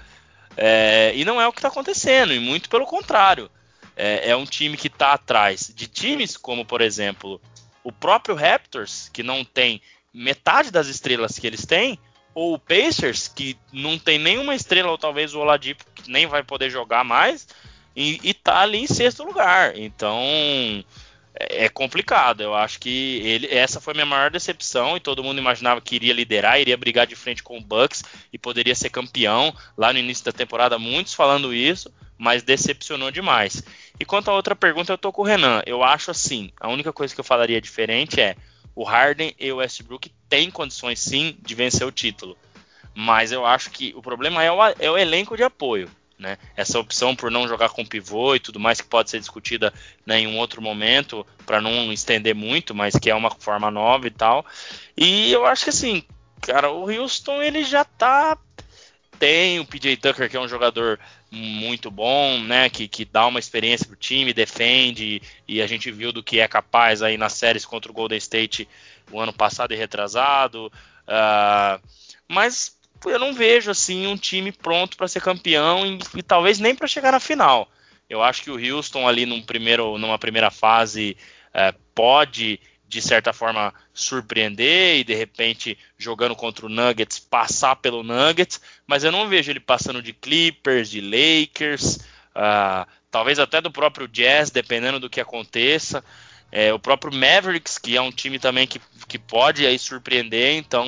é, 0.55 1.11
e 1.15 1.25
não 1.25 1.41
é 1.41 1.47
o 1.47 1.51
que 1.51 1.59
está 1.59 1.67
acontecendo, 1.67 2.33
e 2.33 2.39
muito 2.39 2.69
pelo 2.69 2.85
contrário. 2.85 3.49
É, 3.97 4.31
é 4.31 4.35
um 4.35 4.45
time 4.45 4.75
que 4.75 4.87
está 4.87 5.13
atrás 5.13 5.71
de 5.73 5.87
times 5.87 6.35
como, 6.35 6.65
por 6.65 6.81
exemplo, 6.81 7.41
o 7.83 7.91
próprio 7.91 8.35
Raptors, 8.35 9.09
que 9.09 9.23
não 9.23 9.45
tem 9.45 9.81
metade 10.13 10.71
das 10.71 10.87
estrelas 10.87 11.37
que 11.37 11.47
eles 11.47 11.65
têm, 11.65 11.99
ou 12.35 12.53
o 12.53 12.59
Pacers, 12.59 13.29
que 13.29 13.57
não 13.71 13.97
tem 13.97 14.19
nenhuma 14.19 14.53
estrela, 14.53 14.91
ou 14.91 14.97
talvez 14.97 15.33
o 15.33 15.39
Oladipo, 15.39 15.85
que 15.95 16.11
nem 16.11 16.27
vai 16.27 16.43
poder 16.43 16.69
jogar 16.69 17.05
mais, 17.05 17.47
e, 17.95 18.19
e 18.21 18.33
tá 18.33 18.59
ali 18.59 18.79
em 18.79 18.87
sexto 18.87 19.23
lugar. 19.23 19.75
Então 19.77 20.19
é, 21.39 21.65
é 21.65 21.69
complicado. 21.69 22.41
Eu 22.41 22.53
acho 22.53 22.77
que 22.79 23.21
ele, 23.23 23.47
essa 23.47 23.79
foi 23.79 23.93
a 23.93 23.95
minha 23.95 24.05
maior 24.05 24.29
decepção 24.29 24.97
e 24.97 24.99
todo 24.99 25.23
mundo 25.23 25.39
imaginava 25.39 25.79
que 25.79 25.95
iria 25.95 26.13
liderar, 26.13 26.59
iria 26.59 26.75
brigar 26.75 27.07
de 27.07 27.15
frente 27.15 27.41
com 27.41 27.57
o 27.57 27.61
Bucks 27.61 28.03
e 28.33 28.37
poderia 28.37 28.75
ser 28.75 28.89
campeão 28.89 29.55
lá 29.77 29.93
no 29.93 29.99
início 29.99 30.25
da 30.25 30.33
temporada. 30.33 30.77
Muitos 30.77 31.13
falando 31.13 31.53
isso, 31.53 31.89
mas 32.17 32.43
decepcionou 32.43 33.11
demais. 33.11 33.63
E 33.97 34.03
quanto 34.03 34.29
a 34.29 34.33
outra 34.33 34.57
pergunta, 34.57 34.91
eu 34.91 34.97
tô 34.97 35.13
com 35.13 35.21
o 35.21 35.25
Renan. 35.25 35.61
Eu 35.65 35.83
acho 35.83 36.11
assim, 36.11 36.51
a 36.59 36.67
única 36.67 36.91
coisa 36.91 37.15
que 37.15 37.19
eu 37.21 37.25
falaria 37.25 37.61
diferente 37.61 38.19
é 38.19 38.35
o 38.75 38.83
Harden 38.83 39.33
e 39.39 39.51
o 39.51 39.57
Westbrook 39.57 40.11
têm 40.27 40.51
condições 40.51 40.99
sim 40.99 41.37
de 41.41 41.55
vencer 41.55 41.87
o 41.87 41.91
título. 41.91 42.37
Mas 42.93 43.31
eu 43.31 43.45
acho 43.45 43.71
que 43.71 43.93
o 43.95 44.01
problema 44.01 44.43
é 44.43 44.51
o, 44.51 44.57
é 44.79 44.91
o 44.91 44.97
elenco 44.97 45.35
de 45.35 45.43
apoio. 45.43 45.89
Né? 46.17 46.37
Essa 46.55 46.79
opção 46.79 47.13
por 47.13 47.29
não 47.29 47.47
jogar 47.47 47.69
com 47.69 47.85
pivô 47.85 48.35
e 48.35 48.39
tudo 48.39 48.59
mais 48.59 48.79
que 48.79 48.87
pode 48.87 49.09
ser 49.09 49.19
discutida 49.19 49.73
né, 50.05 50.19
em 50.19 50.27
um 50.27 50.37
outro 50.37 50.61
momento 50.61 51.27
para 51.45 51.59
não 51.59 51.91
estender 51.91 52.33
muito, 52.33 52.73
mas 52.73 52.95
que 52.95 53.09
é 53.09 53.15
uma 53.15 53.29
forma 53.31 53.69
nova 53.69 54.07
e 54.07 54.11
tal. 54.11 54.45
E 54.95 55.31
eu 55.31 55.45
acho 55.45 55.65
que 55.65 55.71
assim, 55.71 56.03
cara, 56.41 56.71
o 56.71 56.89
Houston 56.89 57.41
ele 57.41 57.63
já 57.63 57.83
tá 57.83 58.37
tem 59.19 59.59
o 59.59 59.65
PJ 59.65 59.97
Tucker 59.97 60.29
que 60.29 60.37
é 60.37 60.39
um 60.39 60.47
jogador 60.47 60.99
muito 61.35 61.91
bom, 61.91 62.39
né? 62.39 62.69
Que, 62.69 62.87
que 62.87 63.05
dá 63.05 63.27
uma 63.27 63.39
experiência 63.39 63.85
pro 63.85 63.95
time, 63.95 64.33
defende, 64.33 65.21
e 65.47 65.61
a 65.61 65.67
gente 65.67 65.91
viu 65.91 66.11
do 66.11 66.23
que 66.23 66.39
é 66.39 66.47
capaz 66.47 67.01
aí 67.01 67.17
nas 67.17 67.33
séries 67.33 67.65
contra 67.65 67.91
o 67.91 67.93
Golden 67.93 68.17
State 68.17 68.67
o 69.11 69.19
ano 69.19 69.33
passado 69.33 69.73
e 69.73 69.77
retrasado. 69.77 70.71
Uh, 71.07 71.81
mas 72.27 72.77
eu 73.05 73.19
não 73.19 73.33
vejo 73.33 73.69
assim 73.69 74.07
um 74.07 74.17
time 74.17 74.51
pronto 74.51 74.97
para 74.97 75.07
ser 75.07 75.21
campeão 75.21 75.85
e, 75.85 75.99
e 76.15 76.23
talvez 76.23 76.59
nem 76.59 76.73
para 76.73 76.87
chegar 76.87 77.11
na 77.11 77.19
final. 77.19 77.69
Eu 78.09 78.23
acho 78.23 78.43
que 78.43 78.51
o 78.51 78.75
Houston 78.75 79.07
ali 79.07 79.25
num 79.25 79.41
primeiro, 79.41 79.97
numa 79.97 80.17
primeira 80.17 80.49
fase 80.49 81.17
uh, 81.49 81.77
pode 81.93 82.59
de 82.87 83.01
certa 83.01 83.33
forma 83.33 83.73
surpreender 83.93 84.97
e 84.97 85.03
de 85.03 85.13
repente 85.13 85.77
jogando 85.97 86.35
contra 86.35 86.65
o 86.65 86.69
Nuggets 86.69 87.19
passar 87.19 87.75
pelo 87.77 88.03
Nuggets, 88.03 88.61
mas 88.85 89.03
eu 89.03 89.11
não 89.11 89.27
vejo 89.27 89.51
ele 89.51 89.59
passando 89.59 90.01
de 90.01 90.13
Clippers, 90.13 90.89
de 90.89 91.01
Lakers, 91.01 91.97
uh, 92.35 92.87
talvez 93.09 93.39
até 93.39 93.59
do 93.59 93.71
próprio 93.71 94.07
Jazz, 94.07 94.49
dependendo 94.49 94.99
do 94.99 95.09
que 95.09 95.19
aconteça. 95.19 96.03
É, 96.51 96.73
o 96.73 96.79
próprio 96.79 97.13
Mavericks, 97.13 97.77
que 97.77 97.97
é 97.97 98.01
um 98.01 98.11
time 98.11 98.39
também 98.39 98.67
que, 98.67 98.79
que 99.07 99.17
pode 99.17 99.65
aí 99.65 99.77
surpreender, 99.77 100.55
então 100.55 100.87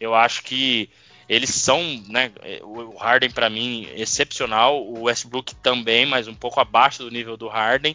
eu 0.00 0.14
acho 0.14 0.42
que 0.42 0.90
eles 1.28 1.50
são, 1.50 1.82
né, 2.08 2.32
o 2.62 2.96
Harden 2.96 3.30
para 3.30 3.50
mim 3.50 3.86
excepcional, 3.94 4.82
o 4.82 5.02
Westbrook 5.02 5.54
também, 5.56 6.06
mas 6.06 6.26
um 6.26 6.34
pouco 6.34 6.58
abaixo 6.58 7.02
do 7.02 7.10
nível 7.10 7.36
do 7.36 7.48
Harden, 7.48 7.94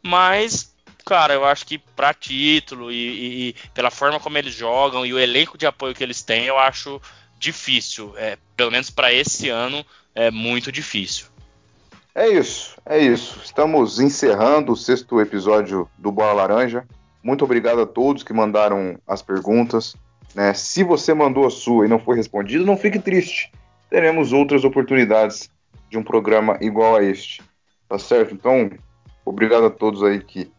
mas 0.00 0.72
cara, 1.04 1.34
eu 1.34 1.44
acho 1.44 1.66
que 1.66 1.78
para 1.78 2.12
título 2.12 2.92
e, 2.92 3.48
e, 3.48 3.54
pela 3.72 3.90
forma 3.90 4.20
como 4.20 4.36
eles 4.36 4.54
jogam 4.54 5.06
e 5.06 5.12
o 5.12 5.18
elenco 5.18 5.56
de 5.56 5.66
apoio 5.66 5.94
que 5.94 6.02
eles 6.02 6.22
têm, 6.22 6.44
eu 6.44 6.58
acho 6.58 7.00
difícil. 7.38 8.12
É, 8.16 8.36
pelo 8.56 8.70
menos 8.70 8.90
para 8.90 9.12
esse 9.12 9.48
ano, 9.48 9.84
é 10.14 10.30
muito 10.30 10.70
difícil. 10.70 11.26
É 12.14 12.28
isso, 12.28 12.76
é 12.84 12.98
isso. 12.98 13.40
Estamos 13.44 14.00
encerrando 14.00 14.72
o 14.72 14.76
sexto 14.76 15.20
episódio 15.20 15.88
do 15.96 16.10
Bola 16.10 16.32
Laranja. 16.32 16.84
Muito 17.22 17.44
obrigado 17.44 17.80
a 17.80 17.86
todos 17.86 18.24
que 18.24 18.32
mandaram 18.32 18.98
as 19.06 19.22
perguntas. 19.22 19.94
Né? 20.34 20.52
Se 20.52 20.82
você 20.82 21.14
mandou 21.14 21.46
a 21.46 21.50
sua 21.50 21.86
e 21.86 21.88
não 21.88 21.98
foi 21.98 22.16
respondido, 22.16 22.66
não 22.66 22.76
fique 22.76 22.98
triste. 22.98 23.52
Teremos 23.88 24.32
outras 24.32 24.64
oportunidades 24.64 25.50
de 25.88 25.96
um 25.96 26.02
programa 26.02 26.58
igual 26.60 26.96
a 26.96 27.04
este. 27.04 27.40
Tá 27.88 27.98
certo? 27.98 28.34
Então, 28.34 28.70
obrigado 29.24 29.66
a 29.66 29.70
todos 29.70 30.02
aí 30.02 30.20
que 30.20 30.50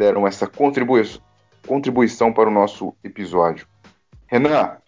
deram 0.00 0.26
essa 0.26 0.46
contribui 0.46 1.02
contribuição 1.66 2.32
para 2.32 2.48
o 2.48 2.52
nosso 2.52 2.94
episódio. 3.04 3.66
Renan, 4.26 4.78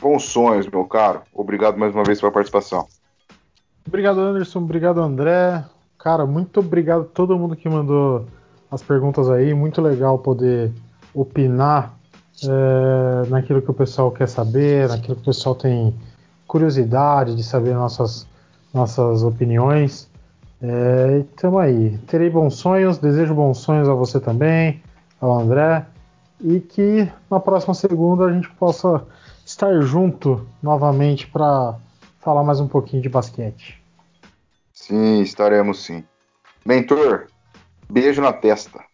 bons 0.00 0.24
sonhos, 0.24 0.66
meu 0.66 0.86
caro. 0.86 1.20
Obrigado 1.30 1.76
mais 1.76 1.94
uma 1.94 2.02
vez 2.02 2.18
pela 2.18 2.32
participação. 2.32 2.86
Obrigado, 3.86 4.18
Anderson. 4.18 4.60
Obrigado, 4.60 4.98
André. 4.98 5.62
Cara, 5.98 6.24
muito 6.24 6.60
obrigado 6.60 7.02
a 7.02 7.04
todo 7.04 7.38
mundo 7.38 7.54
que 7.54 7.68
mandou 7.68 8.24
as 8.70 8.82
perguntas 8.82 9.28
aí. 9.28 9.52
Muito 9.52 9.82
legal 9.82 10.18
poder 10.18 10.72
opinar 11.12 11.94
é, 12.44 13.28
naquilo 13.28 13.60
que 13.60 13.70
o 13.70 13.74
pessoal 13.74 14.10
quer 14.10 14.26
saber, 14.26 14.88
naquilo 14.88 15.16
que 15.16 15.22
o 15.22 15.26
pessoal 15.26 15.54
tem 15.54 15.94
curiosidade 16.46 17.36
de 17.36 17.44
saber 17.44 17.74
nossas, 17.74 18.26
nossas 18.72 19.22
opiniões. 19.22 20.10
É, 20.62 21.18
então 21.18 21.58
aí, 21.58 21.98
terei 22.06 22.30
bons 22.30 22.54
sonhos, 22.54 22.96
desejo 22.96 23.34
bons 23.34 23.58
sonhos 23.58 23.88
a 23.88 23.94
você 23.94 24.20
também, 24.20 24.80
ao 25.20 25.40
André, 25.40 25.84
e 26.40 26.60
que 26.60 27.10
na 27.28 27.40
próxima 27.40 27.74
segunda 27.74 28.26
a 28.26 28.32
gente 28.32 28.48
possa 28.50 29.04
estar 29.44 29.80
junto 29.80 30.46
novamente 30.62 31.26
para 31.26 31.74
falar 32.20 32.44
mais 32.44 32.60
um 32.60 32.68
pouquinho 32.68 33.02
de 33.02 33.08
basquete. 33.08 33.82
Sim, 34.72 35.20
estaremos 35.20 35.82
sim. 35.82 36.04
Mentor, 36.64 37.26
beijo 37.90 38.22
na 38.22 38.32
testa. 38.32 38.84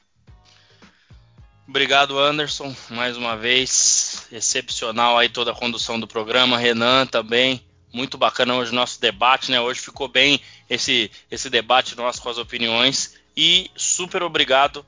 Obrigado, 1.69 2.19
Anderson, 2.19 2.75
mais 2.89 3.19
uma 3.19 3.37
vez. 3.37 4.27
Excepcional 4.33 5.19
aí 5.19 5.29
toda 5.29 5.51
a 5.51 5.55
condução 5.55 6.01
do 6.01 6.09
programa. 6.09 6.57
Renan 6.57 7.05
também 7.05 7.63
muito 7.93 8.17
bacana 8.17 8.55
hoje 8.55 8.73
o 8.73 8.75
nosso 8.75 9.01
debate, 9.01 9.51
né? 9.51 9.61
Hoje 9.61 9.81
ficou 9.81 10.09
bem 10.09 10.41
esse, 10.69 11.11
esse 11.31 11.49
debate 11.49 11.97
nosso 11.97 12.21
com 12.21 12.29
as 12.29 12.39
opiniões. 12.39 13.17
E 13.37 13.71
super 13.77 14.23
obrigado 14.23 14.85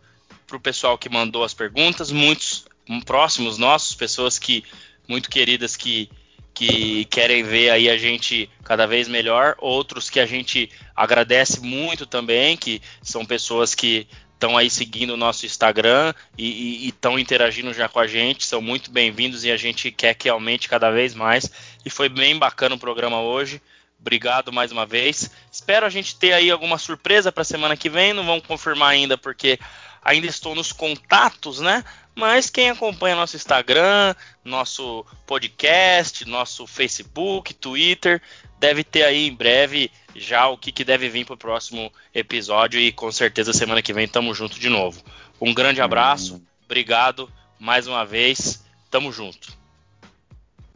para 0.47 0.57
o 0.57 0.61
pessoal 0.61 0.99
que 0.99 1.09
mandou 1.09 1.45
as 1.45 1.55
perguntas, 1.55 2.11
muitos 2.11 2.65
próximos 3.07 3.57
nossos, 3.57 3.95
pessoas 3.95 4.39
que 4.39 4.65
muito 5.07 5.31
queridas 5.31 5.77
que, 5.77 6.11
que 6.53 7.05
querem 7.07 7.43
ver 7.43 7.71
aí 7.71 7.89
a 7.89 7.97
gente 7.97 8.51
cada 8.65 8.87
vez 8.87 9.09
melhor, 9.09 9.57
outros 9.59 10.11
que 10.11 10.21
a 10.21 10.27
gente 10.27 10.71
agradece 10.95 11.61
muito 11.61 12.07
também, 12.07 12.57
que 12.57 12.83
são 13.03 13.25
pessoas 13.25 13.75
que 13.75 14.07
estão 14.35 14.57
aí 14.57 14.71
seguindo 14.71 15.11
o 15.11 15.19
nosso 15.19 15.45
Instagram 15.45 16.15
e 16.39 16.89
estão 16.89 17.19
interagindo 17.19 17.75
já 17.75 17.89
com 17.89 18.01
a 18.01 18.07
gente, 18.07 18.47
são 18.47 18.63
muito 18.63 18.91
bem-vindos 18.91 19.45
e 19.45 19.51
a 19.51 19.57
gente 19.57 19.91
quer 19.91 20.15
que 20.15 20.29
aumente 20.29 20.69
cada 20.69 20.91
vez 20.91 21.15
mais. 21.15 21.51
E 21.85 21.91
foi 21.91 22.09
bem 22.09 22.39
bacana 22.39 22.75
o 22.75 22.79
programa 22.79 23.21
hoje. 23.21 23.61
Obrigado 24.01 24.53
mais 24.53 24.73
uma 24.73 24.87
vez. 24.87 25.31
Espero 25.53 25.85
a 25.85 25.91
gente 25.91 26.17
ter 26.17 26.33
aí 26.33 26.51
alguma 26.51 26.79
surpresa 26.79 27.31
para 27.31 27.43
a 27.43 27.45
semana 27.45 27.77
que 27.77 27.91
vem. 27.91 28.15
Não 28.15 28.25
vamos 28.25 28.47
confirmar 28.47 28.91
ainda 28.91 29.19
porque 29.19 29.59
ainda 30.03 30.27
estou 30.27 30.55
nos 30.55 30.73
contatos, 30.73 31.61
né? 31.61 31.85
Mas 32.15 32.51
quem 32.51 32.71
acompanha 32.71 33.15
nosso 33.15 33.37
Instagram, 33.37 34.15
nosso 34.45 35.05
podcast, 35.27 36.27
nosso 36.27 36.67
Facebook, 36.67 37.55
Twitter, 37.55 38.21
deve 38.59 38.83
ter 38.83 39.05
aí 39.05 39.29
em 39.29 39.35
breve 39.35 39.91
já 40.15 40.49
o 40.49 40.59
que, 40.59 40.73
que 40.73 40.85
deve 40.85 41.09
vir 41.09 41.25
para 41.25 41.35
o 41.35 41.39
próximo 41.39 41.93
episódio 42.15 42.81
e 42.81 42.91
com 42.93 43.13
certeza 43.13 43.53
semana 43.53 43.83
que 43.83 43.93
vem 43.93 44.09
tamo 44.09 44.35
junto 44.35 44.59
de 44.59 44.69
novo. 44.69 45.03
Um 45.41 45.55
grande 45.55 45.81
abraço, 45.81 46.43
obrigado 46.65 47.31
mais 47.59 47.87
uma 47.87 48.05
vez, 48.05 48.65
tamo 48.91 49.13
junto. 49.13 49.60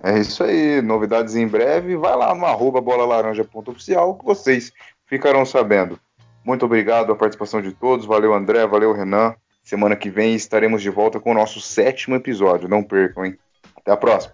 É 0.05 0.19
isso 0.19 0.45
aí, 0.45 0.83
novidades 0.83 1.35
em 1.35 1.49
breve. 1.49 1.97
Vai 1.97 2.15
lá 2.15 2.35
no 2.35 2.45
arroba 2.45 2.79
bolalaranja.oficial 2.79 4.15
que 4.17 4.25
vocês 4.27 4.71
ficarão 5.07 5.47
sabendo. 5.47 5.99
Muito 6.45 6.67
obrigado 6.67 7.11
a 7.11 7.17
participação 7.17 7.63
de 7.63 7.73
todos. 7.73 8.05
Valeu, 8.05 8.35
André. 8.35 8.67
Valeu, 8.67 8.93
Renan. 8.93 9.35
Semana 9.63 9.97
que 9.97 10.11
vem 10.11 10.35
estaremos 10.35 10.83
de 10.83 10.91
volta 10.91 11.19
com 11.19 11.31
o 11.31 11.35
nosso 11.35 11.59
sétimo 11.59 12.15
episódio. 12.17 12.69
Não 12.69 12.83
percam, 12.83 13.25
hein? 13.25 13.39
Até 13.75 13.93
a 13.93 13.97
próxima. 13.97 14.34